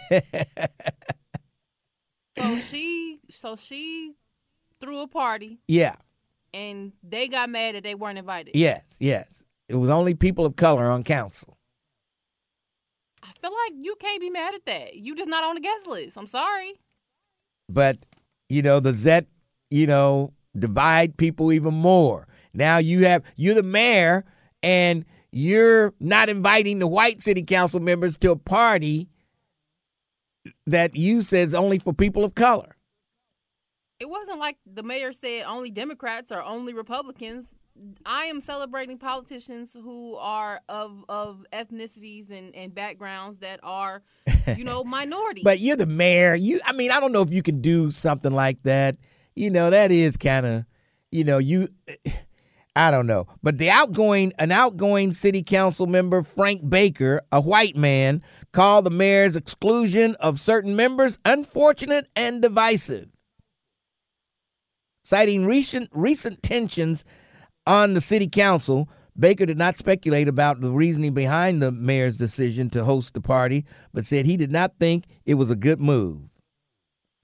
So 2.38 2.58
she, 2.58 3.20
so 3.32 3.56
she 3.56 4.14
threw 4.82 5.00
a 5.00 5.08
party, 5.08 5.60
yeah, 5.70 5.96
and 6.54 6.92
they 7.02 7.30
got 7.30 7.50
mad 7.50 7.76
that 7.76 7.84
they 7.84 7.96
weren't 7.96 8.18
invited. 8.18 8.56
yes, 8.58 8.98
yes. 9.00 9.42
It 9.70 9.76
was 9.76 9.90
only 9.90 10.16
people 10.16 10.46
of 10.46 10.58
color 10.58 10.92
on 10.92 11.06
council. 11.06 11.58
I 13.24 13.32
feel 13.40 13.52
like 13.52 13.72
you 13.82 13.96
can't 14.02 14.20
be 14.20 14.30
mad 14.30 14.54
at 14.54 14.66
that. 14.66 14.96
You 14.96 15.16
just 15.16 15.30
not 15.30 15.46
on 15.46 15.56
the 15.56 15.62
guest 15.62 15.88
list. 15.88 16.18
I'm 16.18 16.28
sorry. 16.28 16.74
but 17.70 17.98
you 18.56 18.62
know 18.62 18.80
the 18.80 18.94
Zet, 18.96 19.26
you 19.70 19.86
know, 19.86 20.34
divide 20.58 21.18
people 21.18 21.52
even 21.52 21.74
more. 21.74 22.28
Now 22.54 22.78
you 22.78 23.06
have 23.06 23.22
you're 23.36 23.54
the 23.54 23.64
mayor 23.64 24.24
and 24.64 25.04
you're 25.32 25.94
not 26.00 26.30
inviting 26.30 26.80
the 26.80 26.88
white 26.88 27.22
city 27.22 27.44
council 27.44 27.82
members 27.82 28.18
to 28.20 28.32
a 28.32 28.38
party 28.38 29.10
that 30.66 30.96
you 30.96 31.22
says 31.22 31.54
only 31.54 31.80
for 31.80 31.92
people 31.92 32.24
of 32.24 32.36
color. 32.36 32.78
It 34.00 34.08
wasn't 34.08 34.40
like 34.40 34.58
the 34.66 34.84
mayor 34.84 35.12
said 35.12 35.44
only 35.46 35.70
Democrats 35.70 36.32
or 36.32 36.42
only 36.42 36.74
Republicans. 36.74 37.46
I 38.06 38.26
am 38.26 38.40
celebrating 38.40 38.98
politicians 38.98 39.74
who 39.74 40.16
are 40.16 40.62
of 40.70 41.04
of 41.10 41.46
ethnicities 41.52 42.30
and, 42.32 42.56
and 42.56 42.74
backgrounds 42.74 43.40
that 43.40 43.60
are, 43.64 44.02
you 44.56 44.64
know, 44.64 44.84
minorities. 44.86 45.44
But 45.44 45.60
you're 45.60 45.76
the 45.76 45.86
mayor. 45.86 46.36
You 46.36 46.60
I 46.66 46.74
mean, 46.74 46.92
I 46.92 47.00
don't 47.00 47.12
know 47.12 47.22
if 47.22 47.34
you 47.34 47.42
can 47.42 47.62
do 47.62 47.92
something 47.92 48.32
like 48.32 48.64
that. 48.64 48.98
You 49.36 49.50
know, 49.50 49.70
that 49.70 49.92
is 49.92 50.16
kind 50.16 50.46
of, 50.46 50.66
you 51.12 51.26
know, 51.26 51.38
you 51.38 51.68
eh, 51.88 52.12
I 52.78 52.92
don't 52.92 53.08
know. 53.08 53.28
But 53.44 53.58
the 53.58 53.70
outgoing 53.70 54.32
an 54.40 54.52
outgoing 54.52 55.14
city 55.14 55.44
council 55.44 55.88
member, 55.88 56.24
Frank 56.24 56.70
Baker, 56.70 57.22
a 57.32 57.42
white 57.42 57.76
man, 57.76 58.22
called 58.54 58.86
the 58.86 58.92
mayor's 58.92 59.36
exclusion 59.36 60.16
of 60.16 60.40
certain 60.40 60.78
members 60.78 61.20
unfortunate 61.26 62.08
and 62.16 62.42
divisive. 62.42 63.10
Citing 65.04 65.46
recent 65.46 65.90
recent 65.92 66.42
tensions 66.42 67.04
on 67.66 67.94
the 67.94 68.02
city 68.02 68.28
council, 68.28 68.90
Baker 69.18 69.46
did 69.46 69.58
not 69.58 69.78
speculate 69.78 70.28
about 70.28 70.62
the 70.62 70.72
reasoning 70.72 71.14
behind 71.14 71.62
the 71.62 71.72
mayor's 71.72 72.18
decision 72.18 72.70
to 72.72 72.84
host 72.84 73.14
the 73.14 73.22
party, 73.22 73.66
but 73.94 74.06
said 74.06 74.26
he 74.26 74.38
did 74.38 74.52
not 74.52 74.74
think 74.80 75.06
it 75.26 75.36
was 75.36 75.50
a 75.50 75.56
good 75.56 75.80
move. 75.80 76.22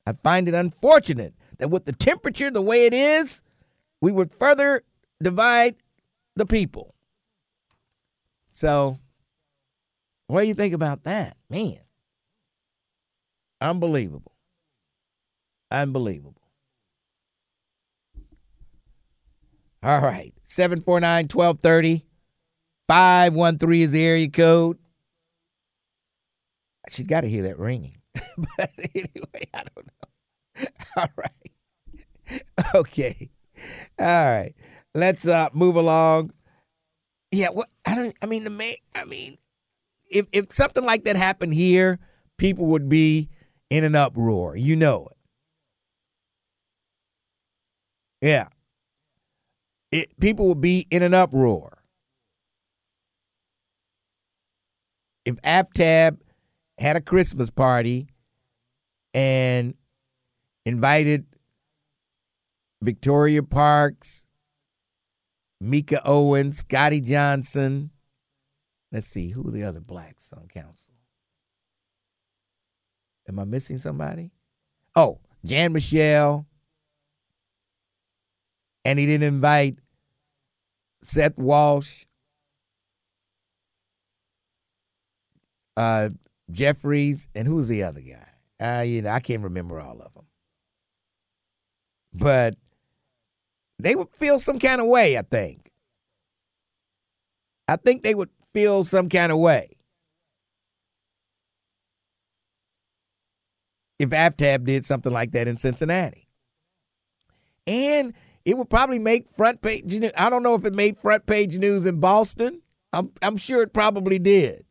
I 0.06 0.14
find 0.14 0.48
it 0.48 0.54
unfortunate 0.54 1.34
that 1.58 1.70
with 1.70 1.86
the 1.86 1.92
temperature 1.92 2.50
the 2.50 2.62
way 2.62 2.86
it 2.86 2.94
is, 2.94 3.42
we 4.00 4.12
would 4.12 4.34
further 4.34 4.84
divide 5.22 5.76
the 6.36 6.46
people. 6.46 6.96
So, 8.50 8.98
what 10.28 10.42
do 10.42 10.48
you 10.48 10.54
think 10.54 10.74
about 10.74 11.04
that? 11.04 11.38
Man, 11.50 11.80
unbelievable. 13.60 14.32
Unbelievable. 15.70 16.41
All 19.84 20.00
right. 20.02 20.34
749 20.44 21.26
1230. 21.26 22.06
513 22.88 23.82
is 23.82 23.92
the 23.92 24.04
area 24.04 24.30
code. 24.30 24.78
She's 26.90 27.08
got 27.08 27.22
to 27.22 27.30
hear 27.30 27.44
that 27.44 27.58
ringing. 27.58 27.98
but 28.58 28.72
anyway, 28.94 29.48
I 29.54 29.64
don't 29.76 29.88
know. 29.88 30.66
All 30.98 31.08
right. 31.16 32.42
Okay. 32.76 33.30
All 34.00 34.26
right. 34.26 34.54
Let's 34.94 35.26
uh 35.26 35.50
move 35.54 35.76
along. 35.76 36.32
Yeah, 37.32 37.50
what 37.50 37.70
I 37.86 37.96
don't 37.96 38.16
I 38.22 38.26
mean 38.26 38.44
the 38.44 38.50
ma- 38.50 38.80
I 38.96 39.06
mean 39.06 39.38
if 40.10 40.28
if 40.32 40.54
something 40.54 40.84
like 40.84 41.06
that 41.06 41.16
happened 41.16 41.54
here, 41.54 42.00
people 42.38 42.66
would 42.68 42.90
be 42.90 43.30
in 43.70 43.84
an 43.84 43.96
uproar. 43.96 44.56
You 44.56 44.76
know 44.76 45.08
it. 45.12 45.18
Yeah. 48.28 48.48
It, 49.92 50.18
people 50.20 50.48
would 50.48 50.62
be 50.62 50.88
in 50.90 51.04
an 51.04 51.14
uproar. 51.14 51.84
If 55.26 55.36
AFTAB 55.42 56.18
had 56.78 56.96
a 56.96 57.02
Christmas 57.02 57.50
party 57.50 58.08
and 59.14 59.76
invited 60.66 61.26
Victoria 62.82 63.44
Parks, 63.44 64.28
Meeka 65.62 66.02
Owens, 66.06 66.60
Scotty 66.60 67.02
Johnson. 67.02 67.92
Let's 68.92 69.08
see, 69.08 69.30
who 69.30 69.48
are 69.48 69.52
the 69.52 69.64
other 69.64 69.80
blacks 69.80 70.34
on 70.34 70.48
council? 70.48 70.94
Am 73.30 73.40
I 73.40 73.44
missing 73.46 73.78
somebody? 73.78 74.32
Oh, 74.96 75.20
Jan 75.46 75.72
Michele. 75.72 76.48
And 78.84 78.98
he 78.98 79.06
didn't 79.06 79.28
invite 79.28 79.78
Seth 81.04 81.38
Walsh, 81.38 82.06
uh, 85.78 86.10
Jeffreys, 86.52 87.28
and 87.34 87.48
who's 87.48 87.68
the 87.68 87.84
other 87.84 88.02
guy? 88.02 88.28
Uh, 88.60 88.82
you 88.82 89.02
know, 89.02 89.10
I 89.10 89.20
can't 89.20 89.44
remember 89.44 89.80
all 89.80 90.02
of 90.02 90.14
them. 90.14 90.26
But 92.14 92.56
they 93.80 93.96
would 93.96 94.16
feel 94.16 94.40
some 94.40 94.60
kind 94.60 94.80
of 94.82 94.88
way, 94.88 95.18
I 95.18 95.24
think. 95.24 95.72
I 97.68 97.78
think 97.78 98.04
they 98.04 98.14
would 98.14 98.30
feel 98.54 98.84
some 98.84 99.10
kind 99.10 99.32
of 99.32 99.38
way. 99.40 99.70
If 103.98 104.10
AFTAB 104.10 104.66
did 104.66 104.84
something 104.84 105.12
like 105.12 105.32
that 105.32 105.48
in 105.48 105.58
Cincinnati. 105.58 106.28
And 107.66 108.14
it 108.46 108.58
would 108.58 108.70
probably 108.70 109.00
make 109.00 109.30
front 109.30 109.62
page. 109.62 109.94
I 110.18 110.30
don't 110.30 110.44
know 110.44 110.56
if 110.56 110.66
it 110.66 110.74
made 110.74 110.98
front 110.98 111.26
page 111.26 111.58
news 111.58 111.86
in 111.86 112.00
Boston. 112.00 112.62
I'm, 112.94 113.12
I'm 113.22 113.38
sure 113.38 113.62
it 113.62 113.74
probably 113.74 114.20
did. 114.20 114.66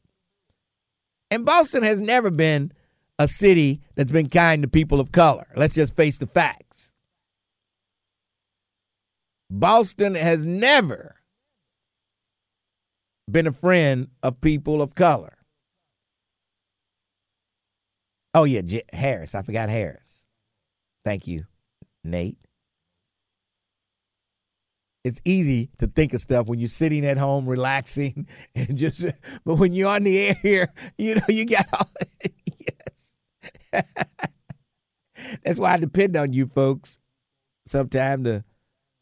And 1.31 1.45
Boston 1.45 1.83
has 1.83 2.01
never 2.01 2.31
been 2.31 2.73
a 3.19 3.29
city 3.29 3.81
that's 3.95 4.11
been 4.11 4.29
kind 4.29 4.63
to 4.63 4.69
people 4.69 4.99
of 4.99 5.13
color. 5.13 5.47
Let's 5.55 5.75
just 5.75 5.95
face 5.95 6.19
the 6.19 6.27
facts. 6.27 6.93
Boston 9.49 10.15
has 10.15 10.45
never 10.45 11.17
been 13.31 13.47
a 13.47 13.53
friend 13.53 14.09
of 14.23 14.41
people 14.41 14.83
of 14.83 14.95
color. 14.95 15.39
Oh, 18.35 18.45
yeah, 18.45 18.63
J- 18.63 18.83
Harris. 18.93 19.35
I 19.35 19.43
forgot 19.43 19.69
Harris. 19.69 20.25
Thank 21.05 21.27
you, 21.27 21.45
Nate. 22.05 22.39
It's 25.03 25.21
easy 25.25 25.71
to 25.79 25.87
think 25.87 26.13
of 26.13 26.21
stuff 26.21 26.47
when 26.47 26.59
you're 26.59 26.69
sitting 26.69 27.07
at 27.07 27.17
home 27.17 27.47
relaxing 27.47 28.27
and 28.55 28.77
just, 28.77 29.05
but 29.45 29.55
when 29.55 29.73
you're 29.73 29.91
on 29.91 30.05
the 30.05 30.19
air 30.19 30.37
here, 30.43 30.69
you 30.99 31.15
know, 31.15 31.23
you 31.29 31.47
got 31.47 31.67
all, 31.73 31.89
yes. 33.73 33.85
That's 35.45 35.59
why 35.59 35.75
I 35.75 35.77
depend 35.79 36.17
on 36.17 36.33
you 36.33 36.47
folks 36.47 36.99
sometime 37.67 38.25
to 38.25 38.45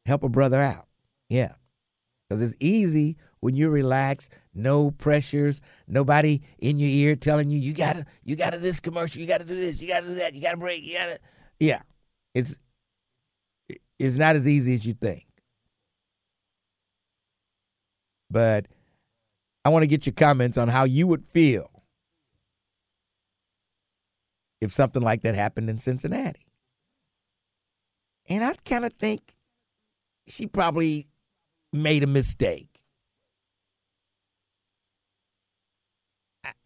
help 0.07 0.22
a 0.22 0.28
brother 0.28 0.61
out. 0.61 0.86
Yeah. 1.28 1.53
Because 2.28 2.42
it's 2.42 2.57
easy 2.61 3.16
when 3.40 3.57
you're 3.57 3.70
relaxed, 3.70 4.38
no 4.55 4.90
pressures, 4.90 5.61
nobody 5.86 6.42
in 6.59 6.78
your 6.78 6.90
ear 6.90 7.16
telling 7.16 7.51
you 7.51 7.59
you 7.59 7.72
gotta 7.72 8.05
you 8.22 8.36
gotta 8.36 8.59
this 8.59 8.80
commercial, 8.80 9.20
you 9.20 9.26
gotta 9.26 9.44
do 9.44 9.55
this, 9.55 9.80
you 9.80 9.88
gotta 9.88 10.09
do 10.09 10.14
that, 10.16 10.34
you 10.34 10.42
gotta 10.42 10.57
break, 10.57 10.84
you 10.84 10.99
gotta 10.99 11.18
yeah. 11.59 11.82
It's 12.34 12.59
it's 13.99 14.16
not 14.16 14.36
as 14.36 14.46
easy 14.46 14.74
as 14.74 14.86
you 14.86 14.94
think. 14.94 15.28
But 18.31 18.66
I 19.64 19.70
want 19.70 19.83
to 19.83 19.87
get 19.87 20.07
your 20.07 20.14
comments 20.14 20.57
on 20.59 20.68
how 20.68 20.85
you 20.85 21.07
would 21.07 21.24
feel 21.26 21.70
if 24.61 24.72
something 24.72 25.03
like 25.03 25.22
that 25.22 25.35
happened 25.35 25.70
in 25.70 25.79
Cincinnati. 25.79 26.47
And 28.29 28.45
I 28.45 28.55
kind 28.64 28.85
of 28.85 28.93
think 28.95 29.35
she 30.26 30.47
probably 30.47 31.07
made 31.72 32.03
a 32.03 32.07
mistake. 32.07 32.68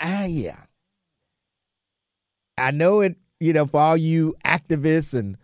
Ah, 0.01 0.25
yeah. 0.25 0.65
I 2.59 2.71
know 2.71 3.01
it, 3.01 3.17
you 3.41 3.53
know, 3.53 3.67
for 3.67 3.81
all 3.81 3.97
you 3.97 4.35
activists 4.45 5.19
and 5.19 5.37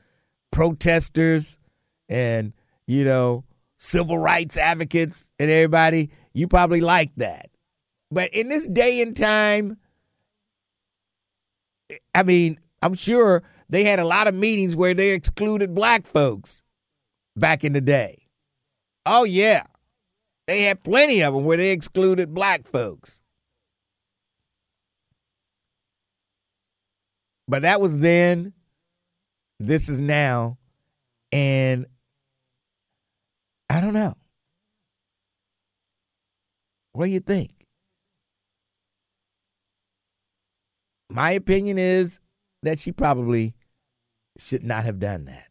protesters 0.50 1.56
and, 2.08 2.52
you 2.86 3.04
know, 3.04 3.44
civil 3.78 4.18
rights 4.18 4.56
advocates 4.56 5.30
and 5.38 5.50
everybody, 5.50 6.10
you 6.34 6.46
probably 6.46 6.80
like 6.80 7.14
that. 7.16 7.50
But 8.10 8.32
in 8.34 8.48
this 8.48 8.66
day 8.68 9.00
and 9.00 9.16
time, 9.16 9.78
I 12.14 12.22
mean, 12.22 12.58
I'm 12.82 12.94
sure 12.94 13.42
they 13.68 13.84
had 13.84 13.98
a 13.98 14.04
lot 14.04 14.28
of 14.28 14.34
meetings 14.34 14.76
where 14.76 14.94
they 14.94 15.10
excluded 15.10 15.74
black 15.74 16.06
folks 16.06 16.62
back 17.36 17.64
in 17.64 17.72
the 17.72 17.80
day. 17.80 18.26
Oh, 19.06 19.24
yeah. 19.24 19.64
They 20.46 20.62
had 20.62 20.82
plenty 20.82 21.22
of 21.22 21.34
them 21.34 21.44
where 21.44 21.56
they 21.56 21.70
excluded 21.70 22.34
black 22.34 22.66
folks. 22.66 23.22
But 27.46 27.62
that 27.62 27.80
was 27.80 27.98
then. 27.98 28.52
This 29.58 29.88
is 29.88 30.00
now. 30.00 30.58
And 31.32 31.86
I 33.70 33.80
don't 33.80 33.94
know. 33.94 34.14
What 36.92 37.06
do 37.06 37.10
you 37.12 37.20
think? 37.20 37.50
My 41.10 41.32
opinion 41.32 41.78
is 41.78 42.20
that 42.62 42.78
she 42.78 42.92
probably 42.92 43.54
should 44.38 44.62
not 44.62 44.84
have 44.84 44.98
done 44.98 45.26
that. 45.26 45.46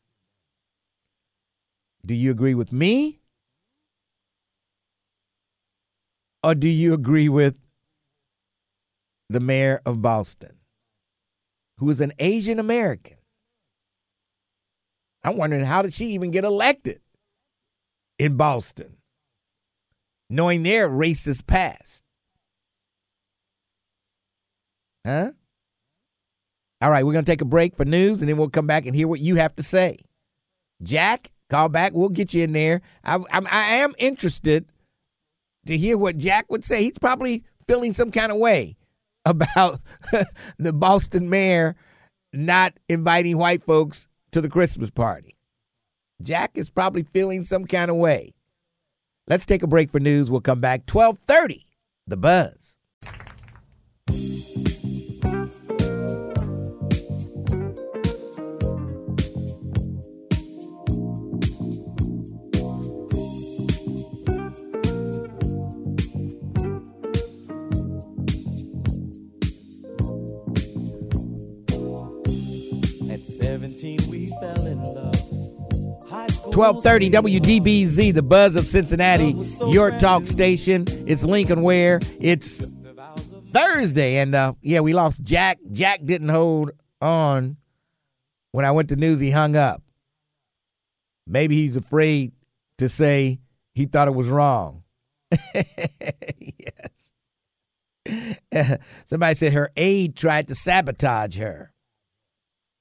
Do 2.06 2.14
you 2.14 2.32
agree 2.32 2.54
with 2.54 2.72
me? 2.72 3.20
Or 6.44 6.56
do 6.56 6.68
you 6.68 6.94
agree 6.94 7.28
with 7.28 7.58
the 9.30 9.40
mayor 9.40 9.82
of 9.86 10.02
Boston, 10.02 10.58
who 11.80 11.90
is 11.90 12.00
an 12.00 12.14
Asian 12.20 12.60
American? 12.60 13.18
I'm 15.24 15.38
wondering 15.38 15.66
how 15.66 15.82
did 15.82 15.94
she 15.94 16.06
even 16.08 16.32
get 16.32 16.46
elected 16.46 17.02
in 18.20 18.38
Boston, 18.38 18.98
knowing 20.30 20.64
their 20.64 20.90
racist 20.90 21.48
past? 21.48 22.04
Huh? 25.06 25.32
All 26.82 26.92
right, 26.92 27.06
we're 27.06 27.14
going 27.14 27.26
to 27.26 27.32
take 27.32 27.42
a 27.42 27.46
break 27.46 27.76
for 27.76 27.86
news 27.86 28.20
and 28.20 28.30
then 28.30 28.38
we'll 28.38 28.50
come 28.50 28.68
back 28.68 28.86
and 28.86 28.96
hear 28.96 29.08
what 29.08 29.20
you 29.20 29.36
have 29.36 29.56
to 29.56 29.64
say. 29.64 30.00
Jack, 30.84 31.32
call 31.50 31.70
back. 31.70 31.94
We'll 31.94 32.10
get 32.10 32.34
you 32.34 32.44
in 32.44 32.52
there. 32.52 32.82
I, 33.04 33.16
I, 33.16 33.42
I 33.50 33.64
am 33.76 33.96
interested 33.98 34.66
to 35.66 35.78
hear 35.78 35.98
what 35.98 36.18
Jack 36.18 36.46
would 36.50 36.64
say. 36.64 36.84
He's 36.84 37.00
probably 37.00 37.44
feeling 37.68 37.94
some 37.94 38.12
kind 38.12 38.32
of 38.32 38.38
way 38.38 38.76
about 39.26 39.80
the 40.60 40.74
Boston 40.74 41.30
mayor 41.30 41.76
not 42.34 42.74
inviting 42.90 43.38
white 43.38 43.64
folks 43.64 44.08
to 44.32 44.42
the 44.42 44.50
Christmas 44.50 44.92
party. 44.92 45.37
Jack 46.22 46.52
is 46.56 46.70
probably 46.70 47.04
feeling 47.04 47.44
some 47.44 47.66
kind 47.66 47.92
of 47.92 47.98
way. 47.98 48.34
Let's 49.28 49.46
take 49.46 49.64
a 49.64 49.68
break 49.68 49.92
for 49.92 50.00
news. 50.00 50.32
We'll 50.32 50.42
come 50.42 50.62
back 50.62 50.86
12:30. 50.86 51.66
The 52.08 52.18
Buzz. 52.18 52.77
1230. 76.58 77.12
WDBZ, 77.62 78.16
the 78.16 78.24
buzz 78.24 78.56
of 78.56 78.66
Cincinnati, 78.66 79.36
your 79.68 79.92
talk 80.00 80.26
station. 80.26 80.86
It's 81.06 81.24
Lincoln 81.24 81.62
Ware. 81.62 82.00
It's 82.20 82.64
Thursday, 83.52 84.18
and 84.18 84.34
uh, 84.34 84.54
yeah, 84.62 84.80
we 84.80 84.94
lost 84.94 85.22
Jack. 85.22 85.60
Jack 85.72 86.04
didn't 86.04 86.30
hold 86.30 86.72
on 87.00 87.58
when 88.54 88.66
I 88.66 88.72
went 88.72 88.90
to 88.90 88.96
news. 88.96 89.20
He 89.20 89.30
hung 89.30 89.56
up. 89.56 89.84
Maybe 91.28 91.58
he's 91.58 91.78
afraid 91.78 92.32
to 92.80 92.90
say 92.90 93.38
he 93.76 93.86
thought 93.86 94.08
it 94.08 94.16
was 94.16 94.28
wrong. 94.28 94.82
yes. 98.08 98.80
Somebody 99.06 99.36
said 99.36 99.54
her 99.54 99.70
aide 99.78 100.16
tried 100.16 100.48
to 100.48 100.56
sabotage 100.56 101.38
her 101.38 101.72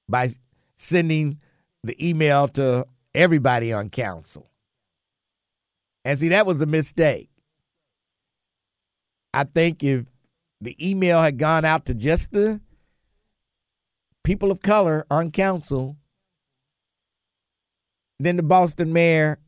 by 0.08 0.30
sending 0.76 1.40
the 1.84 2.08
email 2.08 2.48
to 2.48 2.86
everybody 3.16 3.72
on 3.72 3.90
council. 3.90 4.50
And 6.04 6.18
see, 6.18 6.28
that 6.28 6.46
was 6.46 6.60
a 6.62 6.66
mistake. 6.66 7.30
I 9.34 9.44
think 9.44 9.82
if 9.82 10.06
the 10.60 10.76
email 10.80 11.20
had 11.20 11.38
gone 11.38 11.64
out 11.64 11.86
to 11.86 11.94
just 11.94 12.30
the 12.30 12.60
people 14.22 14.50
of 14.50 14.60
color 14.60 15.04
on 15.10 15.30
council, 15.30 15.96
then 18.18 18.36
the 18.36 18.42
Boston 18.42 18.92
mayor, 18.92 19.38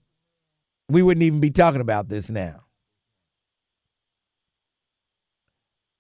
we 0.89 1.03
wouldn't 1.03 1.23
even 1.23 1.41
be 1.41 1.51
talking 1.51 1.81
about 1.81 2.09
this 2.09 2.29
now. 2.29 2.65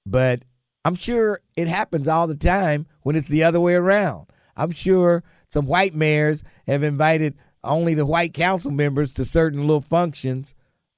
But 0.04 0.42
I'm 0.84 0.94
sure 0.94 1.40
it 1.56 1.68
happens 1.68 2.08
all 2.08 2.26
the 2.26 2.36
time 2.36 2.86
when 3.02 3.14
it's 3.14 3.28
the 3.28 3.44
other 3.44 3.60
way 3.60 3.74
around. 3.74 4.26
I'm 4.56 4.70
sure 4.70 5.22
some 5.50 5.66
white 5.66 5.94
mayors 5.94 6.42
have 6.66 6.82
invited 6.82 7.36
only 7.68 7.94
the 7.94 8.06
white 8.06 8.34
council 8.34 8.70
members 8.70 9.12
to 9.14 9.24
certain 9.24 9.60
little 9.60 9.80
functions, 9.80 10.54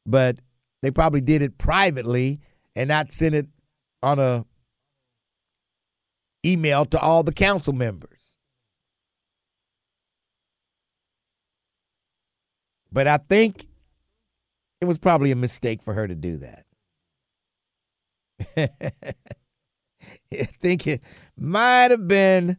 but 0.06 0.38
they 0.82 0.90
probably 0.90 1.20
did 1.20 1.42
it 1.42 1.58
privately 1.58 2.40
and 2.74 2.88
not 2.88 3.12
sent 3.12 3.34
it 3.34 3.46
on 4.02 4.18
a 4.18 4.44
email 6.44 6.84
to 6.86 6.98
all 6.98 7.22
the 7.22 7.32
council 7.32 7.72
members. 7.72 8.18
But 12.92 13.06
I 13.06 13.18
think 13.18 13.66
it 14.80 14.86
was 14.86 14.98
probably 14.98 15.30
a 15.30 15.36
mistake 15.36 15.82
for 15.82 15.94
her 15.94 16.08
to 16.08 16.14
do 16.14 16.38
that. 16.38 16.64
I 20.32 20.44
think 20.60 20.86
it 20.86 21.02
might 21.36 21.90
have 21.90 22.08
been. 22.08 22.56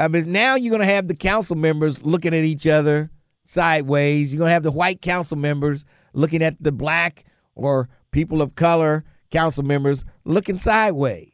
I 0.00 0.08
mean, 0.08 0.32
now 0.32 0.54
you're 0.54 0.70
going 0.70 0.80
to 0.80 0.94
have 0.94 1.08
the 1.08 1.14
council 1.14 1.56
members 1.56 2.02
looking 2.02 2.32
at 2.32 2.42
each 2.42 2.66
other 2.66 3.10
sideways. 3.44 4.32
You're 4.32 4.38
going 4.38 4.48
to 4.48 4.54
have 4.54 4.62
the 4.62 4.72
white 4.72 5.02
council 5.02 5.36
members 5.36 5.84
looking 6.14 6.42
at 6.42 6.56
the 6.58 6.72
black 6.72 7.24
or 7.54 7.90
people 8.10 8.40
of 8.40 8.54
color 8.54 9.04
council 9.30 9.62
members 9.62 10.06
looking 10.24 10.58
sideways. 10.58 11.28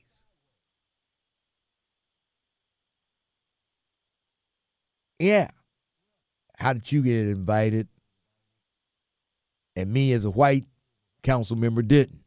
Yeah. 5.20 5.50
How 6.58 6.72
did 6.72 6.90
you 6.90 7.02
get 7.02 7.28
invited? 7.28 7.86
And 9.76 9.92
me, 9.92 10.12
as 10.12 10.24
a 10.24 10.30
white 10.30 10.64
council 11.22 11.56
member, 11.56 11.82
didn't. 11.82 12.25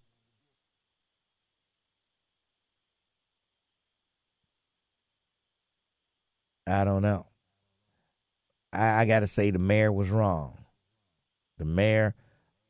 I 6.70 6.84
don't 6.84 7.02
know. 7.02 7.26
I, 8.72 9.02
I 9.02 9.06
got 9.06 9.22
to 9.22 9.28
say 9.28 9.52
the 9.52 9.60
mayor 9.60 9.92
was 9.92 10.10
wrong. 10.10 10.58
The 11.58 11.66
mayor 11.66 12.16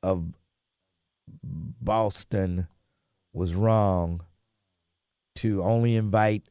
of 0.01 0.33
Boston 1.43 2.67
was 3.33 3.53
wrong 3.53 4.21
to 5.35 5.63
only 5.63 5.95
invite 5.95 6.43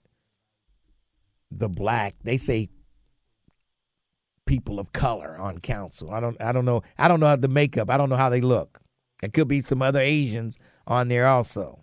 the 1.50 1.68
black. 1.68 2.14
They 2.22 2.36
say 2.36 2.68
people 4.46 4.78
of 4.78 4.92
color 4.92 5.36
on 5.38 5.58
council. 5.58 6.10
I 6.10 6.20
don't. 6.20 6.40
I 6.40 6.52
don't 6.52 6.64
know. 6.64 6.82
I 6.96 7.08
don't 7.08 7.20
know 7.20 7.26
how 7.26 7.36
the 7.36 7.48
makeup. 7.48 7.90
I 7.90 7.96
don't 7.96 8.08
know 8.08 8.16
how 8.16 8.30
they 8.30 8.40
look. 8.40 8.80
There 9.20 9.30
could 9.30 9.48
be 9.48 9.60
some 9.60 9.82
other 9.82 10.00
Asians 10.00 10.58
on 10.86 11.08
there 11.08 11.26
also. 11.26 11.80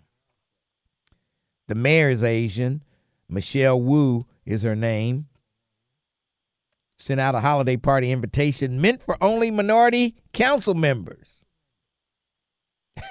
The 1.68 1.74
mayor 1.74 2.10
is 2.10 2.22
Asian. 2.22 2.82
Michelle 3.28 3.80
Wu 3.80 4.26
is 4.44 4.62
her 4.62 4.76
name. 4.76 5.26
Sent 6.98 7.20
out 7.20 7.34
a 7.34 7.40
holiday 7.40 7.76
party 7.76 8.10
invitation 8.10 8.80
meant 8.80 9.02
for 9.02 9.16
only 9.22 9.50
minority 9.50 10.16
council 10.32 10.74
members. 10.74 11.44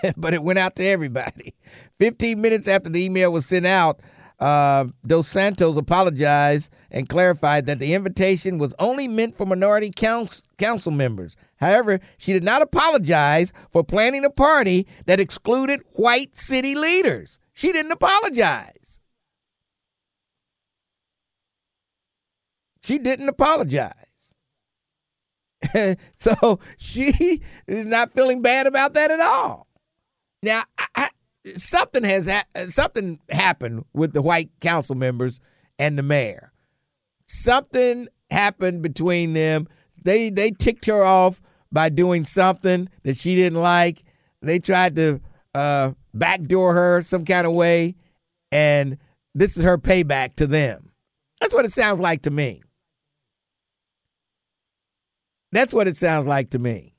but 0.18 0.34
it 0.34 0.44
went 0.44 0.60
out 0.60 0.76
to 0.78 0.86
everybody. 0.86 1.54
15 2.00 2.42
minutes 2.42 2.68
after 2.68 2.90
the 2.90 3.04
email 3.04 3.32
was 3.32 3.46
sent 3.46 3.66
out, 3.66 4.00
uh, 4.40 4.86
Dos 5.06 5.28
Santos 5.28 5.78
apologized 5.78 6.70
and 6.92 7.08
clarified 7.08 7.66
that 7.68 7.80
the 7.80 7.94
invitation 7.94 8.58
was 8.58 8.74
only 8.80 9.08
meant 9.08 9.38
for 9.38 9.46
minority 9.46 9.92
council, 9.96 10.44
council 10.58 10.92
members. 10.92 11.36
However, 11.58 12.00
she 12.18 12.34
did 12.34 12.44
not 12.44 12.62
apologize 12.62 13.54
for 13.72 13.84
planning 13.84 14.26
a 14.26 14.30
party 14.30 14.88
that 15.06 15.20
excluded 15.20 15.82
white 15.94 16.38
city 16.38 16.76
leaders. 16.76 17.40
She 17.54 17.72
didn't 17.72 17.94
apologize. 17.94 19.00
She 22.86 23.00
didn't 23.00 23.30
apologize. 23.30 23.94
so 26.18 26.60
she 26.78 27.42
is 27.68 27.86
not 27.86 28.14
feeling 28.14 28.44
bad 28.44 28.68
about 28.68 28.94
that 28.94 29.10
at 29.10 29.20
all. 29.20 29.66
Now, 30.44 30.64
I, 30.78 30.86
I, 30.96 31.10
something 31.56 32.04
has 32.04 32.28
ha- 32.28 32.46
something 32.70 33.20
happened 33.30 33.86
with 33.94 34.14
the 34.14 34.22
white 34.22 34.52
council 34.62 34.94
members 34.94 35.40
and 35.80 35.98
the 35.98 36.04
mayor. 36.04 36.52
Something 37.26 38.08
happened 38.30 38.84
between 38.84 39.34
them. 39.34 39.68
They 40.04 40.30
they 40.30 40.52
ticked 40.52 40.86
her 40.86 41.04
off 41.04 41.42
by 41.72 41.90
doing 41.90 42.24
something 42.24 42.88
that 43.02 43.18
she 43.18 43.36
didn't 43.36 43.62
like. 43.62 44.04
They 44.44 44.60
tried 44.60 44.96
to 44.98 45.22
uh, 45.56 45.94
backdoor 46.14 46.76
her 46.76 47.02
some 47.02 47.26
kind 47.26 47.48
of 47.48 47.54
way, 47.54 47.96
and 48.52 49.00
this 49.34 49.58
is 49.58 49.64
her 49.64 49.80
payback 49.80 50.36
to 50.36 50.46
them. 50.46 50.92
That's 51.42 51.54
what 51.56 51.66
it 51.66 51.74
sounds 51.74 52.00
like 52.00 52.22
to 52.24 52.30
me. 52.30 52.62
That's 55.56 55.74
what 55.74 55.88
it 55.88 55.96
sounds 55.96 56.28
like 56.28 56.50
to 56.50 56.60
me. 56.60 56.96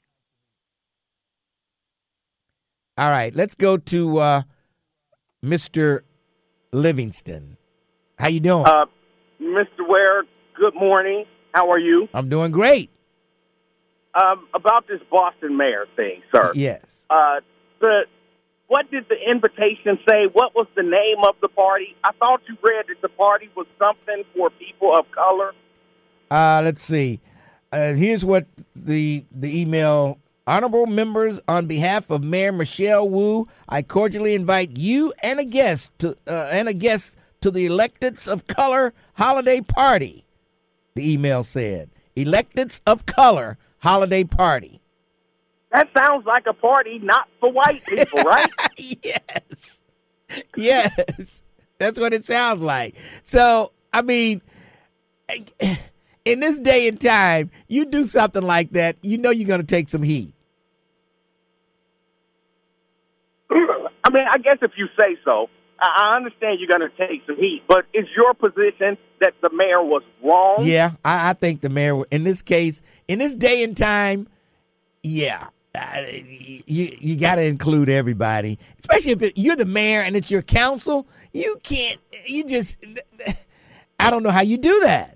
All 2.96 3.10
right, 3.10 3.36
let's 3.36 3.54
go 3.54 3.76
to 3.76 4.16
uh, 4.16 4.42
Mr. 5.44 6.00
Livingston. 6.72 7.58
How 8.18 8.28
you 8.28 8.40
doing? 8.40 8.64
Uh, 8.64 8.86
Mr. 9.42 9.86
Ware, 9.86 10.24
good 10.58 10.74
morning. 10.74 11.26
How 11.52 11.70
are 11.70 11.78
you? 11.78 12.08
I'm 12.14 12.30
doing 12.30 12.50
great. 12.50 12.90
Um, 14.14 14.48
about 14.54 14.88
this 14.88 15.02
Boston 15.10 15.58
mayor 15.58 15.84
thing, 15.94 16.22
sir. 16.34 16.52
Yes. 16.54 17.04
Uh, 17.10 17.40
the 17.80 18.04
what 18.68 18.90
did 18.90 19.04
the 19.10 19.16
invitation 19.30 19.98
say? 20.08 20.28
What 20.32 20.54
was 20.54 20.66
the 20.74 20.82
name 20.82 21.22
of 21.28 21.34
the 21.42 21.48
party? 21.48 21.94
I 22.02 22.12
thought 22.18 22.40
you 22.48 22.56
read 22.62 22.86
that 22.88 23.02
the 23.02 23.10
party 23.10 23.50
was 23.54 23.66
something 23.78 24.24
for 24.34 24.48
people 24.48 24.96
of 24.98 25.04
color. 25.10 25.52
Uh, 26.30 26.62
let's 26.64 26.82
see. 26.82 27.20
Uh, 27.72 27.92
here's 27.94 28.24
what 28.24 28.46
the 28.74 29.24
the 29.30 29.60
email. 29.60 30.18
Honorable 30.48 30.86
members, 30.86 31.40
on 31.48 31.66
behalf 31.66 32.08
of 32.08 32.22
Mayor 32.22 32.52
Michelle 32.52 33.08
Wu, 33.08 33.48
I 33.68 33.82
cordially 33.82 34.32
invite 34.32 34.76
you 34.76 35.12
and 35.20 35.40
a 35.40 35.44
guest 35.44 35.90
to 35.98 36.16
uh, 36.28 36.48
and 36.52 36.68
a 36.68 36.72
guest 36.72 37.16
to 37.40 37.50
the 37.50 37.66
Electeds 37.66 38.28
of 38.28 38.46
Color 38.46 38.94
holiday 39.14 39.60
party. 39.60 40.24
The 40.94 41.12
email 41.12 41.42
said, 41.42 41.90
"Electeds 42.16 42.80
of 42.86 43.06
Color 43.06 43.58
holiday 43.78 44.22
party." 44.22 44.80
That 45.72 45.88
sounds 45.98 46.24
like 46.26 46.46
a 46.46 46.52
party 46.54 47.00
not 47.00 47.28
for 47.40 47.50
white 47.50 47.84
people, 47.84 48.22
right? 48.22 48.46
yes. 49.02 49.82
Yes. 50.56 51.42
That's 51.78 51.98
what 51.98 52.14
it 52.14 52.24
sounds 52.24 52.62
like. 52.62 52.94
So, 53.22 53.72
I 53.92 54.02
mean, 54.02 54.40
in 56.26 56.40
this 56.40 56.58
day 56.58 56.88
and 56.88 57.00
time, 57.00 57.50
you 57.68 57.86
do 57.86 58.04
something 58.04 58.42
like 58.42 58.72
that, 58.72 58.96
you 59.00 59.16
know 59.16 59.30
you're 59.30 59.48
going 59.48 59.60
to 59.60 59.66
take 59.66 59.88
some 59.88 60.02
heat. 60.02 60.34
I 63.50 64.10
mean, 64.10 64.26
I 64.30 64.38
guess 64.38 64.58
if 64.60 64.72
you 64.76 64.88
say 64.98 65.16
so, 65.24 65.48
I 65.80 66.16
understand 66.16 66.58
you're 66.58 66.78
going 66.78 66.90
to 66.90 66.96
take 66.96 67.22
some 67.26 67.36
heat, 67.36 67.62
but 67.68 67.86
is 67.94 68.06
your 68.16 68.34
position 68.34 68.98
that 69.20 69.34
the 69.40 69.50
mayor 69.50 69.82
was 69.82 70.02
wrong? 70.22 70.56
Yeah, 70.60 70.92
I, 71.04 71.30
I 71.30 71.32
think 71.34 71.60
the 71.60 71.68
mayor, 71.68 72.04
in 72.10 72.24
this 72.24 72.42
case, 72.42 72.82
in 73.06 73.20
this 73.20 73.34
day 73.34 73.62
and 73.62 73.76
time, 73.76 74.26
yeah, 75.02 75.48
uh, 75.76 76.02
you 76.66 76.96
you 76.98 77.16
got 77.16 77.36
to 77.36 77.42
include 77.42 77.88
everybody, 77.88 78.58
especially 78.80 79.12
if 79.12 79.22
it, 79.22 79.34
you're 79.36 79.56
the 79.56 79.66
mayor 79.66 80.00
and 80.00 80.16
it's 80.16 80.30
your 80.30 80.42
council. 80.42 81.06
You 81.32 81.58
can't. 81.62 82.00
You 82.24 82.44
just. 82.44 82.78
I 84.00 84.10
don't 84.10 84.22
know 84.22 84.30
how 84.30 84.42
you 84.42 84.58
do 84.58 84.80
that. 84.80 85.15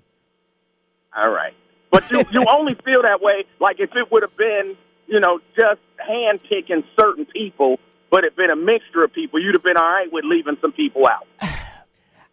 All 1.15 1.29
right. 1.31 1.53
But 1.91 2.09
you, 2.11 2.23
you 2.31 2.45
only 2.57 2.75
feel 2.85 3.01
that 3.03 3.21
way 3.21 3.45
like 3.59 3.77
if 3.79 3.89
it 3.95 4.11
would 4.11 4.23
have 4.23 4.35
been, 4.37 4.75
you 5.07 5.19
know, 5.19 5.39
just 5.55 5.79
hand 5.97 6.39
picking 6.47 6.83
certain 6.99 7.25
people, 7.25 7.79
but 8.09 8.23
it 8.23 8.35
been 8.35 8.49
a 8.49 8.55
mixture 8.55 9.03
of 9.03 9.13
people, 9.13 9.41
you'd 9.41 9.55
have 9.55 9.63
been 9.63 9.77
all 9.77 9.83
right 9.83 10.11
with 10.11 10.23
leaving 10.25 10.57
some 10.61 10.71
people 10.71 11.03
out. 11.07 11.27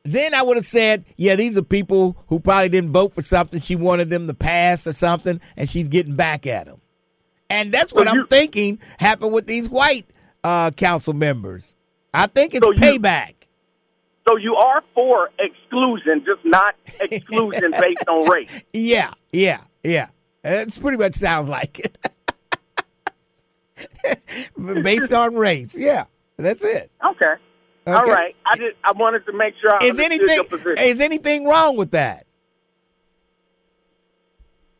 Then 0.05 0.33
I 0.33 0.41
would 0.41 0.57
have 0.57 0.67
said, 0.67 1.05
yeah, 1.19 1.35
these 1.37 1.59
are 1.59 1.63
people 1.63 2.17
who 2.29 2.41
probably 2.41 2.71
didn't 2.71 2.91
vote 2.93 3.13
for 3.13 3.21
something 3.21 3.61
she 3.61 3.77
wanted 3.77 4.09
them 4.09 4.27
to 4.29 4.33
pass 4.33 4.87
or 4.87 4.95
something, 4.95 5.39
and 5.55 5.69
she's 5.69 5.87
getting 5.89 6.15
back 6.17 6.47
at 6.47 6.65
them. 6.67 6.81
And 7.51 7.73
that's 7.73 7.93
what 7.93 8.07
So 8.07 8.13
I'm 8.13 8.17
you- 8.21 8.27
thinking 8.27 8.79
happened 8.99 9.33
with 9.33 9.47
these 9.47 9.69
white 9.69 10.07
uh, 10.43 10.71
council 10.71 11.13
members. 11.13 11.75
I 12.15 12.27
think 12.27 12.55
it's 12.55 12.65
So 12.65 12.73
you- 12.73 12.79
payback. 12.79 13.35
So 14.29 14.37
you 14.37 14.57
are 14.57 14.85
for 14.95 15.31
exclusion, 15.39 16.23
just 16.27 16.45
not 16.45 16.75
exclusion 17.01 17.73
based 17.81 18.07
on 18.09 18.29
race. 18.29 18.51
Yeah, 18.75 19.11
yeah, 19.33 19.63
yeah. 19.83 20.09
That's 20.43 20.79
pretty 20.79 20.99
much 20.99 21.15
sounds 21.15 21.49
like 21.49 21.79
it. 21.81 21.97
Based 24.83 25.13
on 25.13 25.35
race. 25.35 25.75
Yeah, 25.77 26.05
that's 26.37 26.63
it. 26.63 26.91
Okay. 27.05 27.35
All 27.87 28.03
Okay. 28.03 28.11
right. 28.11 28.37
I 28.45 28.57
just 28.57 28.77
I 28.85 28.93
wanted 28.93 29.25
to 29.27 29.33
make 29.33 29.55
sure 29.61 29.73
I 29.73 29.85
Is 29.87 29.99
anything 29.99 30.41
is 30.79 31.01
anything 31.01 31.47
wrong 31.47 31.77
with 31.77 31.93
that? 31.93 32.27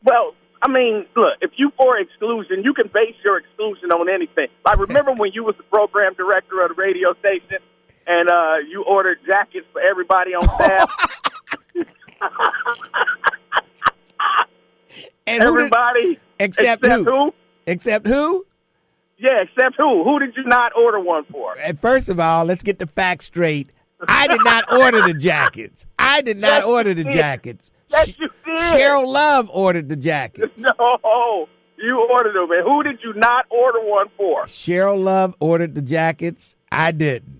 Well, 0.03 0.35
I 0.61 0.67
mean, 0.69 1.05
look, 1.15 1.33
if 1.41 1.51
you 1.57 1.71
for 1.77 1.97
exclusion, 1.97 2.63
you 2.63 2.73
can 2.73 2.87
base 2.93 3.15
your 3.23 3.37
exclusion 3.37 3.91
on 3.91 4.09
anything. 4.09 4.47
Like, 4.65 4.79
remember 4.79 5.13
when 5.13 5.31
you 5.33 5.43
was 5.43 5.55
the 5.57 5.63
program 5.63 6.13
director 6.13 6.61
of 6.61 6.69
the 6.69 6.75
radio 6.75 7.13
station 7.15 7.57
and 8.09 8.29
uh, 8.29 8.55
you 8.69 8.83
ordered 8.83 9.19
jackets 9.25 9.65
for 9.71 9.79
everybody 9.81 10.31
on 10.35 10.43
staff? 10.55 11.15
And 15.27 15.43
who 15.43 15.57
did- 15.57 15.65
everybody 15.73 16.19
except, 16.39 16.83
except 16.83 16.85
who? 16.85 17.03
who? 17.05 17.33
Except 17.67 18.07
who? 18.07 18.45
Yeah, 19.19 19.41
except 19.43 19.75
who? 19.77 20.03
Who 20.03 20.17
did 20.19 20.35
you 20.35 20.43
not 20.45 20.71
order 20.75 20.99
one 20.99 21.23
for? 21.25 21.55
And 21.59 21.79
first 21.79 22.09
of 22.09 22.19
all, 22.19 22.45
let's 22.45 22.63
get 22.63 22.79
the 22.79 22.87
facts 22.87 23.25
straight. 23.25 23.69
I 24.07 24.27
did 24.27 24.39
not 24.43 24.71
order 24.71 25.01
the 25.01 25.13
jackets. 25.13 25.85
I 25.99 26.21
did 26.21 26.37
not 26.37 26.61
Yes, 26.61 26.65
order 26.65 26.93
the 26.95 27.03
did. 27.03 27.13
jackets. 27.13 27.69
Yes, 27.89 28.17
you 28.17 28.29
did. 28.45 28.57
Cheryl 28.57 29.05
Love 29.05 29.49
ordered 29.53 29.87
the 29.89 29.95
jackets. 29.97 30.51
No, 30.57 31.47
you 31.77 32.07
ordered 32.11 32.33
them. 32.35 32.49
And 32.51 32.63
who 32.63 32.81
did 32.83 32.99
you 33.03 33.13
not 33.13 33.45
order 33.49 33.79
one 33.81 34.07
for? 34.17 34.45
Cheryl 34.45 34.97
Love 34.97 35.35
ordered 35.39 35.75
the 35.75 35.81
jackets. 35.81 36.55
I 36.71 36.91
didn't. 36.91 37.38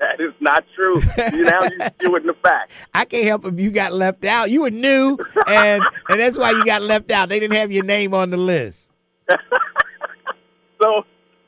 That 0.00 0.20
is 0.20 0.32
not 0.40 0.64
true. 0.76 0.94
You 1.36 1.42
now 1.42 1.60
you 1.62 1.78
skewing 1.78 2.24
the 2.26 2.34
facts. 2.42 2.72
I 2.94 3.04
can't 3.04 3.24
help 3.26 3.44
if 3.46 3.58
you 3.58 3.70
got 3.70 3.92
left 3.92 4.24
out. 4.24 4.48
You 4.50 4.62
were 4.62 4.70
new, 4.70 5.18
and 5.48 5.82
and 6.08 6.20
that's 6.20 6.38
why 6.38 6.52
you 6.52 6.64
got 6.64 6.82
left 6.82 7.10
out. 7.10 7.28
They 7.28 7.40
didn't 7.40 7.56
have 7.56 7.72
your 7.72 7.84
name 7.84 8.14
on 8.14 8.30
the 8.30 8.36
list. 8.36 8.90
So, 10.80 11.02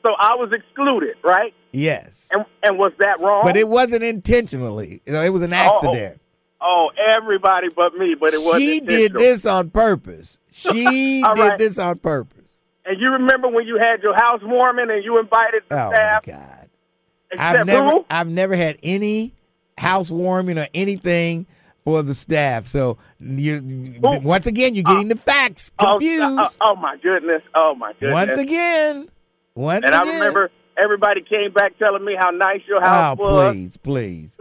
so 0.05 0.11
I 0.19 0.35
was 0.35 0.51
excluded, 0.51 1.15
right? 1.23 1.53
Yes, 1.71 2.27
And 2.33 2.43
and 2.63 2.77
was 2.77 2.91
that 2.99 3.21
wrong? 3.21 3.43
but 3.45 3.55
it 3.55 3.69
wasn't 3.69 4.03
intentionally. 4.03 5.01
You 5.05 5.13
know, 5.13 5.23
it 5.23 5.29
was 5.29 5.41
an 5.41 5.53
accident. 5.53 6.19
Oh, 6.59 6.89
everybody 7.15 7.67
but 7.75 7.93
me, 7.95 8.15
but 8.19 8.33
it 8.33 8.41
wasn't. 8.43 8.61
she 8.63 8.79
did 8.81 9.13
this 9.13 9.45
on 9.45 9.69
purpose. 9.69 10.37
She 10.51 10.73
did 11.23 11.39
right. 11.39 11.57
this 11.57 11.79
on 11.79 11.99
purpose. 11.99 12.37
And 12.85 12.99
you 12.99 13.11
remember 13.11 13.47
when 13.47 13.65
you 13.65 13.77
had 13.79 14.03
your 14.03 14.13
housewarming 14.15 14.89
and 14.91 15.03
you 15.03 15.17
invited 15.17 15.63
the 15.69 15.75
Oh 15.81 15.89
my 15.89 15.95
staff? 15.95 16.25
God. 16.25 16.60
Except 17.31 17.59
I've 17.59 17.65
never 17.67 17.89
who? 17.89 18.05
I've 18.09 18.27
never 18.29 18.55
had 18.55 18.77
any 18.83 19.33
housewarming 19.77 20.57
or 20.57 20.67
anything 20.73 21.45
for 21.83 22.03
the 22.03 22.13
staff. 22.13 22.67
So 22.67 22.97
you 23.19 23.95
once 24.01 24.47
again 24.47 24.75
you're 24.75 24.83
getting 24.83 25.07
the 25.07 25.15
facts 25.15 25.71
Oh, 25.79 25.93
confused. 25.93 26.23
uh, 26.23 26.49
oh 26.61 26.75
my 26.75 26.97
goodness! 26.97 27.41
Oh 27.55 27.73
my 27.75 27.93
goodness! 27.93 28.13
once 28.13 28.37
again. 28.37 29.09
Once 29.55 29.85
and 29.85 29.93
again. 29.95 30.07
I 30.07 30.13
remember 30.13 30.51
everybody 30.77 31.21
came 31.21 31.51
back 31.51 31.77
telling 31.77 32.03
me 32.05 32.15
how 32.17 32.29
nice 32.31 32.61
your 32.67 32.81
house 32.81 33.17
Oh, 33.21 33.33
was. 33.33 33.53
please, 33.53 33.77
please. 33.77 34.37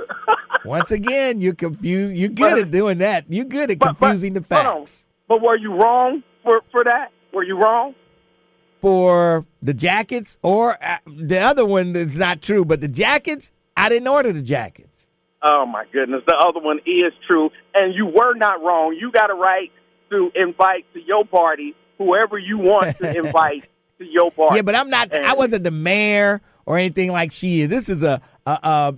Once 0.64 0.91
again, 0.91 1.41
you're 1.41 1.55
confused. 1.55 2.14
You're 2.14 2.28
good 2.28 2.53
But- 2.53 2.59
at 2.59 2.70
doing 2.70 2.99
that. 2.99 3.24
You're 3.28 3.45
good 3.47 3.70
at 3.70 3.78
But- 3.78 3.86
but- 3.86 3.99
confusing 3.99 4.34
the 4.34 4.43
facts. 4.43 5.07
But 5.28 5.41
were 5.43 5.57
you 5.57 5.72
wrong 5.74 6.22
for 6.43 6.61
for 6.72 6.84
that? 6.84 7.11
Were 7.32 7.45
you 7.45 7.57
wrong? 7.57 7.95
For 8.80 9.46
the 9.62 9.74
jackets, 9.74 10.38
or 10.42 10.76
uh, 10.84 10.96
the 11.06 11.38
other 11.38 11.64
one 11.66 11.94
is 11.96 12.16
not 12.16 12.42
true, 12.42 12.64
but 12.64 12.80
the 12.80 12.88
jackets, 12.88 13.52
I 13.76 13.88
didn't 13.88 14.08
order 14.08 14.32
the 14.32 14.42
jackets. 14.42 15.06
Oh 15.42 15.64
my 15.66 15.84
goodness, 15.92 16.22
the 16.26 16.34
other 16.36 16.60
one 16.60 16.78
is 16.86 17.12
true, 17.26 17.50
and 17.74 17.94
you 17.94 18.06
were 18.06 18.34
not 18.34 18.62
wrong. 18.62 18.96
You 18.98 19.10
got 19.10 19.30
a 19.30 19.34
right 19.34 19.70
to 20.10 20.30
invite 20.34 20.84
to 20.94 21.00
your 21.00 21.24
party 21.24 21.74
whoever 21.98 22.38
you 22.38 22.58
want 22.58 22.96
to 22.98 23.16
invite 23.24 23.66
to 23.98 24.04
your 24.04 24.30
party. 24.30 24.56
Yeah, 24.56 24.62
but 24.62 24.74
I'm 24.74 24.90
not. 24.90 25.14
I 25.14 25.34
wasn't 25.34 25.64
the 25.64 25.70
mayor 25.70 26.40
or 26.66 26.76
anything 26.78 27.10
like 27.12 27.32
she 27.32 27.62
is. 27.62 27.68
This 27.68 27.88
is 27.88 28.02
a, 28.02 28.20
a, 28.46 28.94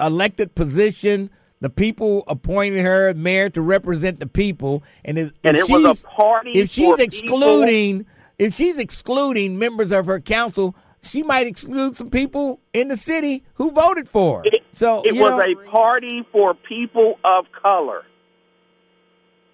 a 0.00 0.06
elected 0.06 0.54
position. 0.54 1.30
The 1.60 1.70
people 1.70 2.24
appointed 2.26 2.84
her 2.86 3.12
mayor 3.14 3.50
to 3.50 3.60
represent 3.60 4.18
the 4.20 4.26
people, 4.28 4.82
and 5.04 5.18
if, 5.18 5.32
and 5.44 5.56
if 5.56 5.68
it 5.68 5.72
was 5.72 5.82
she's- 5.82 6.04
a 6.04 6.06
party. 6.06 6.50
if 6.52 6.70
she's 6.70 6.86
for 6.86 6.96
people- 6.96 7.04
excluding 7.04 8.06
if 8.40 8.54
she's 8.54 8.78
excluding 8.78 9.58
members 9.58 9.92
of 9.92 10.06
her 10.06 10.18
council, 10.18 10.74
she 11.02 11.22
might 11.22 11.46
exclude 11.46 11.94
some 11.96 12.10
people 12.10 12.60
in 12.72 12.88
the 12.88 12.96
city 12.96 13.44
who 13.54 13.70
voted 13.70 14.08
for 14.08 14.38
her. 14.38 14.44
It- 14.46 14.62
so 14.72 15.02
it 15.04 15.12
was 15.14 15.30
know, 15.30 15.40
a 15.40 15.54
party 15.70 16.24
for 16.32 16.54
people 16.54 17.18
of 17.24 17.46
color. 17.52 18.02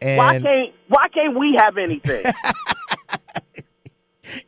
why 0.01 0.39
can't 0.41 0.73
Why 0.89 1.09
can't 1.13 1.39
we 1.39 1.57
have 1.59 1.79
anything? 1.79 2.25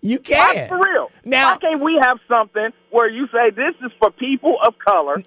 you 0.03 0.19
can 0.21 0.39
Why- 0.39 0.69
for 0.69 0.79
real. 0.79 1.11
Now- 1.25 1.53
why 1.53 1.59
can't 1.59 1.81
we 1.83 1.99
have 2.01 2.19
something 2.29 2.69
where 2.91 3.09
you 3.11 3.27
say 3.29 3.51
this 3.51 3.75
is 3.85 3.91
for 3.99 4.11
people 4.11 4.57
of 4.65 4.75
color, 4.79 5.23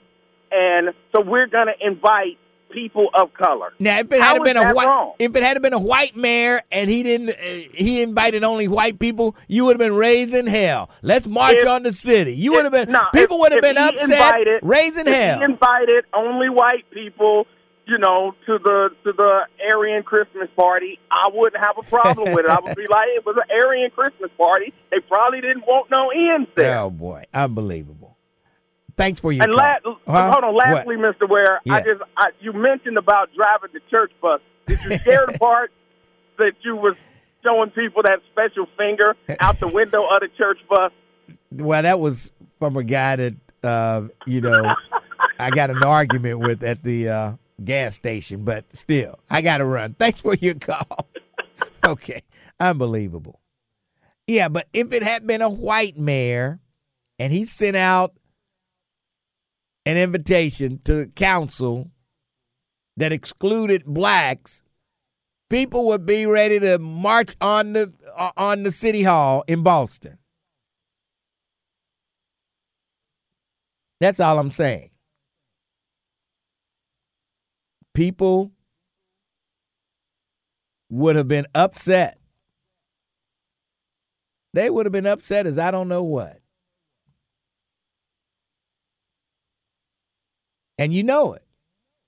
and 0.52 0.94
so 1.14 1.22
we're 1.22 1.48
going 1.48 1.68
to 1.68 1.86
invite 1.86 2.38
people 2.72 3.10
of 3.14 3.34
color? 3.34 3.74
Now, 3.80 4.00
if 4.00 4.12
it 4.12 4.22
had 4.22 4.44
been 4.44 4.58
a 4.58 4.74
white, 4.74 4.88
wrong? 4.88 5.14
if 5.20 5.36
it 5.36 5.44
had 5.44 5.62
been 5.62 5.74
a 5.74 5.80
white 5.80 6.16
mayor 6.16 6.62
and 6.72 6.90
he 6.90 7.04
didn't, 7.04 7.30
uh, 7.30 7.34
he 7.74 8.02
invited 8.02 8.44
only 8.44 8.68
white 8.68 9.00
people, 9.00 9.36
you 9.48 9.66
would 9.66 9.74
have 9.74 9.80
been 9.80 9.96
raising 9.96 10.48
hell. 10.48 10.90
Let's 11.02 11.28
march 11.28 11.58
If- 11.60 11.68
on 11.68 11.84
the 11.84 11.94
city. 11.94 12.34
You 12.34 12.54
would 12.54 12.64
have 12.64 12.74
been, 12.74 12.92
No, 12.92 13.04
people 13.14 13.40
would 13.40 13.52
have 13.52 13.62
been 13.62 13.78
upset, 13.78 14.10
invited- 14.10 14.60
raising 14.64 15.08
if 15.08 15.14
hell. 15.14 15.38
He 15.40 15.44
invited 15.44 16.06
only 16.14 16.50
white 16.50 16.90
people, 16.92 17.48
you 17.88 17.98
know, 17.98 18.34
to 18.46 18.58
the 18.60 18.90
to 19.04 19.12
the 19.12 19.42
Aryan 19.70 20.04
Christmas 20.04 20.48
party. 20.56 21.00
I 21.12 21.30
wouldn't 21.34 21.62
have 21.64 21.78
a 21.78 21.84
problem 21.84 22.34
with 22.34 22.46
it. 22.46 22.50
I 22.50 22.58
would 22.64 22.76
be 22.76 22.88
like, 22.90 23.08
it 23.16 23.26
was 23.26 23.36
an 23.38 23.56
Aryan 23.66 23.90
Christmas 23.92 24.32
party. 24.38 24.74
They 24.92 25.00
probably 25.00 25.42
didn't 25.42 25.66
want 25.68 25.90
no 25.92 26.10
ends 26.10 26.50
there. 26.56 26.78
oh 26.80 26.90
boy, 26.90 27.24
unbelievable! 27.34 28.11
Thanks 29.02 29.20
for 29.20 29.32
your 29.32 29.44
And 29.44 29.54
call. 29.54 29.98
la- 30.06 30.14
Huh? 30.14 30.32
hold 30.32 30.44
on, 30.44 30.56
lastly, 30.56 30.96
Mr. 30.96 31.28
Ware, 31.28 31.60
Yeah. 31.66 31.74
I 31.76 31.82
just 31.82 32.02
I, 32.18 32.30
you 32.40 32.54
mentioned 32.54 32.98
about 32.98 33.30
driving 33.36 33.70
the 33.74 33.80
church 33.90 34.12
bus. 34.22 34.40
Did 34.68 34.80
you 34.84 34.98
share 35.00 35.26
the 35.26 35.38
part 35.40 35.72
that 36.38 36.54
you 36.62 36.76
was 36.76 36.96
showing 37.44 37.72
people 37.72 38.04
that 38.04 38.20
special 38.32 38.68
finger 38.78 39.16
out 39.40 39.60
the 39.60 39.68
window 39.68 40.04
of 40.04 40.22
the 40.22 40.28
church 40.38 40.60
bus? 40.70 40.92
Well, 41.52 41.82
that 41.82 42.00
was 42.00 42.30
from 42.60 42.78
a 42.78 42.84
guy 42.84 43.16
that 43.16 43.34
uh, 43.64 44.04
you 44.28 44.42
know 44.42 44.76
I 45.40 45.50
got 45.50 45.72
an 45.72 45.84
argument 45.84 46.40
with 46.40 46.64
at 46.64 46.84
the 46.84 47.10
uh, 47.10 47.32
gas 47.64 47.96
station, 47.96 48.44
but 48.46 48.66
still, 48.76 49.18
I 49.32 49.42
got 49.42 49.58
to 49.58 49.66
run. 49.66 49.96
Thanks 49.96 50.22
for 50.22 50.36
your 50.36 50.56
call. 50.56 51.08
okay, 51.86 52.22
unbelievable. 52.60 53.40
Yeah, 54.28 54.48
but 54.48 54.68
if 54.74 54.94
it 54.94 55.02
had 55.02 55.26
been 55.26 55.42
a 55.42 55.50
white 55.50 55.98
mayor 55.98 56.60
and 57.18 57.34
he 57.34 57.46
sent 57.46 57.76
out 57.76 58.14
an 59.86 59.98
invitation 59.98 60.80
to 60.86 61.08
council 61.16 61.92
that 62.98 63.12
excluded 63.12 63.86
blacks, 63.86 64.64
people 65.50 65.88
would 65.88 66.06
be 66.06 66.26
ready 66.26 66.60
to 66.60 66.78
march 66.80 67.36
on 67.42 67.74
the 67.74 67.94
uh, 68.16 68.32
on 68.38 68.64
the 68.64 68.72
city 68.72 69.04
hall 69.04 69.44
in 69.48 69.64
Boston. 69.64 70.18
That's 74.00 74.20
all 74.20 74.40
I'm 74.40 74.52
saying. 74.52 74.90
People 77.94 78.52
would 80.90 81.16
have 81.16 81.28
been 81.28 81.46
upset. 81.54 82.18
They 84.54 84.70
would 84.70 84.86
have 84.86 84.92
been 84.94 85.06
upset 85.06 85.46
as 85.46 85.58
I 85.58 85.72
don't 85.72 85.88
know 85.88 86.04
what. 86.04 86.41
And 90.82 90.92
you 90.92 91.04
know 91.04 91.34
it. 91.34 91.44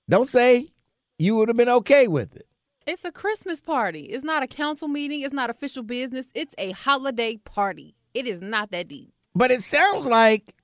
Don't 0.08 0.28
say 0.28 0.72
you 1.16 1.36
would 1.36 1.46
have 1.46 1.56
been 1.56 1.68
okay 1.68 2.08
with 2.08 2.34
it. 2.34 2.48
It's 2.88 3.04
a 3.04 3.12
Christmas 3.12 3.60
party. 3.60 4.00
It's 4.00 4.24
not 4.24 4.42
a 4.42 4.48
council 4.48 4.88
meeting. 4.88 5.20
It's 5.20 5.32
not 5.32 5.48
official 5.48 5.84
business. 5.84 6.26
It's 6.34 6.56
a 6.58 6.72
holiday 6.72 7.36
party. 7.36 7.94
It 8.14 8.26
is 8.26 8.40
not 8.40 8.72
that 8.72 8.88
deep. 8.88 9.12
But 9.32 9.52
it 9.52 9.62
sounds 9.62 10.06
like 10.06 10.56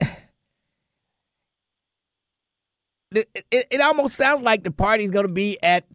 it, 0.00 0.14
it, 3.10 3.66
it 3.68 3.80
almost 3.80 4.14
sounds 4.16 4.42
like 4.42 4.62
the 4.62 4.70
party's 4.70 5.10
going 5.10 5.26
to 5.26 5.32
be 5.32 5.58
at 5.60 5.86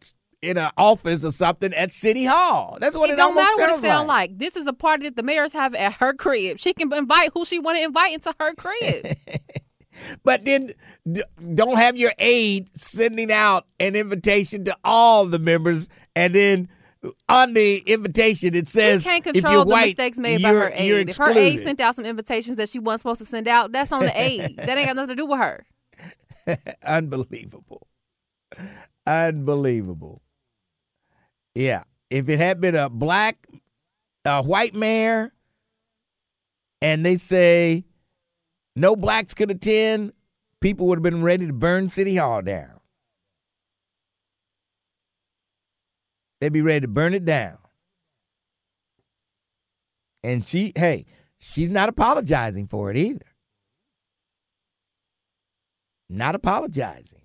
in 0.42 0.58
an 0.58 0.72
office 0.78 1.24
or 1.24 1.32
something 1.32 1.74
at 1.74 1.94
City 1.94 2.26
Hall. 2.26 2.78
That's 2.82 2.98
what 2.98 3.10
it, 3.10 3.14
it 3.14 3.16
don't 3.16 3.30
almost 3.30 3.46
matter 3.46 3.62
what 3.62 3.70
it 3.70 3.74
sounds 3.76 3.84
sound 3.84 4.08
like. 4.10 4.32
like. 4.32 4.40
This 4.40 4.58
is 4.58 4.68
a 4.68 4.74
party 4.74 5.06
that 5.06 5.16
the 5.16 5.24
mayors 5.24 5.54
have 5.54 5.74
at 5.74 5.94
her 5.94 6.14
crib. 6.14 6.60
She 6.60 6.74
can 6.74 6.92
invite 6.92 7.32
who 7.34 7.46
she 7.46 7.60
want 7.60 7.78
to 7.78 7.84
invite 7.86 8.12
into 8.12 8.36
her 8.42 8.54
crib. 8.56 9.16
But 10.24 10.46
then 10.46 10.70
d- 11.12 11.24
don't 11.54 11.78
have 11.78 11.96
your 11.98 12.12
aide 12.20 12.70
sending 12.76 13.32
out 13.32 13.68
an 13.80 13.96
invitation 13.96 14.66
to 14.66 14.78
all 14.84 15.26
the 15.26 15.40
members, 15.40 15.88
and 16.16 16.34
then 16.34 16.70
on 17.28 17.54
the 17.54 17.78
invitation 17.86 18.56
it 18.56 18.68
she 18.68 18.74
says 18.74 19.04
can't 19.04 19.26
if 19.28 19.34
control 19.34 19.66
the 19.66 19.72
white, 19.72 19.98
mistakes 19.98 20.18
made 20.18 20.42
by 20.42 20.50
her 20.50 20.72
aide. 20.74 21.10
If 21.10 21.18
her 21.18 21.32
aide 21.32 21.60
sent 21.60 21.80
out 21.82 21.96
some 21.96 22.06
invitations 22.06 22.58
that 22.58 22.70
she 22.70 22.80
wasn't 22.80 23.02
supposed 23.02 23.20
to 23.20 23.26
send 23.26 23.48
out, 23.48 23.72
that's 23.72 23.92
on 23.92 24.04
the 24.04 24.22
aide. 24.22 24.58
that 24.58 24.78
ain't 24.78 24.88
got 24.88 24.96
nothing 24.96 25.10
to 25.10 25.16
do 25.16 25.26
with 25.26 25.40
her. 25.40 25.66
Unbelievable. 26.84 27.88
Unbelievable. 29.06 30.22
Yeah. 31.56 31.84
If 32.10 32.30
it 32.30 32.38
had 32.38 32.62
been 32.62 32.76
a 32.76 32.90
black, 32.90 33.48
a 34.26 34.42
white 34.44 34.76
mayor, 34.76 35.34
and 36.82 37.06
they 37.06 37.18
say 37.18 37.86
no 38.76 38.96
blacks 38.96 39.34
could 39.34 39.52
attend, 39.52 40.14
people 40.62 40.88
would 40.88 40.98
have 40.98 41.04
been 41.04 41.24
ready 41.24 41.48
to 41.48 41.54
burn 41.54 41.90
City 41.90 42.16
Hall 42.16 42.42
down. 42.42 42.80
They'd 46.40 46.52
be 46.52 46.62
ready 46.62 46.82
to 46.82 46.88
burn 46.88 47.14
it 47.14 47.26
down. 47.26 47.58
And 50.24 50.46
she, 50.46 50.74
hey, 50.76 51.06
she's 51.38 51.70
not 51.70 51.90
apologizing 51.90 52.68
for 52.68 52.90
it 52.90 52.98
either. 52.98 53.26
Not 56.10 56.36
apologizing. 56.36 57.22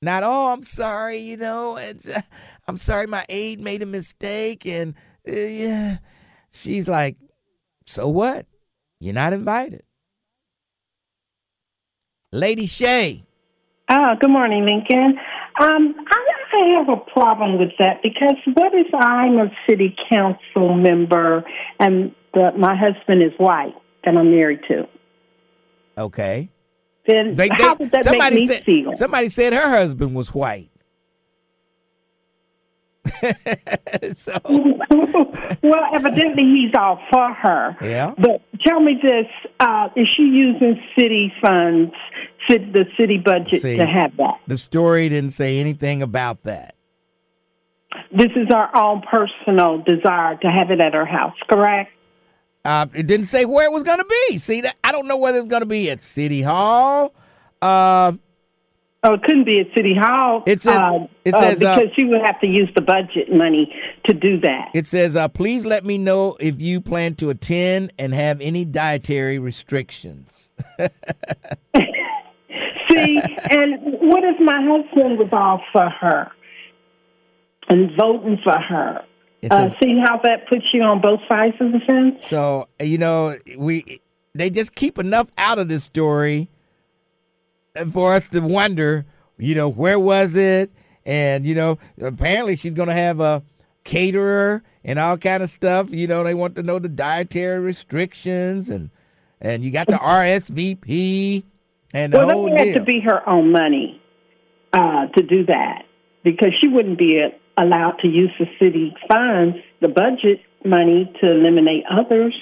Not, 0.00 0.24
oh, 0.24 0.48
I'm 0.52 0.64
sorry, 0.64 1.18
you 1.18 1.36
know, 1.36 1.76
uh, 1.78 2.20
I'm 2.68 2.76
sorry 2.76 3.06
my 3.06 3.24
aide 3.28 3.60
made 3.60 3.82
a 3.82 3.86
mistake. 3.86 4.66
And 4.66 4.94
uh, 5.28 5.32
yeah, 5.32 5.98
she's 6.50 6.88
like, 6.88 7.16
so 7.86 8.08
what? 8.08 8.46
You're 9.00 9.14
not 9.14 9.32
invited. 9.32 9.82
Lady 12.32 12.66
Shay. 12.66 13.24
Oh, 13.90 14.14
good 14.20 14.30
morning, 14.30 14.64
Lincoln. 14.64 15.18
Um, 15.60 15.94
I, 16.08 16.24
I 16.54 16.78
have 16.78 16.88
a 16.88 16.96
problem 17.12 17.58
with 17.58 17.70
that 17.78 18.02
because 18.02 18.36
what 18.54 18.72
if 18.74 18.92
I'm 18.94 19.38
a 19.38 19.50
city 19.68 19.94
council 20.10 20.74
member 20.74 21.44
and 21.78 22.14
the, 22.32 22.52
my 22.56 22.74
husband 22.74 23.22
is 23.22 23.32
white 23.36 23.74
that 24.04 24.16
I'm 24.16 24.30
married 24.30 24.60
to? 24.68 24.88
Okay. 25.98 26.48
Then 27.06 27.36
They- 27.36 27.48
they- 27.48 27.54
how 27.62 27.74
would 27.74 27.90
that 27.90 28.10
make 28.10 28.32
me 28.34 28.46
said, 28.46 28.64
feel? 28.64 28.94
Somebody 28.94 29.28
said 29.28 29.52
her 29.52 29.68
husband 29.68 30.14
was 30.14 30.32
white. 30.34 30.70
so, 34.14 34.32
well, 35.62 35.84
evidently 35.94 36.42
he's 36.42 36.72
all 36.76 37.00
for 37.10 37.32
her. 37.32 37.76
yeah. 37.80 38.14
But 38.18 38.42
tell 38.64 38.80
me 38.80 38.98
this: 39.02 39.26
uh, 39.60 39.88
is 39.96 40.08
she 40.14 40.22
using 40.22 40.82
city 40.98 41.32
funds, 41.40 41.92
the 42.48 42.84
city 42.98 43.18
budget, 43.18 43.62
See. 43.62 43.76
to 43.76 43.86
have 43.86 44.16
that? 44.16 44.40
The 44.46 44.58
story 44.58 45.08
didn't 45.08 45.32
say 45.32 45.58
anything 45.58 46.02
about 46.02 46.42
that. 46.42 46.74
This 48.10 48.30
is 48.36 48.48
our 48.52 48.74
own 48.76 49.02
personal 49.02 49.78
desire 49.82 50.36
to 50.36 50.50
have 50.50 50.70
it 50.70 50.80
at 50.80 50.94
our 50.94 51.06
house, 51.06 51.36
correct? 51.50 51.92
Uh, 52.64 52.86
it 52.94 53.06
didn't 53.06 53.26
say 53.26 53.44
where 53.44 53.66
it 53.66 53.72
was 53.72 53.82
going 53.82 53.98
to 53.98 54.06
be. 54.28 54.38
See 54.38 54.60
that? 54.62 54.76
I 54.84 54.92
don't 54.92 55.08
know 55.08 55.16
whether 55.16 55.38
it's 55.38 55.48
going 55.48 55.62
to 55.62 55.66
be 55.66 55.90
at 55.90 56.02
City 56.02 56.42
Hall. 56.42 57.12
Uh, 57.60 58.12
Oh, 59.04 59.14
it 59.14 59.22
couldn't 59.24 59.44
be 59.44 59.58
at 59.58 59.66
City 59.76 59.94
Hall. 59.98 60.44
It 60.46 60.62
says- 60.62 60.76
uh, 60.76 61.06
it 61.24 61.34
uh, 61.34 61.40
says, 61.40 61.54
uh, 61.54 61.58
because 61.58 61.88
she 61.96 62.04
would 62.04 62.20
have 62.24 62.40
to 62.40 62.46
use 62.46 62.68
the 62.76 62.82
budget 62.82 63.32
money 63.32 63.74
to 64.06 64.14
do 64.14 64.38
that. 64.40 64.70
it 64.74 64.86
says, 64.86 65.16
uh, 65.16 65.26
"Please 65.28 65.66
let 65.66 65.84
me 65.84 65.98
know 65.98 66.36
if 66.38 66.60
you 66.60 66.80
plan 66.80 67.16
to 67.16 67.28
attend 67.30 67.92
and 67.98 68.14
have 68.14 68.40
any 68.40 68.64
dietary 68.64 69.38
restrictions." 69.40 70.50
See, 72.90 73.18
and 73.50 73.78
what 74.00 74.22
if 74.24 74.38
my 74.38 74.60
husband 74.62 75.18
was 75.18 75.28
all 75.32 75.62
for 75.72 75.88
her 75.90 76.30
and 77.68 77.90
voting 77.98 78.38
for 78.44 78.52
her? 78.58 79.02
Uh, 79.50 79.68
says- 79.68 79.76
see 79.82 79.98
how 79.98 80.18
that 80.22 80.46
puts 80.48 80.64
you 80.72 80.82
on 80.82 81.00
both 81.00 81.20
sides 81.28 81.56
of 81.60 81.72
the 81.72 81.80
fence? 81.80 82.24
So 82.26 82.68
you 82.80 82.98
know, 82.98 83.36
we 83.56 84.00
they 84.34 84.48
just 84.50 84.74
keep 84.76 84.98
enough 84.98 85.28
out 85.38 85.58
of 85.58 85.68
this 85.68 85.82
story 85.84 86.48
for 87.92 88.14
us 88.14 88.28
to 88.30 88.40
wonder, 88.40 89.04
you 89.38 89.54
know, 89.54 89.68
where 89.68 89.98
was 89.98 90.36
it? 90.36 90.70
And 91.04 91.46
you 91.46 91.54
know, 91.54 91.78
apparently 92.00 92.56
she's 92.56 92.74
going 92.74 92.88
to 92.88 92.94
have 92.94 93.20
a 93.20 93.42
caterer 93.84 94.62
and 94.84 94.98
all 94.98 95.16
kind 95.16 95.42
of 95.42 95.50
stuff. 95.50 95.90
You 95.90 96.06
know, 96.06 96.22
they 96.22 96.34
want 96.34 96.54
to 96.56 96.62
know 96.62 96.78
the 96.78 96.88
dietary 96.88 97.60
restrictions 97.60 98.68
and 98.68 98.90
and 99.40 99.64
you 99.64 99.70
got 99.70 99.86
the 99.86 99.92
RSVP 99.96 101.42
and 101.94 102.12
the 102.12 102.18
well, 102.18 102.30
whole 102.30 102.44
that 102.44 102.52
would 102.52 102.60
have 102.60 102.74
to 102.74 102.84
be 102.84 103.00
her 103.00 103.28
own 103.28 103.52
money 103.52 104.00
uh, 104.72 105.06
to 105.16 105.22
do 105.22 105.46
that 105.46 105.84
because 106.22 106.52
she 106.60 106.68
wouldn't 106.68 106.98
be 106.98 107.20
uh, 107.20 107.62
allowed 107.62 107.98
to 108.00 108.08
use 108.08 108.30
the 108.38 108.46
city 108.58 108.94
funds, 109.10 109.56
the 109.80 109.88
budget 109.88 110.40
money, 110.64 111.12
to 111.20 111.30
eliminate 111.30 111.84
others. 111.90 112.34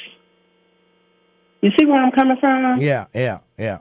You 1.62 1.70
see 1.78 1.86
where 1.86 2.02
I'm 2.02 2.12
coming 2.12 2.36
from? 2.38 2.80
yeah, 2.80 3.06
yeah, 3.14 3.38
yeah. 3.58 3.78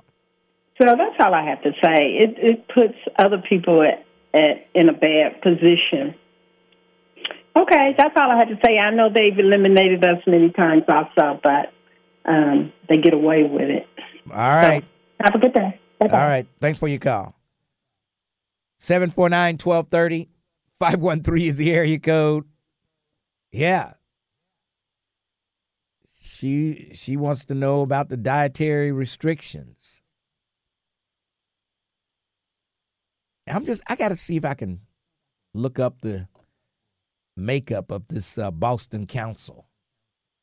So 0.82 0.86
that's 0.86 1.16
all 1.20 1.34
I 1.34 1.44
have 1.50 1.62
to 1.64 1.72
say. 1.84 2.18
It 2.18 2.36
it 2.38 2.68
puts 2.68 2.98
other 3.18 3.44
people 3.48 3.84
at, 3.84 4.06
at 4.34 4.68
in 4.74 4.88
a 4.88 4.94
bad 4.94 5.42
position. 5.42 6.16
Okay, 7.58 7.96
that's 7.98 8.16
all 8.16 8.32
I 8.32 8.38
had 8.38 8.48
to 8.48 8.58
say. 8.66 8.78
I 8.78 8.92
know 8.92 9.10
they've 9.14 9.38
eliminated 9.38 10.06
us 10.06 10.22
many 10.26 10.52
times 10.52 10.84
also, 10.88 11.40
but 11.44 11.74
um, 12.26 12.72
they 12.88 12.98
get 12.98 13.14
away 13.14 13.44
with 13.44 13.70
it. 13.70 13.88
All 14.32 14.38
right. 14.38 14.86
Have 15.20 15.36
a 15.36 15.40
good 15.40 15.54
day. 15.54 15.80
Bye-bye. 16.00 16.22
All 16.22 16.28
right. 16.28 16.48
Thanks 16.62 16.80
for 16.80 16.88
your 16.88 17.00
call. 17.00 17.36
749 18.80 19.56
1230 19.56 20.30
513 20.80 21.50
is 21.50 21.56
the 21.58 21.74
area 21.74 22.00
code. 22.00 22.46
Yeah. 23.52 23.94
She 26.22 26.92
she 26.94 27.18
wants 27.18 27.44
to 27.46 27.56
know 27.56 27.82
about 27.82 28.08
the 28.08 28.16
dietary 28.16 28.94
restrictions. 28.94 29.79
I'm 33.50 33.66
just 33.66 33.82
I 33.88 33.96
got 33.96 34.10
to 34.10 34.18
see 34.18 34.38
if 34.38 34.46
I 34.46 34.54
can 34.54 34.82
look 35.54 35.80
up 35.80 36.02
the 36.02 36.28
makeup 37.36 37.92
of 37.92 38.08
this 38.08 38.38
uh, 38.38 38.52
Boston 38.52 39.08
Council, 39.08 39.68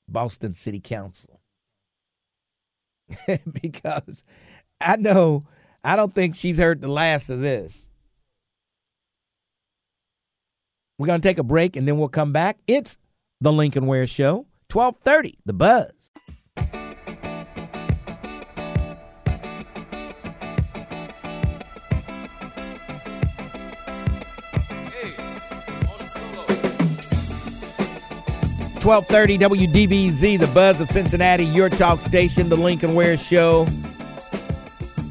Boston 0.09 0.55
City 0.55 0.81
Council. 0.81 1.41
because 3.63 4.25
I 4.81 4.97
know 4.97 5.47
I 5.85 5.95
don't 5.95 6.15
think 6.15 6.35
she's 6.35 6.59
heard 6.59 6.81
the 6.81 6.89
last 6.89 7.29
of 7.29 7.41
this. 7.41 7.89
We're 10.99 11.07
gonna 11.07 11.21
take 11.21 11.39
a 11.39 11.45
break 11.45 11.77
and 11.77 11.87
then 11.87 11.99
we'll 11.99 12.09
come 12.09 12.33
back. 12.33 12.59
It's 12.67 12.99
the 13.41 13.53
Lincoln 13.53 13.87
Ware 13.87 14.07
Show, 14.07 14.47
twelve 14.69 14.97
thirty. 14.99 15.39
The 15.45 15.53
Buzz. 15.53 16.11
Twelve 28.87 29.09
thirty 29.09 29.37
WDBZ, 29.37 30.39
the 30.39 30.47
Buzz 30.55 30.81
of 30.81 30.89
Cincinnati, 30.89 31.45
your 31.45 31.69
talk 31.69 32.01
station, 32.01 32.49
the 32.49 32.55
Lincoln 32.55 32.95
Ware 32.95 33.19
Show. 33.19 33.67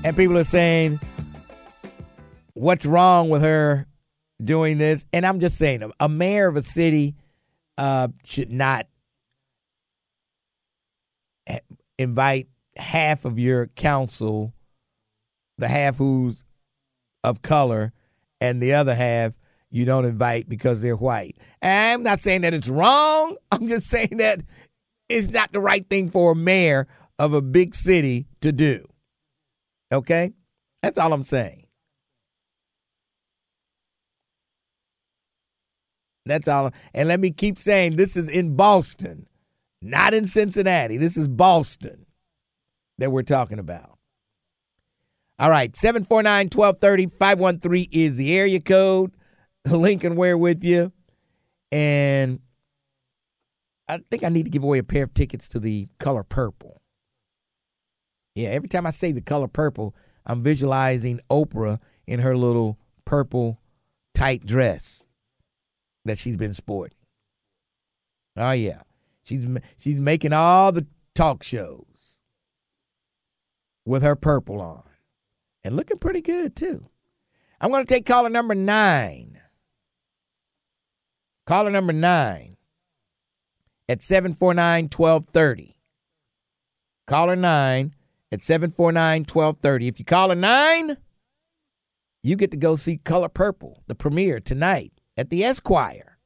And 0.05 0.15
people 0.15 0.37
are 0.37 0.45
saying, 0.45 0.97
what's 2.53 2.85
wrong 2.85 3.27
with 3.27 3.41
her 3.41 3.85
doing 4.41 4.77
this? 4.77 5.05
And 5.11 5.25
I'm 5.25 5.41
just 5.41 5.57
saying, 5.57 5.91
a 5.99 6.07
mayor 6.07 6.47
of 6.47 6.55
a 6.55 6.63
city 6.63 7.15
uh, 7.77 8.07
should 8.23 8.49
not 8.49 8.87
invite 11.99 12.47
half 12.77 13.25
of 13.25 13.37
your 13.37 13.67
council, 13.67 14.53
the 15.57 15.67
half 15.67 15.97
who's 15.97 16.45
of 17.25 17.41
color, 17.41 17.91
and 18.39 18.63
the 18.63 18.71
other 18.71 18.95
half 18.95 19.33
you 19.75 19.83
don't 19.83 20.05
invite 20.05 20.47
because 20.47 20.81
they're 20.81 20.95
white. 20.95 21.35
I'm 21.61 22.01
not 22.01 22.21
saying 22.21 22.41
that 22.41 22.53
it's 22.53 22.69
wrong. 22.69 23.35
I'm 23.51 23.67
just 23.67 23.87
saying 23.87 24.17
that 24.17 24.39
it's 25.09 25.29
not 25.29 25.51
the 25.51 25.59
right 25.59 25.85
thing 25.89 26.07
for 26.07 26.31
a 26.31 26.35
mayor 26.35 26.87
of 27.19 27.33
a 27.33 27.41
big 27.41 27.75
city 27.75 28.25
to 28.39 28.53
do. 28.53 28.87
Okay? 29.91 30.31
That's 30.81 30.97
all 30.97 31.11
I'm 31.11 31.25
saying. 31.25 31.65
That's 36.25 36.47
all. 36.47 36.71
And 36.93 37.09
let 37.09 37.19
me 37.19 37.31
keep 37.31 37.59
saying 37.59 37.97
this 37.97 38.15
is 38.15 38.29
in 38.29 38.55
Boston, 38.55 39.27
not 39.81 40.13
in 40.13 40.25
Cincinnati. 40.25 40.95
This 40.95 41.17
is 41.17 41.27
Boston 41.27 42.05
that 42.97 43.11
we're 43.11 43.23
talking 43.23 43.59
about. 43.59 43.99
All 45.37 45.49
right, 45.49 45.75
749 45.75 46.45
1230 46.45 47.07
513 47.07 47.89
is 47.91 48.15
the 48.15 48.33
area 48.35 48.61
code. 48.61 49.11
Lincoln 49.69 50.15
Ware 50.15 50.37
with 50.37 50.63
you. 50.63 50.91
And 51.71 52.39
I 53.87 53.99
think 54.09 54.23
I 54.23 54.29
need 54.29 54.43
to 54.43 54.49
give 54.49 54.63
away 54.63 54.79
a 54.79 54.83
pair 54.83 55.03
of 55.03 55.13
tickets 55.13 55.47
to 55.49 55.59
the 55.59 55.87
color 55.99 56.23
purple. 56.23 56.81
Yeah, 58.35 58.49
every 58.49 58.67
time 58.67 58.85
I 58.85 58.91
say 58.91 59.11
the 59.11 59.21
color 59.21 59.47
purple, 59.47 59.95
I'm 60.25 60.43
visualizing 60.43 61.19
Oprah 61.29 61.79
in 62.05 62.19
her 62.19 62.35
little 62.35 62.77
purple 63.05 63.59
tight 64.13 64.45
dress 64.45 65.05
that 66.03 66.19
she's 66.19 66.37
been 66.37 66.53
sporting. 66.53 66.97
Oh 68.37 68.51
yeah, 68.51 68.81
she's 69.23 69.45
she's 69.77 69.99
making 69.99 70.33
all 70.33 70.71
the 70.71 70.85
talk 71.13 71.43
shows 71.43 72.19
with 73.85 74.03
her 74.03 74.15
purple 74.15 74.61
on, 74.61 74.83
and 75.63 75.75
looking 75.75 75.99
pretty 75.99 76.21
good 76.21 76.55
too. 76.55 76.89
I'm 77.61 77.71
going 77.71 77.85
to 77.85 77.93
take 77.93 78.05
caller 78.05 78.29
number 78.29 78.55
nine. 78.55 79.39
Caller 81.45 81.69
number 81.69 81.93
nine 81.93 82.57
at 83.87 84.01
749 84.01 84.85
1230. 84.85 85.77
Caller 87.05 87.35
nine 87.35 87.93
at 88.31 88.43
749 88.43 89.21
1230. 89.21 89.87
If 89.87 89.99
you 89.99 90.05
call 90.05 90.31
a 90.31 90.35
nine, 90.35 90.97
you 92.23 92.35
get 92.35 92.49
to 92.49 92.57
go 92.57 92.75
see 92.75 92.97
Color 92.97 93.29
Purple, 93.29 93.83
the 93.85 93.93
premiere 93.93 94.39
tonight 94.39 94.91
at 95.15 95.29
the 95.29 95.43
Esquire. 95.43 96.17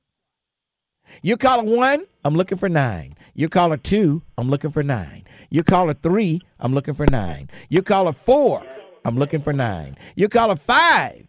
You 1.21 1.35
call 1.35 1.59
a 1.59 1.63
one, 1.63 2.05
I'm 2.23 2.35
looking 2.35 2.57
for 2.57 2.69
nine. 2.69 3.15
You 3.33 3.49
call 3.49 3.73
a 3.73 3.77
two, 3.77 4.21
I'm 4.37 4.49
looking 4.49 4.71
for 4.71 4.83
nine. 4.83 5.25
You 5.49 5.63
call 5.63 5.89
a 5.89 5.93
three, 5.93 6.39
I'm 6.61 6.73
looking 6.73 6.93
for 6.93 7.07
nine. 7.07 7.49
You 7.67 7.81
call 7.81 8.07
a 8.07 8.13
four, 8.13 8.65
I'm 9.03 9.17
looking 9.17 9.41
for 9.41 9.51
nine. 9.51 9.97
You 10.15 10.29
call 10.29 10.51
a 10.51 10.55
five, 10.55 11.27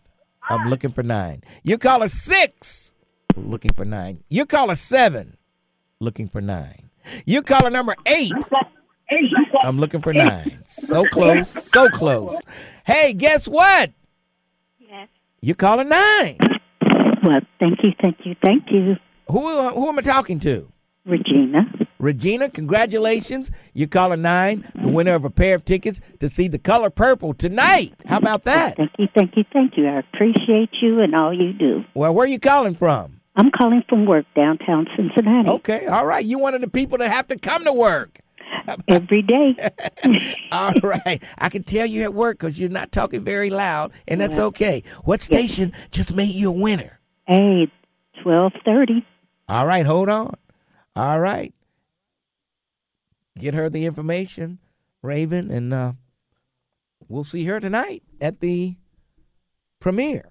I'm 0.48 0.68
looking 0.68 0.92
for 0.92 1.02
nine. 1.02 1.42
You 1.64 1.76
call 1.76 2.02
a 2.02 2.08
six, 2.08 2.94
looking 3.36 3.72
for 3.72 3.84
nine. 3.84 4.22
You 4.28 4.46
call 4.46 4.70
a 4.70 4.76
seven, 4.76 5.36
looking 6.00 6.28
for 6.28 6.40
nine. 6.40 6.90
You 7.24 7.42
call 7.42 7.66
a 7.66 7.70
number 7.70 7.94
eight, 8.06 8.32
I'm 9.62 9.78
looking 9.78 10.02
for 10.02 10.12
nine. 10.12 10.62
So 10.66 11.04
close, 11.04 11.48
so 11.48 11.88
close. 11.88 12.40
Hey, 12.84 13.12
guess 13.14 13.48
what? 13.48 13.90
Yes. 14.78 15.08
You 15.40 15.54
call 15.54 15.80
a 15.80 15.84
nine. 15.84 16.38
Well, 17.22 17.40
thank 17.58 17.82
you, 17.82 17.92
thank 18.02 18.18
you, 18.24 18.34
thank 18.44 18.64
you, 18.70 18.96
Who 19.30 19.68
who 19.70 19.88
am 19.88 19.98
I 19.98 20.02
talking 20.02 20.38
to? 20.40 20.70
Regina. 21.04 21.62
Regina, 21.98 22.48
congratulations. 22.48 23.50
You 23.74 23.86
call 23.86 24.12
a 24.12 24.16
nine, 24.16 24.70
the 24.74 24.88
winner 24.88 25.14
of 25.14 25.24
a 25.24 25.30
pair 25.30 25.54
of 25.54 25.64
tickets 25.64 26.00
to 26.20 26.28
see 26.28 26.48
the 26.48 26.58
color 26.58 26.88
purple 26.88 27.34
tonight. 27.34 27.94
How 28.06 28.18
about 28.18 28.44
that? 28.44 28.76
Thank 28.76 28.92
you, 28.98 29.08
thank 29.14 29.36
you, 29.36 29.44
thank 29.52 29.76
you. 29.76 29.86
I 29.86 29.96
appreciate 29.96 30.70
you 30.80 31.00
and 31.00 31.14
all 31.14 31.32
you 31.32 31.52
do. 31.52 31.84
Well, 31.94 32.14
where 32.14 32.24
are 32.24 32.28
you 32.28 32.40
calling 32.40 32.74
from? 32.74 33.19
I'm 33.36 33.50
calling 33.50 33.82
from 33.88 34.06
work 34.06 34.26
downtown 34.34 34.86
Cincinnati 34.96 35.48
Okay, 35.48 35.86
all 35.86 36.04
right. 36.04 36.24
You 36.24 36.38
one 36.38 36.54
of 36.54 36.60
the 36.60 36.68
people 36.68 36.98
that 36.98 37.10
have 37.10 37.28
to 37.28 37.38
come 37.38 37.64
to 37.64 37.72
work. 37.72 38.20
every 38.88 39.22
day. 39.22 39.54
All 40.52 40.72
right. 40.82 41.22
I 41.38 41.48
can 41.48 41.62
tell 41.62 41.86
you 41.86 42.02
at 42.02 42.12
work 42.14 42.38
because 42.38 42.58
you're 42.58 42.68
not 42.68 42.92
talking 42.92 43.24
very 43.24 43.48
loud, 43.50 43.92
and 44.08 44.20
that's 44.20 44.38
okay. 44.38 44.82
What 45.04 45.22
station 45.22 45.72
just 45.90 46.12
made 46.12 46.34
you 46.34 46.48
a 46.50 46.52
winner? 46.52 46.98
hey, 47.26 47.70
twelve 48.22 48.52
thirty. 48.64 49.06
All 49.48 49.66
right, 49.66 49.86
hold 49.86 50.08
on. 50.08 50.34
All 50.96 51.20
right. 51.20 51.54
Get 53.38 53.54
her 53.54 53.70
the 53.70 53.86
information, 53.86 54.58
Raven, 55.02 55.50
and 55.50 55.72
uh, 55.72 55.92
we'll 57.08 57.24
see 57.24 57.44
her 57.44 57.60
tonight 57.60 58.02
at 58.20 58.40
the 58.40 58.76
premiere 59.78 60.30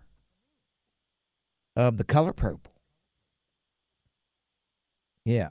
of 1.75 1.97
The 1.97 2.03
Color 2.03 2.33
Purple. 2.33 2.68
Yeah. 5.29 5.49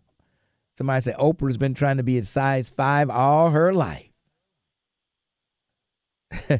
Somebody 0.76 1.02
said 1.02 1.16
Oprah's 1.16 1.56
been 1.56 1.74
trying 1.74 1.98
to 1.98 2.02
be 2.02 2.18
a 2.18 2.24
size 2.24 2.68
five 2.68 3.10
all 3.10 3.50
her 3.50 3.72
life. 3.72 4.10
uh, 6.50 6.56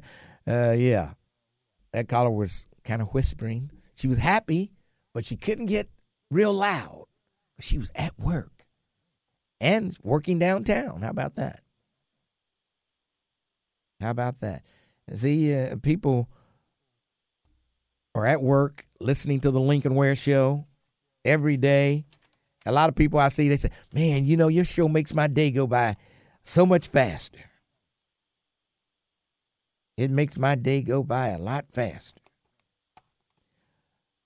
yeah. 0.46 1.14
That 1.92 2.08
caller 2.08 2.30
was 2.30 2.66
kind 2.84 3.02
of 3.02 3.08
whispering. 3.08 3.72
She 3.96 4.06
was 4.06 4.18
happy, 4.18 4.70
but 5.14 5.26
she 5.26 5.36
couldn't 5.36 5.66
get 5.66 5.88
real 6.30 6.52
loud 6.52 7.06
She 7.58 7.76
was 7.76 7.90
at 7.96 8.16
work 8.18 8.66
and 9.60 9.96
working 10.04 10.38
downtown. 10.38 11.02
How 11.02 11.10
about 11.10 11.34
that? 11.34 11.60
How 14.00 14.10
about 14.10 14.38
that? 14.40 14.62
See, 15.14 15.52
uh, 15.52 15.74
people 15.82 16.28
are 18.14 18.26
at 18.26 18.42
work 18.42 18.86
listening 19.00 19.40
to 19.40 19.50
the 19.50 19.60
Lincoln 19.60 19.96
Ware 19.96 20.14
Show 20.14 20.66
every 21.24 21.56
day. 21.56 22.04
A 22.66 22.72
lot 22.72 22.88
of 22.88 22.96
people 22.96 23.18
I 23.18 23.28
see, 23.28 23.48
they 23.48 23.56
say, 23.56 23.70
"Man, 23.92 24.26
you 24.26 24.36
know, 24.36 24.48
your 24.48 24.64
show 24.64 24.88
makes 24.88 25.14
my 25.14 25.26
day 25.26 25.50
go 25.50 25.66
by 25.66 25.96
so 26.44 26.66
much 26.66 26.88
faster." 26.88 27.50
It 29.96 30.10
makes 30.10 30.36
my 30.36 30.54
day 30.54 30.82
go 30.82 31.02
by 31.02 31.28
a 31.28 31.38
lot 31.38 31.66
faster. 31.72 32.20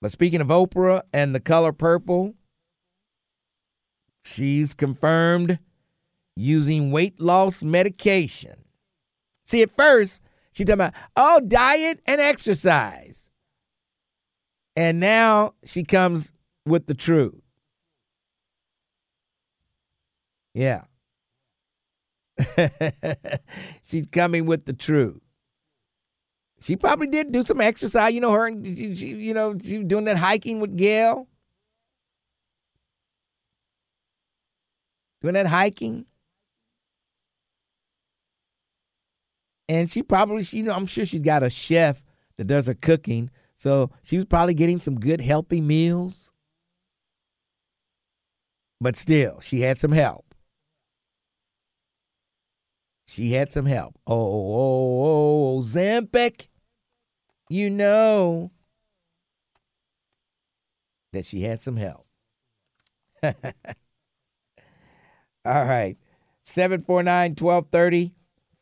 But 0.01 0.11
speaking 0.11 0.41
of 0.41 0.47
Oprah 0.47 1.03
and 1.13 1.33
the 1.33 1.39
color 1.39 1.71
purple, 1.71 2.35
she's 4.23 4.73
confirmed 4.73 5.59
using 6.35 6.91
weight 6.91 7.19
loss 7.19 7.63
medication. 7.63 8.65
See, 9.45 9.61
at 9.61 9.71
first, 9.71 10.21
she 10.51 10.65
talking 10.65 10.73
about, 10.73 10.93
oh, 11.15 11.39
diet 11.39 12.01
and 12.05 12.19
exercise. 12.21 13.29
And 14.75 14.99
now 14.99 15.53
she 15.63 15.83
comes 15.83 16.33
with 16.65 16.87
the 16.87 16.93
truth. 16.93 17.42
Yeah. 20.53 20.83
She's 23.83 24.07
coming 24.07 24.45
with 24.45 24.65
the 24.65 24.73
truth. 24.73 25.21
She 26.61 26.75
probably 26.75 27.07
did 27.07 27.31
do 27.31 27.43
some 27.43 27.59
exercise. 27.59 28.13
You 28.13 28.21
know, 28.21 28.31
her 28.31 28.47
and 28.47 28.65
she, 28.65 28.95
she, 28.95 29.07
you 29.07 29.33
know, 29.33 29.57
she 29.61 29.79
was 29.79 29.87
doing 29.87 30.05
that 30.05 30.17
hiking 30.17 30.59
with 30.61 30.77
Gayle. 30.77 31.27
Doing 35.21 35.33
that 35.33 35.47
hiking. 35.47 36.05
And 39.67 39.89
she 39.89 40.03
probably, 40.03 40.43
she, 40.43 40.57
you 40.57 40.63
know, 40.63 40.73
I'm 40.73 40.85
sure 40.85 41.05
she's 41.05 41.21
got 41.21 41.43
a 41.43 41.49
chef 41.49 42.03
that 42.37 42.45
does 42.45 42.67
her 42.67 42.73
cooking. 42.73 43.29
So 43.55 43.91
she 44.03 44.17
was 44.17 44.25
probably 44.25 44.53
getting 44.53 44.79
some 44.79 44.99
good, 44.99 45.21
healthy 45.21 45.61
meals. 45.61 46.31
But 48.79 48.97
still, 48.97 49.39
she 49.41 49.61
had 49.61 49.79
some 49.79 49.91
help. 49.91 50.32
She 53.05 53.33
had 53.33 53.51
some 53.51 53.65
help. 53.65 53.99
Oh, 54.07 54.15
oh, 54.15 54.17
oh, 54.17 55.05
oh, 55.05 55.57
oh 55.57 55.61
Zampic. 55.61 56.47
You 57.49 57.69
know 57.69 58.51
that 61.11 61.25
she 61.25 61.41
had 61.41 61.61
some 61.61 61.77
help. 61.77 62.07
All 63.23 63.33
right. 65.45 65.97
749 66.45 67.35
1230. 67.39 68.13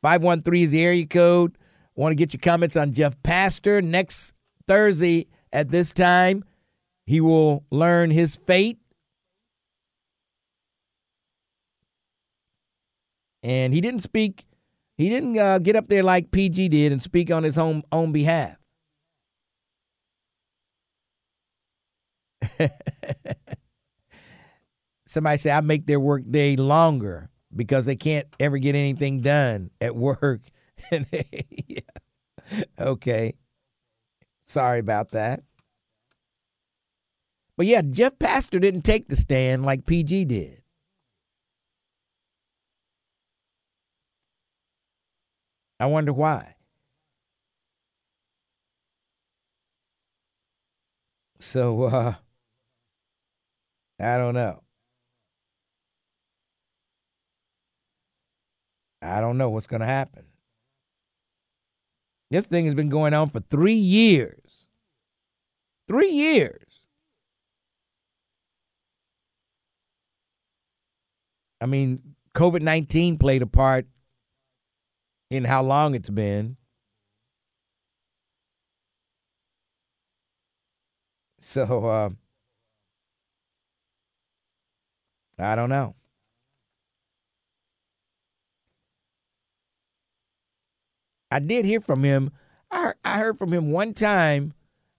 513 0.01 0.63
is 0.63 0.71
the 0.71 0.83
area 0.83 1.05
code. 1.05 1.57
Want 1.95 2.11
to 2.11 2.15
get 2.15 2.33
your 2.33 2.41
comments 2.41 2.75
on 2.75 2.93
Jeff 2.93 3.21
Pastor. 3.23 3.81
Next 3.81 4.33
Thursday 4.67 5.27
at 5.53 5.69
this 5.69 5.91
time, 5.91 6.43
he 7.05 7.21
will 7.21 7.65
learn 7.69 8.11
his 8.11 8.35
fate. 8.35 8.80
And 13.43 13.73
he 13.73 13.81
didn't 13.81 14.03
speak, 14.03 14.45
he 14.97 15.09
didn't 15.09 15.37
uh, 15.37 15.57
get 15.59 15.75
up 15.75 15.87
there 15.87 16.03
like 16.03 16.31
PG 16.31 16.69
did 16.69 16.91
and 16.91 17.01
speak 17.01 17.31
on 17.31 17.43
his 17.43 17.57
own, 17.57 17.83
own 17.91 18.11
behalf. 18.11 18.57
Somebody 25.05 25.37
say, 25.37 25.51
I 25.51 25.61
make 25.61 25.87
their 25.87 25.99
work 25.99 26.23
day 26.29 26.55
longer 26.55 27.29
because 27.55 27.85
they 27.85 27.95
can't 27.95 28.27
ever 28.39 28.57
get 28.57 28.75
anything 28.75 29.21
done 29.21 29.71
at 29.81 29.95
work. 29.95 30.41
yeah. 30.91 31.79
Okay. 32.79 33.33
Sorry 34.45 34.79
about 34.79 35.11
that. 35.11 35.43
But 37.57 37.65
yeah, 37.67 37.81
Jeff 37.81 38.17
Pastor 38.19 38.59
didn't 38.59 38.81
take 38.81 39.07
the 39.07 39.15
stand 39.15 39.65
like 39.65 39.85
PG 39.85 40.25
did. 40.25 40.60
I 45.81 45.87
wonder 45.87 46.13
why. 46.13 46.53
So 51.39 51.83
uh 51.85 52.13
I 53.99 54.17
don't 54.17 54.35
know. 54.35 54.61
I 59.01 59.21
don't 59.21 59.39
know 59.39 59.49
what's 59.49 59.65
going 59.65 59.79
to 59.79 59.87
happen. 59.87 60.25
This 62.29 62.45
thing 62.45 62.65
has 62.65 62.75
been 62.75 62.89
going 62.89 63.15
on 63.15 63.31
for 63.31 63.39
three 63.39 63.73
years. 63.73 64.67
Three 65.87 66.11
years. 66.11 66.63
I 71.59 71.65
mean, 71.65 72.15
COVID 72.35 72.61
19 72.61 73.17
played 73.17 73.41
a 73.41 73.47
part 73.47 73.87
in 75.31 75.45
how 75.45 75.63
long 75.63 75.95
it's 75.95 76.09
been. 76.09 76.57
So, 81.39 81.85
uh, 81.85 82.09
I 85.39 85.55
don't 85.55 85.69
know. 85.69 85.95
I 91.31 91.39
did 91.39 91.63
hear 91.65 91.79
from 91.79 92.03
him. 92.03 92.31
I 92.69 92.93
I 93.05 93.17
heard 93.17 93.37
from 93.37 93.53
him 93.53 93.71
one 93.71 93.93
time, 93.93 94.53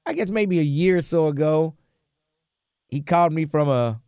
I 0.06 0.14
guess 0.14 0.30
maybe 0.30 0.58
a 0.58 0.62
year 0.62 0.96
or 0.96 1.02
so 1.02 1.28
ago. 1.28 1.76
He 2.88 3.02
called 3.02 3.34
me 3.34 3.44
from 3.44 3.68
a 3.68 4.00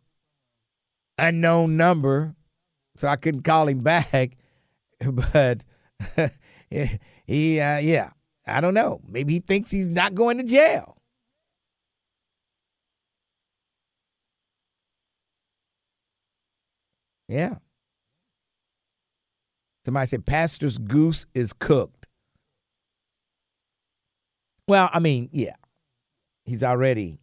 unknown 1.19 1.77
number, 1.77 2.35
so 2.97 3.07
I 3.07 3.15
couldn't 3.15 3.43
call 3.43 3.67
him 3.67 3.79
back. 3.83 4.37
But 4.99 5.63
he, 7.27 7.59
uh, 7.59 7.77
yeah, 7.77 8.11
I 8.47 8.61
don't 8.61 8.73
know. 8.73 9.01
Maybe 9.07 9.33
he 9.33 9.39
thinks 9.39 9.71
he's 9.71 9.89
not 9.89 10.15
going 10.15 10.37
to 10.37 10.43
jail. 10.43 10.97
Yeah. 17.27 17.55
Somebody 19.85 20.07
said 20.07 20.25
Pastor's 20.25 20.77
goose 20.77 21.25
is 21.33 21.53
cooked. 21.53 22.07
Well, 24.67 24.89
I 24.91 24.99
mean, 24.99 25.29
yeah. 25.31 25.55
He's 26.43 26.63
already 26.63 27.19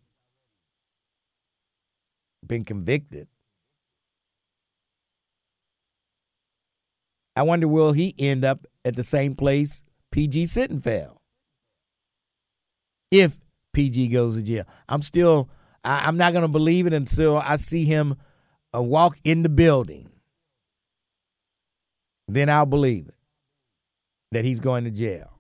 been 2.46 2.64
convicted. 2.64 3.28
I 7.34 7.42
wonder 7.42 7.66
will 7.66 7.92
he 7.92 8.14
end 8.18 8.44
up 8.44 8.66
at 8.84 8.96
the 8.96 9.04
same 9.04 9.34
place 9.34 9.84
PG 10.10 10.44
Sittenfeld? 10.44 11.16
If 13.10 13.38
PG 13.72 14.08
goes 14.08 14.36
to 14.36 14.42
jail. 14.42 14.64
I'm 14.88 15.02
still 15.02 15.48
I, 15.84 16.08
am 16.08 16.16
not 16.16 16.32
gonna 16.32 16.48
believe 16.48 16.86
it 16.86 16.92
until 16.92 17.38
I 17.38 17.56
see 17.56 17.84
him 17.84 18.16
uh, 18.74 18.82
walk 18.82 19.18
in 19.24 19.42
the 19.42 19.48
building. 19.48 20.10
Then 22.28 22.48
I'll 22.48 22.66
believe 22.66 23.08
it 23.08 23.14
that 24.30 24.44
he's 24.44 24.60
going 24.60 24.84
to 24.84 24.90
jail. 24.90 25.30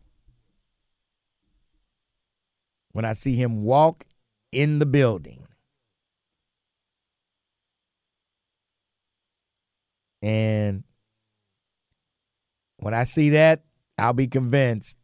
When 2.92 3.04
I 3.04 3.14
see 3.14 3.34
him 3.34 3.62
walk 3.62 4.04
in 4.50 4.78
the 4.78 4.86
building. 4.86 5.46
And 10.20 10.84
when 12.82 12.94
I 12.94 13.04
see 13.04 13.30
that, 13.30 13.62
I'll 13.96 14.12
be 14.12 14.26
convinced 14.26 14.96